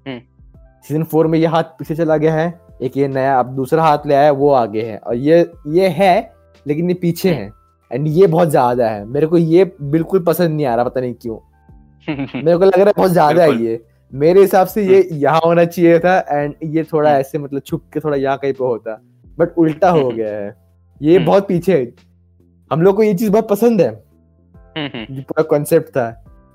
सीज़न 0.07 0.97
हम्म। 0.97 1.05
फोर 1.05 1.26
में 1.26 1.38
ये 1.38 1.47
हाथ 1.47 1.64
पीछे 1.78 1.94
चला 1.94 2.16
गया 2.16 2.34
है 2.34 2.49
एक 2.82 2.97
ये 2.97 3.09
नया 3.09 3.38
अब 3.38 3.55
दूसरा 3.57 3.82
हाथ 3.82 4.07
ले 4.07 4.14
आया 4.14 4.32
वो 4.32 4.51
आगे 4.53 4.82
है। 4.82 4.97
और 4.99 5.14
ये 5.16 5.40
ये 5.68 5.88
है 5.88 6.14
लेकिन 6.66 6.90
ये 6.90 6.94
पीछे 6.94 7.34
हम्म। 7.34 7.42
है। 7.42 7.53
एंड 7.90 8.07
ये 8.09 8.26
बहुत 8.26 8.49
ज़्यादा 8.49 8.88
है। 8.88 9.05
मेरे 9.05 9.26
को 9.26 9.38
ये 9.38 9.64
बिल्कुल 9.82 10.22
पसंद 10.24 10.51
नहीं 10.51 10.66
आ 10.66 10.74
रहा 10.74 10.84
पता 10.84 11.01
नहीं 11.01 11.14
क्यों। 11.14 11.38
मेरे 12.44 12.57
को 12.59 12.64
लग 12.64 12.74
रहा 12.74 12.86
है 12.86 12.92
बहुत 12.97 13.11
ज़्यादा 13.11 13.42
है 13.42 13.62
ये। 13.62 13.84
मेरे 14.16 14.40
हिसाब 14.40 14.66
से 14.66 14.82
ये 14.84 15.00
हम्म। 15.00 15.16
यहाँ 15.16 15.40
होना 15.44 15.64
चाहिए 15.64 15.98
था 15.98 16.18
एंड 16.20 16.54
ये 16.66 16.84
थोड़ा 16.84 17.10
हम्म। 17.10 17.20
ऐसे 17.20 17.38
मतलब 17.38 17.60
छुप 17.60 17.84
के 17.92 18.00
थोड़ा 18.00 18.16
यहाँ 18.16 18.38
कहीं 18.38 18.52
पे 18.52 18.64
होता 18.64 19.00
बट 19.38 19.58
उल्टा 19.58 19.90
हो 19.90 20.00
हम्म। 20.00 20.16
गया 20.16 20.30
है 20.30 20.54
ये 21.00 21.18
बहुत 21.20 21.48
पीछे 21.48 21.78
है 21.78 21.92
हम 22.70 22.82
लोग 22.82 22.96
को 22.96 23.02
ये 23.02 23.14
चीज़ 23.14 23.30
बहुत 23.30 23.48
पसंद 23.48 23.80
है 23.80 23.90
जो 24.76 25.22
पूरा 25.22 25.42
कॉन्सेप्ट 25.44 25.88
था 25.88 26.08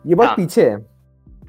ये 0.06 0.16
बहुत 0.16 0.28
हाँ। 0.28 0.36
पीछे 0.38 0.70
है 0.70 0.76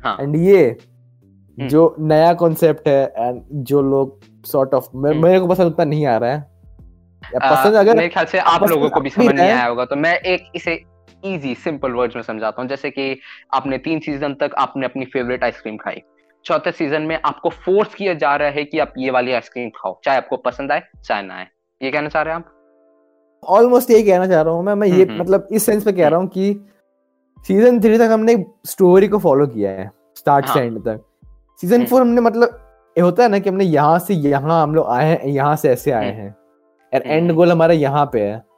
हाँ। 0.04 0.16
एंड 0.20 0.36
ये 0.36 0.64
हम्म। 0.68 1.68
जो 1.68 1.94
नया 2.00 2.32
कॉन्सेप्ट 2.34 2.88
है 2.88 3.02
एंड 3.18 3.42
जो 3.64 3.82
लोग 3.82 4.20
सॉर्ट 4.46 4.74
ऑफ़। 4.74 4.88
मेरे 4.96 5.40
को 5.40 5.46
पसंद 5.46 5.72
उतना 5.72 5.84
नहीं 5.84 6.06
आ 6.06 6.16
रहा 6.16 6.30
है 6.30 6.50
पसंद 7.22 7.74
अगर 7.74 7.96
मेरे 7.96 8.08
ख्याल 8.08 8.26
से 8.26 8.38
आप 8.38 8.68
लोगों 8.68 8.88
को 8.90 9.00
भी 9.00 9.10
समझ 9.10 9.26
नहीं 9.26 9.46
आया 9.46 9.64
होगा 9.64 9.84
तो 9.84 9.96
मैं 9.96 10.14
एक 10.16 10.50
इसे 10.54 10.74
इजी 11.24 11.54
सिंपल 11.56 11.92
वर्ड्स 11.92 12.16
में 12.16 12.22
समझाता 12.22 12.62
हूँ 12.62 12.68
जैसे 12.68 12.90
कि 12.90 13.16
आपने 13.54 13.78
तीन 13.80 14.00
सीज़न 14.00 14.34
तक 14.34 14.54
आपने 14.58 14.86
अपनी 14.86 15.04
फेवरेट 15.06 15.44
आइसक्रीम 15.44 15.76
खाई 15.76 16.02
चौथे 16.44 16.72
सीज़न 16.72 17.02
में 17.02 17.18
आपको 17.24 17.50
फोर्स 17.58 17.94
किया 17.94 18.14
जा 18.16 18.34
रहा 18.36 18.48
है 18.50 18.64
कि 18.64 18.78
आप 18.78 18.94
ये 18.98 19.10
वाली 19.10 19.32
आइसक्रीम 19.32 19.68
खाओ 19.76 19.98
चाहे 20.04 20.18
आपको 20.18 20.36
पसंद 20.40 20.72
आए 20.72 20.82
चाहे 21.04 21.22
ना 21.22 21.34
आए 21.34 21.46
ये 21.80 21.90
कहना 21.90 22.08
चाह 22.08 22.22
रहे 22.22 22.34
हैं 22.34 22.40
आप 22.40 22.58
ऑलमोस्ट 23.42 23.90
यही 23.90 24.02
कहना 24.02 24.26
चाह 24.26 24.42
रहा 24.42 24.54
हूँ 24.54 24.64
मैं 24.64 24.74
मैं 24.74 24.88
ये 24.88 25.04
हम्म, 25.04 25.20
मतलब 25.20 25.48
इस 25.52 25.66
सेंस 25.66 25.86
में 25.86 25.94
कह 25.96 26.08
रहा 26.08 26.18
हूँ 26.20 26.28
कि 26.28 26.52
सीज़न 27.44 27.80
थ्री 27.80 27.98
तक 27.98 28.10
हमने 28.12 28.44
स्टोरी 28.66 29.08
को 29.08 29.18
फॉलो 29.18 29.46
किया 29.46 29.70
है 29.70 29.90
स्टार्ट 30.16 30.46
से 30.46 30.58
हाँ। 30.58 30.66
एंड 30.66 30.78
तक 30.80 31.00
सीज़न 31.60 31.74
हम्म। 31.74 31.86
फोर 31.86 32.00
हमने 32.00 32.20
मतलब 32.20 32.58
ये 32.96 33.02
होता 33.02 33.22
है 33.22 33.28
ना 33.28 33.38
कि 33.38 33.48
हमने 33.48 33.64
यहाँ 33.64 33.98
से 33.98 34.14
यहाँ 34.14 34.62
हम 34.62 34.74
लोग 34.74 34.88
आए 34.88 35.06
हैं 35.06 35.26
यहाँ 35.26 35.56
से 35.56 35.68
ऐसे 35.68 35.90
आए 35.92 36.10
हम्म। 36.10 36.22
हैं 36.22 36.34
एंड 36.92 37.22
हम्म। 37.22 37.34
गोल 37.34 37.52
हमारा 37.52 37.74
यहाँ 37.74 38.04
पे 38.06 38.20
है 38.20 38.32
हाँ। 38.32 38.51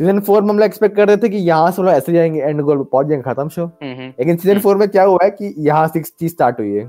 सीज़न 0.00 0.20
फोर 0.20 0.42
में 0.42 0.48
हम 0.48 0.58
लोग 0.58 0.64
एक्सपेक्ट 0.64 0.94
कर 0.96 1.06
रहे 1.08 1.16
थे 1.16 1.28
कि 1.28 1.36
यहाँ 1.38 1.70
से 1.70 1.82
ऐसे 1.90 2.12
जाएँगे 2.12 2.40
एंड 2.40 2.60
गोल 2.60 2.82
पहुँच 2.82 3.06
जाएँगे 3.06 3.22
खत्म 3.24 3.48
शो 3.48 3.64
हम्म, 3.64 3.92
हम्म, 3.92 4.06
लेकिन 4.08 4.36
सीज़न 4.36 4.50
हम्म। 4.50 4.62
फोर 4.62 4.76
में 4.76 4.88
क्या 4.88 5.02
हुआ 5.02 5.18
है 5.22 5.30
कि 5.30 5.54
यहाँ 5.58 5.86
से 5.88 6.00
चीज़ 6.00 6.32
स्टार्ट 6.32 6.60
हुई 6.60 6.70
है 6.70 6.84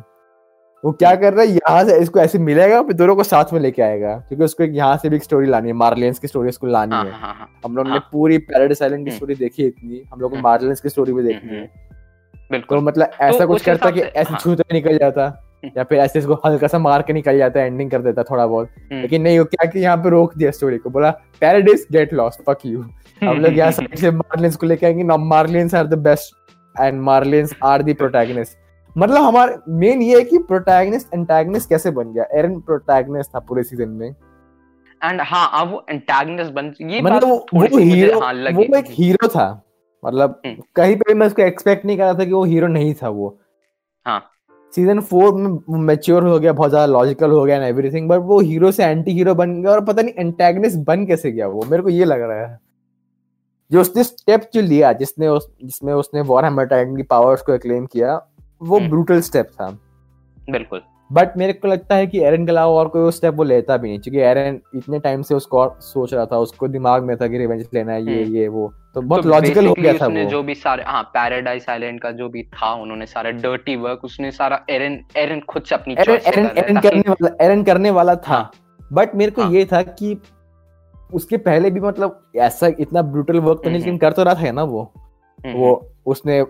वो 0.83 0.91
क्या 0.91 1.09
हम्म। 1.09 1.21
कर 1.21 1.33
रहा 1.33 1.45
है 1.45 1.49
यहाँ 1.49 1.83
से 1.85 1.97
इसको 1.97 2.19
ऐसे 2.19 2.39
मिलेगा 2.39 2.81
फिर 2.83 2.93
दोनों 2.93 3.15
को 3.15 3.23
साथ 3.23 3.51
में 3.53 3.59
लेके 3.59 3.81
आएगा 3.81 4.15
क्योंकि 4.27 4.45
उसको 4.45 4.63
एक 4.63 4.71
यहाँ 4.73 4.95
से 4.97 5.09
भी 5.09 5.15
एक 5.15 5.23
स्टोरी 5.23 5.47
लानी 5.47 5.67
है 5.67 5.73
मार्लियंस 5.75 6.19
की 6.19 6.27
स्टोरी 6.27 6.49
उसको 6.49 6.67
लानी 6.67 6.95
हाँ 6.95 7.03
है 7.05 7.11
हाँ 7.11 7.33
हाँ 7.33 7.49
हम 7.65 7.75
लोग 7.77 7.87
ने। 7.87 7.99
पूरी 8.11 8.37
पैराडाइस 8.37 8.81
आइलैंड 8.81 9.03
की 9.03 9.09
हम्म। 9.09 9.17
स्टोरी 9.17 9.35
देखी 9.35 9.63
है 9.63 9.67
इतनी 9.67 10.03
हम 10.13 10.19
लोग 10.19 10.29
को 10.29 10.35
हम्म। 10.35 10.43
मार्लियंस 10.43 10.81
की 10.81 10.89
स्टोरी 10.89 11.13
भी 11.13 11.23
देखनी 11.23 11.49
हम्म, 11.49 11.61
है 11.61 11.67
तो 11.67 12.47
बिल्कुल 12.51 12.79
मतलब 12.79 13.11
ऐसा 13.21 13.45
कुछ 13.45 13.65
करता 13.65 13.91
कि 13.91 14.01
ऐसे। 14.01 14.35
छूते 14.35 14.73
निकल 14.73 14.97
जाता 14.97 15.29
या 15.77 15.83
फिर 15.83 15.97
ऐसे 15.97 16.19
इसको 16.19 16.33
हल्का 16.45 16.67
सा 16.67 16.79
मार 16.79 17.01
के 17.01 17.13
निकल 17.13 17.37
जाता 17.37 17.59
है 17.59 17.65
एंडिंग 17.65 17.91
कर 17.91 18.01
देता 18.01 18.23
थोड़ा 18.23 18.45
बहुत। 18.47 18.69
हम्म। 18.91 19.01
लेकिन 19.01 19.21
नहीं 19.21 19.39
वो 19.39 19.45
क्या 19.45 19.69
कि 19.69 19.79
यहाँ 19.79 19.97
पे 19.97 20.09
रोक 20.09 20.37
दिया 20.37 20.51
स्टोरी 20.51 20.77
को 20.77 20.89
बोला 20.89 21.11
paradise 21.41 21.87
get 21.91 22.13
lost 22.13 22.41
fuck 22.41 22.65
you 22.65 22.85
हम 23.23 23.37
लोग 23.37 23.57
यहाँ 23.57 23.71
साइड 23.71 23.95
से 23.95 24.11
मार्लियंस 24.11 24.55
को 24.55 24.67
लेके 24.67 24.85
आएँगे 24.85 25.03
ना 25.03 25.17
Marleyans 25.17 25.75
are 25.75 25.87
the 25.87 25.97
best 25.99 26.35
and 26.81 27.01
Marleyans 27.01 27.55
are 27.63 27.83
the 27.83 27.95
protagonist 27.95 28.57
मतलब 28.97 29.21
हमारे 29.21 29.55
मेन 29.69 30.01
ये 30.01 30.17
है 30.17 30.23
कि 30.23 30.37
प्रोटैगनिस्ट 30.37 31.13
एंटागनिस्ट 31.13 31.69
कैसे 31.69 31.91
बन 31.91 32.13
गया? 32.13 32.23
एरन 32.33 32.59
प्रोटैगनिस्ट 32.59 33.35
था 33.35 33.39
पूरे 33.39 33.63
सीज़न 33.63 33.89
में। 33.89 34.15
एंड 35.03 35.21
हाँ 35.21 35.49
अब 35.53 35.71
वो 35.71 35.85
एंटागनिस्ट 35.89 36.51
बन 36.51 36.73
ये 36.81 37.01
मतलब 37.01 37.29
वो 37.29 37.45
वो 37.53 37.77
हीरो 37.77 38.19
हाँ 38.19 38.33
वो 38.33 38.77
एक 38.77 38.85
हीरो 38.89 39.27
था। 39.27 39.47
मतलब 40.05 40.41
हम्म। 40.45 40.63
कहीं 40.75 40.95
पे 40.95 41.13
मैं 41.13 41.27
उसको 41.27 41.41
एक्सपेक्ट 41.41 41.85
नहीं 41.85 41.97
कर 41.97 42.03
रहा 42.03 42.13
था 42.13 42.25
कि 42.25 42.31
वो 42.31 42.43
हीरो 42.43 42.67
नहीं 42.67 42.93
था 42.93 43.09
वो। 43.09 43.37
हाँ। 44.05 44.21
सीज़न 44.73 44.99
फोर 45.01 45.33
में 45.33 45.79
मेच्योर 45.79 46.23
हो 46.23 46.39
गया 46.39 46.53
बहुत 46.53 46.69
ज़्यादा 46.69 46.85
लॉजिकल 46.85 47.31
हो 47.31 47.43
गया 47.45 47.55
एंड 47.55 47.65
एवरीथिंग 47.65 48.09
बट 48.09 48.19
वो 48.23 48.39
हीरो 48.41 48.71
से 48.71 48.85
एंटी 48.85 49.11
हीरो 49.11 49.35
बन 49.35 49.61
गया 49.61 49.71
और 49.71 49.83
पता 49.85 50.01
नहीं 50.01 50.13
एंटेगनिस्ट 50.19 50.77
बन 50.87 51.05
कैसे 51.05 51.31
गया 51.31 51.47
वो 51.47 51.65
मेरे 51.71 51.83
को 51.83 51.89
ये 51.89 52.05
लग 52.05 52.21
रहा 52.21 52.45
है। 52.47 52.59
जो 53.71 53.81
उसने 53.81 54.03
स्टेप 54.03 54.49
जो 54.53 54.61
लिया 54.61 54.91
जिसने 54.93 55.27
उस 55.27 55.49
जिसमें 55.63 55.93
उसने 55.93 56.21
वॉर 56.23 56.45
हैमर 56.45 56.65
टाइटन 56.65 56.95
की 56.95 57.03
पावर्स 57.05 57.41
को 57.41 57.57
क्लेम 57.57 57.85
किया 57.85 58.15
वो 58.61 58.77
हम्म। 58.77 58.89
ब्रूटल 58.89 59.21
स्टेप 59.21 59.47
था। 59.51 59.69
बिल्कुल। 60.37 60.81
बट 61.11 61.37
मेरे 61.37 61.53
को 61.53 61.67
लगता 61.67 61.95
है 61.95 62.05
कि 62.07 62.19
एरन 62.19 62.45
के 62.45 62.51
अलावा 62.51 62.73
और 62.73 62.87
कोई 62.87 63.11
स्टेप 63.11 63.33
वो 63.33 63.43
लेता 63.43 63.77
भी 63.77 63.87
नहीं 63.87 63.99
क्योंकि 63.99 64.19
एरन 64.21 64.59
इतने 64.75 64.99
टाइम 64.99 65.21
से 65.21 65.35
उसको 65.35 65.65
सोच 65.81 66.13
रहा 66.13 66.25
था 66.25 66.37
उसको 66.39 66.67
दिमाग 66.67 67.03
में 67.03 67.15
था 67.17 67.27
कि 67.27 67.37
रिवेंज 67.37 67.65
लेना 67.73 67.93
है 67.93 68.03
ये 68.03 68.23
हम्म। 68.23 68.35
ये 68.35 68.47
वो 68.47 68.71
तो 68.95 69.01
बहुत 69.01 69.23
तो 69.23 69.29
लॉजिकल 69.29 69.67
हो 69.67 69.73
गया 69.73 69.93
था 69.93 70.07
उसने 70.07 70.23
वो 70.23 70.29
जो 70.29 70.41
भी 70.43 70.55
सारे 70.55 70.83
हाँ 70.83 71.03
पैराडाइज 71.13 71.65
आइलैंड 71.69 72.01
का 72.01 72.11
जो 72.11 72.29
भी 72.29 72.43
था 72.53 72.73
उन्होंने 72.73 73.05
सारा 73.05 73.31
डर्टी 73.39 73.75
वर्क 73.77 74.03
उसने 74.03 74.31
सारा 74.31 74.63
एरन 74.69 74.99
एरन 75.17 75.39
खुद 75.49 75.63
से 75.63 75.75
अपनी 75.75 75.95
एरन 75.99 76.19
एरन 76.27 76.49
एरन 76.57 76.79
करने 76.79 77.09
वाला 77.09 77.35
एरन 77.45 77.63
करने 77.63 77.91
वाला 77.91 78.15
था 78.17 78.33
हाँ। 78.33 78.51
बट 78.91 79.15
मेरे 79.15 79.31
को 79.31 79.41
हाँ। 79.41 79.51
ये 79.51 79.65
था 79.65 79.81
कि 79.83 80.17
उसके 81.13 81.37
पहले 81.39 81.69
भी 81.71 81.79
मतलब 81.79 82.19
ऐसा 82.37 82.67
इतना 82.79 83.01
ब्रूटल 83.03 83.39
वर्क 83.39 83.57
तो 83.57 83.69
नहीं 83.69 83.73
हम्म, 83.73 83.85
लेकिन 83.85 83.97
कर 83.99 84.13
तो 84.13 84.23
रहा 84.23 84.33
था 84.35 84.51
ना 84.51 84.63
वो 84.65 84.81
हम्म, 84.81 85.10
वो 85.45 85.87
उसने 86.05 86.43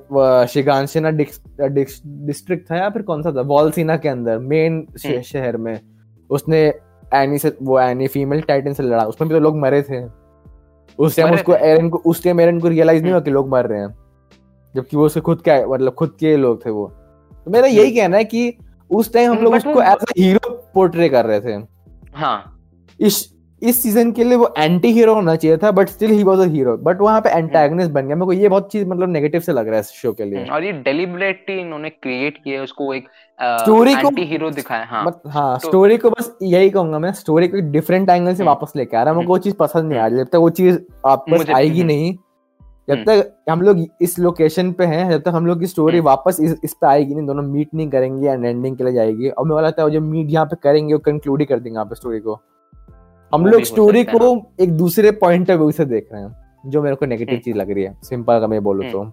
शिगानसेना 0.48 1.10
डिस्ट्रिक्ट 1.12 2.72
था 2.72 2.78
या 2.78 2.90
फिर 2.90 3.02
कौन 3.02 3.22
सा 3.22 3.32
था? 3.32 3.42
वॉलसीना 3.42 3.98
के 3.98 4.10
अंदर 4.10 4.38
मेन 4.38 4.88
हम्म। 5.06 5.22
शहर 5.22 5.58
में। 5.58 5.80
उसने 6.30 6.60
एनी 7.14 7.38
से 7.38 7.58
वो 7.62 7.80
एनी 7.80 8.08
फीमेल 8.08 8.42
टाइटन 8.42 8.74
से 8.74 8.84
लड़ा। 8.84 9.04
उसमें 9.04 9.28
भी 9.30 9.36
तो 9.36 9.40
लोग 9.40 9.58
मरे 9.58 9.82
थे। 9.82 10.04
उस 11.00 11.16
टाइम 11.18 11.34
उसको 11.34 11.56
एरन 11.56 11.90
को 11.90 11.98
उस 12.06 12.24
टाइम 12.24 12.40
एरन 12.42 12.60
को 12.60 12.68
रियलाइज़ 12.68 13.02
नहीं 13.02 13.12
हम्म। 13.12 13.20
हुआ 13.20 13.24
कि 13.26 13.32
लोग 13.32 13.50
मर 13.50 13.66
रहे 13.66 13.80
हैं। 13.80 13.96
जबकि 14.76 14.98
वो 14.98 15.06
उसके 15.06 15.20
खुद 15.20 15.42
का 15.42 15.66
मतलब 15.68 15.94
खुद 15.94 16.16
के 16.20 16.36
लोग 16.38 16.66
थे 16.66 16.70
वो। 16.70 16.88
तो 17.46 17.52
मेरा 17.52 17.68
यही 17.68 17.92
कहना 17.92 18.18
है 18.18 18.24
कि 18.24 18.54
उस 18.90 19.14
टाइम 19.14 19.30
हम 19.30 19.36
हम्म, 19.36 19.44
लोग 19.44 19.54
उसको 19.54 19.82
एज 19.82 19.98
अ 20.02 20.06
हीरो 20.18 20.50
पोर्ट्रे 20.74 21.10
कर 21.10 21.26
रहे 21.26 21.40
थे। 21.42 21.54
हाँ। 22.14 22.60
इस 23.00 23.41
इस 23.64 23.84
सीज़न 23.84 24.12
के 24.12 24.24
लिए 24.24 24.38
वो 24.38 24.54
एंटी 24.58 24.92
हीरो 24.92 25.14
होना 25.14 25.36
चाहिए 25.36 25.58
था 25.58 25.72
but 25.72 25.90
still 25.90 26.12
he 26.12 26.24
was 26.24 26.40
a 26.40 26.46
hero 26.46 26.78
but 26.78 27.02
वहाँ 27.02 27.22
पे 27.22 27.30
एंटागनिस्ट 27.30 27.92
बन 27.92 28.08
गया। 28.08 28.16
मेरे 28.16 28.26
को 28.26 28.34
ये 28.34 28.50
बहुत 28.50 28.72
चीज़ 28.72 28.86
मतलब 28.86 29.10
नेगेटिव 29.10 29.42
से 29.42 29.52
लग 29.52 29.66
रहा 29.66 29.76
है 29.76 29.80
इस 29.80 29.90
शो 29.90 30.14
के 30.14 30.24
लिए। 30.24 30.40
हम्म, 30.40 30.54
और 30.54 30.64
ये 30.64 30.72
डेलिबरेटली 30.72 31.62
इन्होंने 31.62 31.90
क्रिएट 31.90 32.38
किया 32.38 32.58
है 32.58 32.64
उसको 32.64 32.94
एक 32.94 33.08
Story 33.68 34.02
को- 34.02 34.06
एंटी 34.06 34.22
हीरो 34.22 34.50
दिखाया 34.52 34.86
हाँ। 34.86 35.04
मत 35.04 35.22
हाँ 35.28 35.60
तो- 35.60 35.70
स्टोरी 35.70 35.98
को 35.98 36.10
बस 36.10 36.38
यही 36.42 36.70
कहूँगा 36.70 37.00
मैं 37.00 37.14
स्टोरी 37.14 37.48
को 37.48 37.72
डिफरेंट 37.72 38.10
एंगल 38.10 38.34
से 38.34 38.44
हम्म। 38.44 38.48
वापस 38.48 38.74
लेके 38.76 38.98
आ 38.98 39.04
रहा 39.04 39.12
है। 39.12 39.18
मेरे 39.18 39.28
को 39.28 39.34
वो 39.34 39.38
चीज़ 39.38 39.56
पसंद 39.56 39.90
नहीं 39.90 40.00
आ 40.00 40.08
रही। 40.08 40.18
जब 40.18 40.26
तक 40.26 40.36
वो 40.36 40.50
चीज़ 40.50 40.80
आपको 41.08 41.32
मुझे- 41.32 41.56
आएगी 41.56 41.78
हम्म। 41.78 41.88
नहीं 41.88 42.16
जब 42.90 42.94
हम्म। 42.94 43.04
तक 43.06 43.36
हम 43.50 43.62
लोग 43.62 43.86
इस 44.02 44.20
लोकेशन 44.20 44.72
पे 44.72 44.86
हैं 44.86 45.12
जब 45.12 45.22
तक 45.22 45.28
हम 45.28 45.46
लोग 45.46 45.60
की 45.60 45.68
स्टोरी 45.68 45.98
हम्म। 45.98 46.08
वापस 46.08 46.38
इस, 46.42 46.56
इस 46.64 46.74
पे 46.74 46.88
आएगी 46.88 47.16
नहीं 47.16 47.26
दोनों 47.26 47.44
मीट 47.44 47.70
नहीं 47.76 47.90
करेंगे 47.90 48.30
एंड 48.30 48.46
एंडिंग 48.46 48.78
के 48.78 48.84
लिए 48.84 48.94
जाएगी। 48.94 49.30
और 49.30 49.46
मेरे 49.46 49.62
को 49.62 49.68
लगता 49.68 49.82
है 49.82 49.86
वो 49.86 49.90
जो 49.90 50.02
मीट 50.02 50.28
यहाँ 50.30 50.46
पे 50.46 50.56
करेंगे 50.64 50.94
वो 50.94 51.00
कंक्लूड 51.00 51.40
ही 51.40 51.46
कर 51.46 51.56
देंगे 51.56 51.76
यहाँ 51.76 51.86
पे 51.86 51.96
स्टोरी 51.96 52.20
को। 52.20 52.42
हम 53.36 53.46
लोग 53.46 53.62
स्टोरी 53.62 54.04
को 54.04 54.54
एक 54.60 54.72
दूसरे 54.72 55.12
पॉइंट 55.12 55.52
ऑफ़ 55.52 55.58
व्यू 55.58 55.72
से 55.72 55.86
देख 55.86 56.10
रहे 56.14 56.22
हैं 56.22 56.36
जो 56.66 56.82
मेरे 56.82 56.96
को 56.96 57.06
नेगेटिव 57.06 57.34
हम्म। 57.34 57.44
चीज़ 57.44 57.58
लग 57.58 57.72
रही 57.72 57.84
है। 57.84 57.98
सिंपल 58.04 58.34
अगर 58.34 58.48
मैं 58.48 58.64
बोलूँ 58.64 58.92
तो। 58.92 59.04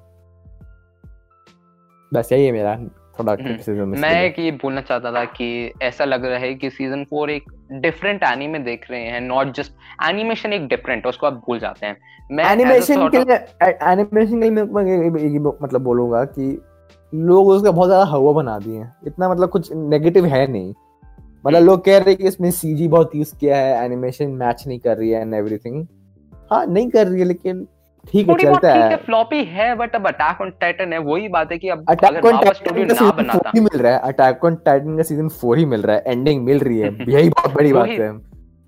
बस 2.14 2.28
यही 2.32 2.46
है 2.46 2.52
मेरा 2.52 2.76
थोड़ा 3.18 3.32
हम्म। 3.32 3.84
मैं 3.84 4.34
ये 4.38 4.50
बोलना 4.50 4.80
चाहता 4.80 5.12
था 5.12 5.24
कि 5.24 5.72
ऐसा 5.82 6.04
लग 6.04 6.24
रहा 6.24 6.38
है 6.38 6.54
कि 6.54 6.70
सीज़न 6.70 7.04
फोर 7.04 7.30
एक 7.30 7.44
डिफरेंट 7.72 8.22
एनीमे 8.22 8.58
देख 8.58 8.90
रहे 8.90 9.02
हैं 9.02 9.20
नॉट 9.20 9.54
जस्ट 9.54 9.72
एनिमेशन 10.08 10.52
एक 10.52 10.68
डिफरेंट 10.68 11.06
उसको 11.06 11.26
आप 11.26 11.32
भूल 11.32 11.58
जाते 11.58 11.86
हैं। 11.86 11.96
मैं 12.32 12.44
एनिमेशन 12.44 13.08
के 13.08 13.18
लिए 13.18 13.36
एनिमेशन 13.92 14.42
के 14.42 14.50
लिए 14.50 14.50
मैं- 14.50 15.54
मतलब 15.62 15.80
बोलूँगा 15.80 16.24
कि 16.24 16.62
लोग 17.14 17.48
उसका 17.48 17.70
बहुत 17.70 17.88
ज़्यादा 17.88 18.04
हवा 18.04 18.32
बना 18.32 18.58
दिए 18.58 18.78
हैं। 18.78 18.96
इतना 19.06 19.28
मतलब 19.28 19.48
कुछ 19.48 19.72
नेगेटिव 19.72 20.24
है 20.24 20.46
नहीं। 20.46 20.74
मतलब 21.44 21.64
लोग 21.64 21.84
कह 21.84 21.98
रहे 21.98 22.08
हैं 22.08 22.16
कि 22.16 22.28
इसमें 22.28 22.50
सीजी 22.50 22.88
बहुत 22.88 23.14
यूज़ 23.14 23.34
किया 23.36 23.56
है 23.56 23.84
एनिमेशन 23.84 24.30
मैच 24.30 24.64
नहीं 24.66 24.78
कर 24.78 24.96
रही 24.96 25.10
है 25.10 25.20
एंड 25.20 25.34
एवरीथिंग 25.34 25.86
हाँ 26.50 26.66
नहीं 26.66 26.88
कर 26.90 27.06
रही 27.06 27.20
है 27.20 27.26
लेकिन 27.26 27.66
ठीक 28.04 28.28
है 28.28 28.34
चलता 28.36 28.72
है 28.74 28.90
है। 28.90 28.96
फ्लॉपी 28.96 29.42
है 29.44 29.74
बट 29.74 29.94
अब 29.94 30.06
अटैक 30.06 30.40
ऑन 30.40 30.50
टाइटन 30.60 30.92
है 30.92 30.98
वही 30.98 31.28
बात 31.28 31.52
है 31.52 31.58
कि 31.58 31.68
अब 31.68 31.84
अटैक 31.88 32.24
ऑन 32.24 32.38
टाइटन 32.38 32.86
का 32.88 32.94
सीज़न 32.94 33.10
बनाता। 33.16 33.38
फोर 33.38 33.50
ही 33.54 33.60
मिल 33.60 33.80
रहा 33.80 33.92
है। 33.92 33.98
अटैक 33.98 34.44
ऑन 34.44 34.54
टाइटन 34.54 34.96
का 34.96 35.02
सीज़न 35.02 35.28
फोर 35.28 35.58
ही 35.58 35.64
मिल 35.64 35.82
रहा 35.82 35.96
है। 35.96 36.02
एंडिंग 36.06 36.42
मिल 36.44 36.58
रही 36.58 36.78
है। 36.78 36.88
यही 37.08 37.28
बहुत 37.28 37.54
बड़ी 37.54 37.72
बात 37.72 37.88
है। 37.88 38.08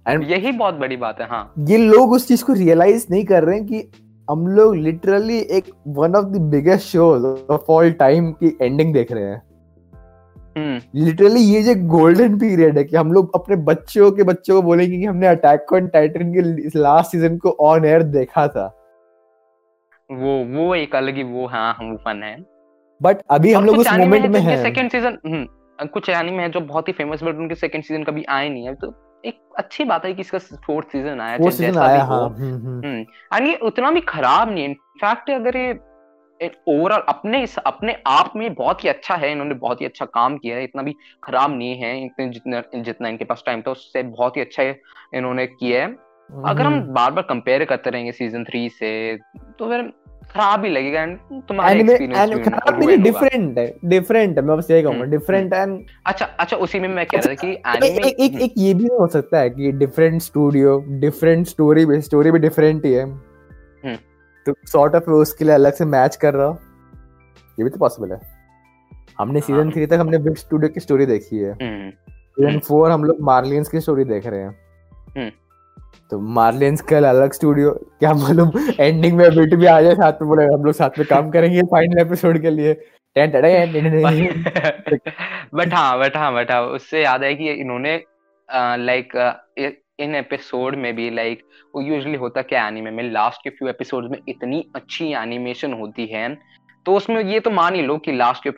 एंड 0.07 0.31
यही 0.31 0.53
बहुत 0.53 0.75
बड़ी 0.75 0.97
बात 0.97 1.21
है 1.21 1.27
हाँ। 1.27 1.53
ये 1.59 1.77
लोग 1.77 2.13
उस 2.13 2.29
चीज़ 2.29 2.45
को 2.45 2.53
रियलाइज़ 2.53 3.07
नहीं 3.11 3.25
कर 3.25 3.45
रहे 3.45 3.57
हैं 3.59 3.67
कि 3.67 3.89
हम 4.31 4.47
लोग 4.47 4.77
लिटरली 4.77 5.39
एक 5.39 5.65
one 5.89 6.15
of 6.15 6.25
the 6.25 6.41
biggest 6.51 6.87
shows 6.87 7.27
of 7.53 7.73
all 7.73 7.93
time 7.93 8.31
की 8.33 8.57
एंडिंग 8.63 8.93
देख 8.95 9.13
रहे 9.13 9.25
हैं। 9.25 9.43
लिटरली 10.97 11.41
ये 11.43 11.63
जो 11.63 11.75
गोल्डन 11.89 12.39
पीरियड 12.39 12.79
है 12.79 12.85
कि 12.85 12.97
हम 12.97 13.13
लोग 13.13 13.35
अपने 13.35 13.57
बच्चों 13.65 14.11
के 14.13 14.23
बच्चों 14.25 14.55
को 14.55 14.63
बोलेंगे 14.63 14.97
कि 14.97 15.05
हमने 15.05 15.27
अटैक 15.27 15.73
ऑन 15.73 15.87
टाइटन 15.89 16.33
के 16.35 16.79
लास्ट 16.79 17.11
सीज़न 17.11 17.37
को 17.39 17.51
ऑन 17.63 17.85
एयर 17.85 18.03
देखा 18.13 18.47
था। 18.49 18.67
वो 20.11 20.39
वो 20.47 20.75
एक 20.75 20.95
अलग 20.97 21.17
ही 21.17 21.23
वो 21.25 21.47
हाँ 21.49 21.73
हम 21.79 21.97
फन 21.99 22.23
है। 22.23 22.37
बट 23.01 23.23
अभी 23.31 23.53
हम 23.53 23.65
लोग 23.65 23.79
उस 23.79 23.93
मोमेंट 23.93 24.27
में 24.27 24.41
हैं। 24.41 24.63
सेकंड 24.63 24.91
सीज़न 24.91 25.47
कुछ 25.85 26.09
एनिमे 26.11 26.43
है 26.43 26.49
जो 26.51 26.61
बहुत 26.63 26.89
ही 26.89 26.93
फ़ेमस 26.93 27.23
बट 27.23 27.37
उनके 27.37 27.55
सेकंड 27.57 27.85
सीज़न 27.85 28.03
कभी 28.05 28.25
आए 28.29 28.49
नहीं 28.49 28.67
है। 28.67 28.75
तो 28.75 28.93
एक 29.25 29.39
अच्छी 29.59 29.85
बात 29.85 30.05
है 30.05 30.13
कि 30.15 30.21
इसका 30.21 30.39
फोर्थ 30.67 30.89
सीज़न 30.89 31.21
आया 31.21 31.37
चाहे 31.39 31.51
सीज़न 31.51 31.79
आया 31.79 32.03
हो। 32.03 32.15
हम्म, 32.17 32.55
हम्म। 32.57 32.87
हम्म 32.87 33.47
ये 33.47 33.55
उतना 33.63 33.91
भी 33.91 34.01
खराब 34.09 34.51
नहीं 34.51 34.65
है। 34.65 34.71
इनफैक्ट 34.71 35.31
अगर 35.31 35.57
ये 35.57 35.73
ओवरऑल 36.69 37.03
अपने 37.09 37.43
इस 37.43 37.57
अपने 37.59 37.97
आप 38.07 38.33
में 38.37 38.55
बहुत 38.55 38.85
ही 38.85 38.89
अच्छा 38.89 39.15
है 39.15 39.33
इन्होंने 39.33 39.55
बहुत 39.55 39.81
ही 39.81 39.87
अच्छा 39.87 40.05
काम 40.05 40.37
किया 40.39 40.57
है 40.57 40.65
इतना 40.65 40.83
भी 40.83 40.95
खराब 41.25 41.57
नहीं 41.59 41.75
है 41.75 42.05
इतने 42.05 42.29
जितना 42.29 42.63
जितना 42.83 43.09
इनके 43.09 43.25
पास 43.25 43.43
टाइम 43.47 43.63
था 43.63 43.71
उससे 43.71 44.03
बहुत 44.03 44.37
ही 44.37 44.41
अच्छा 44.41 44.63
इन्होंने 44.63 45.47
किया 45.47 45.83
है। 45.83 46.11
अगर 46.45 46.63
हम 46.63 46.73
हम्म। 46.73 46.93
बार 46.95 47.11
बार 47.11 47.25
कंपेयर 47.29 47.65
करते 47.65 47.91
रहेंगे 47.91 48.13
सीज़न 48.13 48.45
थ्री 48.45 48.69
से 48.69 49.17
तो 49.59 49.69
फिर 49.69 49.93
खराब 50.31 50.65
ही 50.65 50.71
लगेगा 50.71 51.05
and 51.07 51.49
तुम्हारा 51.49 51.71
एक्सपीरियंस 51.71 52.31
नहीं 52.79 52.99
डिफरेंट 52.99 53.59
है 53.59 53.75
डिफरेंट 53.85 54.39
है 54.39 54.45
मैं 54.45 54.57
बस 54.57 54.71
यही 54.71 54.83
कहूँगा 54.83 55.01
हम्म, 55.01 55.11
डिफरेंट 55.11 55.53
एंड 55.53 55.87
अच्छा 56.07 56.27
अच्छा 56.27 56.57
उसी 56.57 56.81
में 56.81 56.89
मैं 56.89 57.07
कह 57.07 57.19
रहा 57.19 57.29
था 57.29 57.35
कि 57.35 57.49
एनिमे 57.49 58.09
एक 58.09 58.21
एक 58.21 58.41
एक 58.43 58.55
ये 58.59 58.75
भी 58.75 58.87
हो 58.87 59.07
सकता 59.07 59.39
है 59.39 59.51
कि 59.51 59.73
डिफरेंट 59.73 60.23
स्टूडियो 60.23 60.85
डिफरेंट 60.89 61.47
स्टोरी 61.47 61.87
भी 61.87 62.01
स्टोरी 62.01 62.31
भी 62.31 62.39
डिफरेंट 62.39 62.85
ही 62.85 62.93
है। 62.93 63.05
तो 64.47 64.55
सॉर्ट 64.67 64.95
ऑफ़ 64.95 65.13
उसके 65.13 65.45
लिए 65.45 65.55
अलग 65.55 65.73
से 65.73 65.87
मैच 65.87 66.17
कर 66.17 66.35
रहा 66.35 66.47
हो 66.47 66.59
ये 67.59 67.65
भी 67.65 67.71
तो 67.71 67.79
पॉसिबल 67.79 68.13
है 68.13 68.21
हमने 69.19 69.41
सीज़न 69.41 69.61
हाँ। 69.61 69.73
थ्री 69.73 69.87
तक 69.87 69.95
हमने 69.95 70.19
बिग 70.19 70.37
स्टूडियो 70.37 70.69
की 70.69 70.81
स्टोरी 70.81 71.07
देखी 71.07 71.39
है 71.39 71.55
सीज़न 71.55 72.47
हम्म। 72.47 72.59
फोर 72.59 72.91
हम 72.91 73.05
लोग 73.05 73.23
मार्लियंस 73.23 73.69
की 73.69 73.81
स्टोरी 73.81 74.05
देख 74.05 74.27
रहे 74.27 74.41
हैं 74.41 74.59
हम्म। 75.17 75.31
तो 76.11 76.19
मार्लियंस 76.31 76.83
का 76.83 76.99
अलग 76.99 77.33
स्टूडियो 77.33 77.71
क्या 77.99 78.15
मालूम 78.15 78.53
एंडिंग 78.81 79.17
में 79.17 79.37
बिट 79.37 79.55
भी 79.55 79.67
आ 79.67 79.81
जाए 79.81 79.95
साथ 79.95 80.23
में 80.23 80.29
बोले 80.29 80.45
हम 80.45 80.65
लोग 80.65 80.75
साथ 80.75 80.99
में 80.99 81.07
काम 81.07 81.31
करेंगे 81.31 81.63
फाइनल 81.71 82.01
एपिसोड 82.01 82.41
के 82.43 82.51
लिए। 82.51 82.75
बट 83.17 85.73
हाँ 85.75 85.99
बट 85.99 86.17
हाँ 86.17 86.33
बट 86.35 86.51
हाँ 86.51 86.63
उससे 86.69 87.03
याद 87.03 87.23
है 87.23 87.35
कि 87.35 87.53
इन्होंने 87.53 87.97
लाइक 88.79 89.13
इन 90.01 90.15
एपिसोड 90.15 90.77
में 90.77 90.95
भी 90.97 91.11
लाइक 91.11 91.43
वो 91.75 91.83
यूजुअली 91.83 92.17
होता 92.19 92.43
क्या 92.43 92.67
एनीमे 92.69 92.91
में? 92.91 93.03
लास्ट 93.11 93.43
के 93.45 93.51
फ्यू 93.51 93.69
एपिसोड्स 93.69 94.11
में 94.11 94.19
इतनी 94.29 94.65
अच्छी 94.77 95.13
एनिमेशन 95.15 95.73
होती 95.73 96.07
है। 96.07 96.29
तो 96.87 96.95
उसमें 96.97 97.23
ये 97.25 97.41
तो 97.41 97.51
मान 97.51 97.75
ही 97.75 97.83
लो 97.83 97.97
कि 97.99 98.13
लास्ट 98.13 98.43
के 98.43 98.51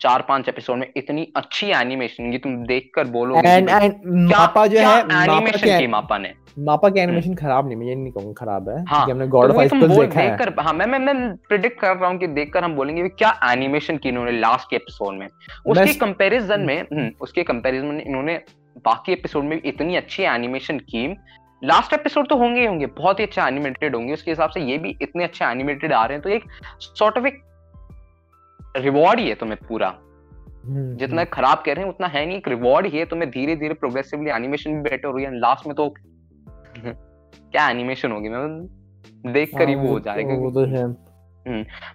चार 0.00 0.22
पाँच 0.28 0.48
एपिसोड 0.48 0.76
में 0.78 0.86
इतनी 0.96 1.26
अच्छी 1.36 1.70
एनिमेशन 1.70 2.30
की 2.32 2.38
तुम 2.38 2.56
देखकर 2.66 3.04
बोलोगे 3.10 3.48
एंड 3.48 3.68
एंड 3.68 3.94
मापा 4.30 4.66
जो 4.66 4.78
क्या 4.78 4.90
है 4.90 5.00
एनिमेशन 5.22 5.78
की 5.78 5.86
मापा 5.86 6.18
ने? 6.18 6.32
मापा 6.58 6.88
की 6.88 7.00
एनिमेशन 7.00 7.34
खराब 7.34 7.66
नहीं 7.66 7.76
मैं 7.76 7.86
ये 7.86 7.94
नहीं 7.94 8.12
कहूँगा 8.12 8.32
खराब 8.38 8.68
है 8.68 8.76
हाँ, 8.76 8.84
क्योंकि 8.84 9.12
हमने 9.12 9.26
गॉड 9.26 9.50
ऑफ़ 9.50 9.74
बोल 9.74 9.88
देखा 9.88 10.20
है। 10.20 10.28
देखकर 10.30 10.62
हाँ 10.62 10.72
मैं 10.72 10.86
मैं 10.86 10.98
मैं 10.98 11.34
प्रिडिक्ट 11.48 11.80
कर 11.80 11.96
रहा 11.96 12.10
हूँ 12.10 12.18
कि 12.18 12.26
देखकर 12.28 12.64
हम 12.64 12.74
बोलेंगे 12.76 13.02
कि 13.02 13.08
क्या 13.08 13.32
एनिमेशन 13.50 13.96
की 13.96 14.08
इन्होंने 14.08 14.32
लास्ट 14.32 14.70
के 14.70 14.76
एपिसोड 14.76 15.14
में 15.14 15.26
उसके 15.66 15.92
कंपैरिजन 15.94 16.60
में 16.60 16.80
हम्म, 16.82 17.10
उसके 17.20 17.42
कंपैरिजन 17.42 17.86
में 17.86 18.04
इन्होंने 18.04 18.40
बाकी 18.84 19.12
एपिसोड 19.12 19.44
में 19.44 19.60
इतनी 19.64 19.96
अच्छी 19.96 20.22
एनिमेशन 20.22 20.78
की। 20.90 21.06
लास्ट 21.62 21.92
एपिसोड 21.92 22.28
तो 22.28 22.36
होंगे 22.36 22.60
ही 22.60 22.66
होंगे 22.66 22.86
बहुत 22.86 23.20
ही 23.20 23.24
अच्छा 23.24 23.46
एनिमेटेड 23.48 23.94
होंगे। 23.96 24.12
उसके 24.12 24.30
हिसाब 24.30 24.50
से 24.50 24.60
ये 24.60 24.78
भी 24.78 24.96
इतने 25.02 25.24
अच्छे 25.24 25.44
एनिमेटेड 25.44 25.92
आ 25.92 26.04
रहे 26.04 26.16
हैं 26.16 26.22
तो 26.22 26.30
एक 26.30 26.44
सॉर्ट 26.80 27.18
ऑफ़ 27.18 27.26
एक 27.26 27.40
रिवॉर्ड 28.76 29.20
ही 29.20 29.28
है 29.28 29.34
तुम्हें 29.34 29.58
पूरा। 29.68 29.88
हम्म, 29.88 30.96
जितना 30.96 31.24
खराब 31.26 31.62
कह 31.66 31.72
रहे 31.72 31.84
हैं 31.84 31.90
उतना 31.90 32.06
है 32.06 32.24
नहीं 32.26 32.36
एक 32.36 32.48
रिवॉर्ड 32.48 32.86
ही 32.86 32.98
है। 32.98 33.04
तुम्हें 33.04 33.30
धीरे 33.30 33.56
धीरे 33.56 33.74
प्रोग्रेसिवली 33.74 34.30
एनिमेशन 34.30 34.74
भी 34.74 34.80
बेटर 34.80 35.08
हो 35.08 35.16
रही 35.16 35.24
है। 35.24 35.38
लास्ट 35.38 35.66
में 35.66 35.74
तो 35.76 35.88
क्या 36.78 37.68
एनिमेशन 37.70 38.12
होगी? 38.12 38.28
मैं 38.28 39.32
देख 39.32 39.50
कर 39.58 39.68
ही 39.68 39.74
हाँ, 39.74 39.82
वो 39.82 39.88
हो 39.88 40.00
जाएगा 40.00 40.34
वो 40.34 40.50
तो 40.50 40.64
है। 40.66 40.86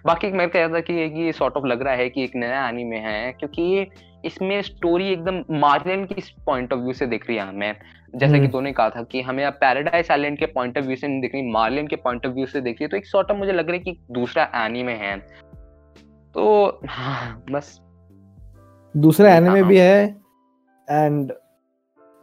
बाकी 0.06 0.30
मेरे 0.30 0.50
को 0.50 0.58
ऐसा 0.58 0.80
कि 0.80 0.92
ये 1.22 1.32
सॉर्ट 1.32 1.56
ऑफ़ 1.56 1.66
लग 1.66 1.82
रहा 1.82 1.94
है 1.94 2.08
कि 2.10 2.24
एक 2.24 2.32
नया 2.36 2.68
एनीमे 2.68 2.98
है 2.98 3.32
क्योंकि 3.32 3.62
ये 3.62 3.86
इसमें 4.24 4.62
स्टोरी 4.62 5.08
एकदम 5.08 5.44
मार्लियन 5.50 6.04
की 6.04 6.14
पॉइंट 6.46 6.72
ऑफ़ 6.72 6.80
व्यू 6.80 6.92
से 6.92 7.06
दिख 7.06 7.28
रही 7.28 7.36
है 7.36 7.48
हमें? 7.48 7.74
जैसे 8.16 8.34
कि 8.34 8.40
हम्म। 8.40 8.50
तूने 8.50 8.72
कहा 8.72 8.90
था 8.90 9.02
कि 9.02 9.22
हमें 9.22 9.44
अब 9.44 9.52
पैराडाइज 9.52 10.10
आइलैंड 10.10 10.38
के 10.38 10.46
पॉइंट 10.46 10.78
ऑफ़ 10.78 10.84
व्यू 10.84 10.96
से 10.96 11.08
नहीं 11.08 11.20
दिख 11.20 11.34
रही 11.34 11.50
मार्लियन 11.50 11.86
के 11.86 11.96
पॉइंट 11.96 12.26
ऑफ़ 12.26 12.32
व्यू 12.32 12.46
से 12.46 12.60
दिख 12.60 12.74
रही 12.74 12.84
है 12.84 12.88
तो 12.88 12.96
एक 12.96 13.06
सॉर्ट 13.06 13.30
ऑफ़ 13.30 13.38
मुझे 13.38 13.52
लग 13.52 13.66
रहा 13.66 13.72
है 13.72 13.78
कि 13.78 14.00
दूसरा 14.10 14.50
एनीमे 14.54 14.92
है। 14.92 15.16
तो 16.34 16.80
हाँ, 16.86 17.44
बस। 17.50 17.80
दूसरा 18.96 19.34
एनिमे। 19.34 19.62
भी 19.62 19.78
है 19.78 20.16
एंड 20.90 21.32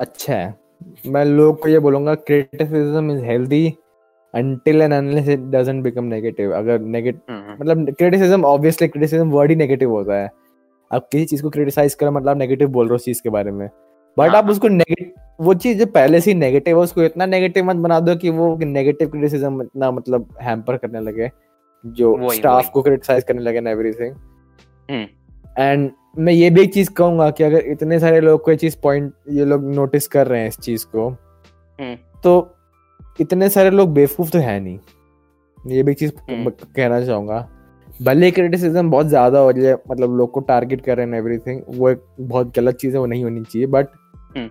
अच्छा 0.01 0.35
है। 0.35 0.55
मैं 1.07 1.25
लोग 1.25 1.61
को 1.61 1.69
ये 1.69 1.79
बोलूँगा 1.79 2.15
criticism 2.15 3.11
is 3.11 3.25
healthy 3.25 3.77
until 4.35 4.75
and 4.75 4.93
unless 4.93 5.27
it 5.29 5.41
doesn't 5.41 5.81
become 5.83 6.13
negative 6.13 6.51
अगर 6.51 6.79
नेगेटिव 6.79 7.21
हम्म, 7.29 7.53
मतलब 7.61 7.93
क्रिटिसिज्म 7.93 8.45
ऑब्वियसली 8.45 8.87
क्रिटिसिज्म 8.87 9.29
वर्ड 9.31 9.49
ही 9.49 9.55
नेगेटिव 9.55 9.91
होता 9.91 10.13
है। 10.13 10.29
आप 10.91 11.07
किसी 11.11 11.25
चीज़ 11.25 11.41
को 11.43 11.49
क्रिटिसाइज 11.49 11.93
करो 11.93 12.11
मतलब 12.11 12.37
नेगेटिव 12.37 12.67
बोल 12.69 12.87
रहे 12.87 12.93
हो 12.93 12.97
चीज़ 12.97 13.21
के 13.21 13.29
बारे 13.29 13.51
में 13.51 13.67
बट 14.17 14.29
हाँ, 14.29 14.37
आप। 14.37 14.49
उसको 14.49 14.67
नेगेटिव 14.67 15.11
वो 15.39 15.53
चीज़ 15.53 15.77
जो 15.79 15.85
पहले 15.85 16.19
से 16.21 16.31
ही 16.31 16.37
नेगेटिव 16.37 16.77
है 16.77 16.83
उसको 16.83 17.03
इतना 17.03 17.25
नेगेटिव 17.25 17.65
मत 17.65 17.75
बना 17.75 17.99
दो 17.99 18.15
कि 18.15 18.29
वो 18.29 18.55
नेगेटिव 18.57 19.09
क्रिटिसिज्म 19.09 19.61
इतना 19.61 19.91
मतलब 19.91 20.27
हैम्पर 20.41 20.77
करने 20.77 20.99
लगे 20.99 21.29
जो 21.83 22.29
स्टाफ 22.31 22.69
को 22.69 22.81
क्रिटिसाइज 22.81 23.23
करने 23.23 23.41
लगे 23.41 23.59
ना 23.59 23.69
एवरीथिंग। 23.69 24.15
एंड 25.59 25.89
मैं 26.17 26.33
ये 26.33 26.49
भी 26.49 26.61
एक 26.61 26.73
चीज़ 26.73 26.89
कहूँगा 26.89 27.29
कि 27.31 27.43
अगर 27.43 27.65
इतने 27.65 27.99
सारे 27.99 28.19
लोग 28.21 28.43
को 28.43 28.51
ये 28.51 28.57
चीज़ 28.57 28.75
पॉइंट 28.83 29.13
ये 29.29 29.45
लोग 29.45 29.63
नोटिस 29.75 30.07
कर 30.07 30.27
रहे 30.27 30.41
हैं 30.41 30.47
इस 30.47 30.57
चीज़ 30.57 30.85
को 30.85 31.07
हम्म। 31.09 31.95
तो 32.23 32.33
इतने 33.19 33.49
सारे 33.49 33.69
लोग 33.69 33.93
बेवकूफ़ 33.93 34.29
तो 34.31 34.39
है 34.39 34.59
नहीं 34.59 34.79
ये 35.67 35.83
भी 35.83 35.93
चीज़ 35.93 36.11
हम्म। 36.29 36.49
कहना 36.49 37.01
चाहूँगा 37.05 37.47
भले 38.01 38.29
क्रिटिसिज्म 38.31 38.89
बहुत 38.91 39.07
ज़्यादा 39.07 39.39
हो 39.39 39.51
जाए 39.51 39.73
मतलब 39.89 40.15
लोग 40.17 40.31
को 40.31 40.39
टारगेट 40.39 40.81
कर 40.81 40.97
रहे 40.97 41.05
हैं 41.05 41.17
एवरीथिंग 41.17 41.61
वो 41.69 41.89
एक 41.89 42.03
बहुत 42.21 42.55
गलत 42.55 42.75
चीज़ 42.75 42.93
है 42.93 42.99
वो 42.99 43.05
नहीं 43.05 43.23
होनी 43.23 43.41
चाहिए 43.43 43.67
but 43.67 43.87
hmm. 44.35 44.47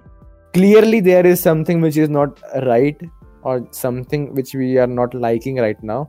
Clearly 0.54 1.00
there 1.00 1.26
is 1.26 1.40
something 1.40 1.82
which 1.82 1.98
is 1.98 2.10
not 2.10 2.38
right 2.56 3.06
और 3.44 3.64
something 3.74 4.28
which 4.34 4.54
we 4.56 4.76
are 4.76 4.86
not 4.88 5.14
liking 5.14 5.58
right 5.58 5.84
now 5.84 6.04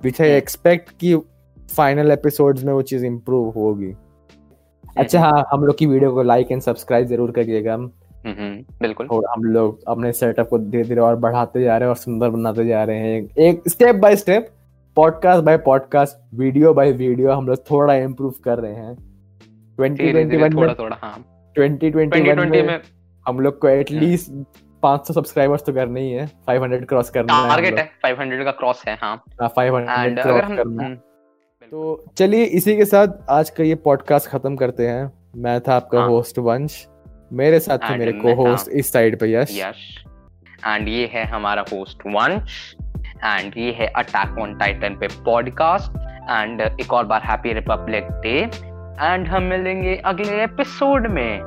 which 0.00 0.20
I 0.20 0.28
hmm. 0.28 0.38
Expect 0.38 0.90
कि 1.00 1.14
फाइनल 1.76 2.12
एपिसोड्स 2.12 2.64
में 2.64 2.72
वो 2.72 2.82
चीज़ 2.82 3.04
इंप्रूव 3.06 3.48
होगी। 3.50 3.92
अच्छा 4.96 5.20
हाँ 5.20 5.44
हम 5.52 5.64
लोग 5.64 5.78
की 5.78 5.86
वीडियो 5.86 6.12
को 6.12 6.22
लाइक 6.22 6.52
एंड 6.52 6.60
सब्सक्राइब 6.62 7.06
ज़रूर 7.06 7.30
करिएगा। 7.30 7.74
हम्म, 7.74 8.32
हम्म, 8.32 8.62
बिल्कुल। 8.80 9.06
और 9.06 9.24
हम 9.30 9.44
लोग 9.44 9.80
अपने 9.88 10.12
सेटअप 10.12 10.48
को 10.48 10.58
धीरे 10.58 10.84
धीरे 10.84 11.00
और 11.00 11.16
बढ़ाते 11.16 11.62
जा 11.62 11.76
रहे 11.76 11.86
हैं 11.86 11.88
और 11.88 11.96
सुंदर 11.96 12.30
बनाते 12.30 12.66
जा 12.66 12.84
रहे 12.84 12.98
हैं। 12.98 13.28
एक 13.38 13.68
step 13.68 13.96
by 13.96 14.16
step 14.16 14.48
podcast 14.96 15.44
by 15.44 15.56
podcast 15.58 16.34
video 16.34 16.74
by 16.74 16.92
video 16.92 17.32
हम 17.32 17.46
लोग 17.46 17.70
थोड़ा 17.70 17.94
इम्प्रूव 17.94 18.34
कर 18.44 18.58
रहे 18.58 18.74
हैं। 18.74 18.94
धीरे 19.94 20.24
धीरे 20.24 20.48
2021 20.48 20.66
में 20.66 20.74
थोड़ा 20.74 20.96
हाँ। 21.02 21.52
2021 21.58 22.62
में 22.62 22.80
हम 23.28 23.40
लोग 23.40 23.58
को 23.58 23.68
एटलीस्ट 23.68 24.30
500 24.82 25.12
सब्सक्राइबर्स 25.12 25.64
तो 25.64 25.72
करना 25.72 26.00
ही 26.00 26.10
है। 26.10 26.30
500 26.46 26.88
क्रॉस 26.88 27.10
करना 27.10 27.34
है 27.34 27.48
टारगेट। 27.48 27.78
है 27.78 27.90
500 28.02 28.44
का 28.44 28.50
क्रॉस 28.50 28.84
है 28.88 28.98
हाँ। 29.02 29.24
हाँ, 29.40 29.48
500 29.48 30.22
क्रॉस 30.22 30.56
करना 30.56 30.82
है। 30.82 30.88
हम्म, 30.88 30.96
तो 31.70 32.04
चलिए 32.16 32.44
इसी 32.44 32.76
के 32.76 32.84
साथ 32.84 33.08
आज 33.30 33.50
का 33.50 33.64
ये 33.64 33.74
पॉडकास्ट 33.74 34.28
खत्म 34.28 34.56
करते 34.56 34.88
हैं। 34.88 35.12
मैं 35.36 35.60
था 35.60 35.74
आपका 35.74 36.00
हाँ। 36.00 36.08
होस्ट 36.08 36.38
वंश। 36.38 36.88
मेरे 37.32 37.60
साथ 37.60 37.78
थे 37.78 37.96
मेरे 37.96 38.12
को 38.12 38.34
होस्ट 38.34 38.68
इस 38.68 38.92
साइड 38.92 39.20
पे 39.20 39.32
यश। 39.32 39.50
यश। 39.50 40.04
एंड 40.66 40.88
ये 40.88 41.06
है 41.06 41.24
हमारा 41.24 41.64
होस्ट 41.72 41.98
वंश। 42.06 42.75
एंड 43.24 43.52
ये 43.56 43.72
है 43.72 43.86
अटैक 43.86 44.38
ऑन 44.38 44.54
टाइटन 44.54 44.96
पे 45.00 45.08
पॉडकास्ट 45.24 45.96
एंड 46.30 46.62
uh, 46.62 46.80
एक 46.80 46.92
और 46.92 47.04
बार 47.04 47.22
हैप्पी 47.22 47.52
रिपब्लिक 47.52 48.04
डे 48.04 48.38
एंड 49.02 49.28
हम 49.28 49.42
मिलेंगे 49.42 49.96
अगले 50.04 50.42
एपिसोड 50.44 51.06
में. 51.06 51.40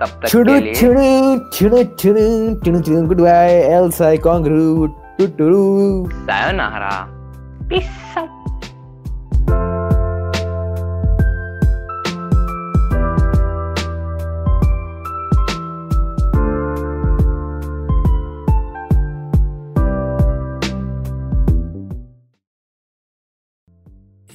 तब 0.00 0.20
तक 0.22 0.28
चुडु, 0.28 0.52
के 0.52 0.60
लिए 0.60 0.74
चुडु, 0.74 1.38
चुडु, 1.54 1.82
चुडु, 1.82 2.54
चुडु, 2.64 2.80
चुडु, 2.80 3.06
गुड 3.06 3.20
बाय 3.20 3.52
एल्स 3.52 4.02
आई 4.02 4.18
कॉन्ग्रू 4.18 4.86
टू 5.18 5.26
टू 5.26 6.10
सायोनारा। 6.10 7.06
पीस 7.68 8.14
आउट 8.18 8.35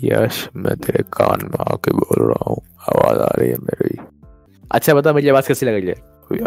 यश 0.04 0.50
मैं 0.56 0.76
तेरे 0.76 1.04
कान 1.04 1.40
में 1.46 1.74
आके 1.74 1.92
बोल 1.92 2.28
रहा 2.28 2.50
हूँ। 2.50 2.62
आवाज़ 2.90 3.20
आ 3.20 3.30
रही 3.40 3.50
है 3.50 3.58
मेरी। 3.58 3.98
अच्छा 4.72 4.94
बता 4.94 5.14
मेरी 5.14 5.30
आवाज़ 5.30 5.48
कैसी 5.48 5.66
लग 5.66 5.74
रही 5.74 5.88
है? 5.88 5.96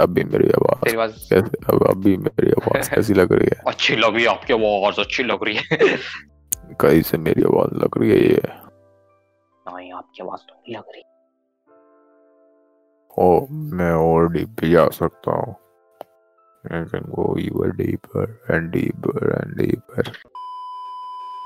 अभी 0.00 0.24
मेरी 0.24 0.48
आवाज़ 0.48 0.84
तेरी 0.84 0.96
आवाज़ 0.96 1.12
कैसे 1.12 1.74
अब 1.74 1.86
अभी 1.90 2.16
मेरी 2.16 2.50
आवाज़ 2.50 2.90
कैसी 2.90 3.14
लग 3.14 3.32
रही 3.32 3.48
है? 3.56 3.62
अच्छी 3.66 3.96
लग 3.96 4.14
रही 4.14 4.24
है 4.24 4.30
आपकी 4.30 4.52
आवाज़ 4.52 5.00
अच्छी 5.00 5.22
लग 5.22 5.44
रही 5.44 5.56
है। 5.56 5.96
कैसे 6.80 7.18
मेरी 7.18 7.42
आवाज़ 7.42 7.74
लग 7.74 7.98
रही 7.98 8.10
है 8.10 8.16
ये? 8.16 8.42
नहीं 9.68 9.92
आपकी 9.92 10.22
आवाज़ 10.22 10.40
तो 10.40 10.54
नहीं 10.54 10.76
लग 10.76 10.84
रही। 10.88 11.02
ओ 13.18 13.46
मैं 13.50 13.92
और 13.92 14.32
डीप 14.32 14.48
भी 14.48 14.70
जा 14.70 14.88
सकता 14.88 15.30
हूँ। 15.30 15.54
I 16.64 16.78
can 16.90 17.02
go 17.14 17.24
even 17.36 17.72
deeper 17.78 18.22
and 18.50 18.72
deeper 18.72 19.18
and 19.38 19.50
deeper. 19.58 20.04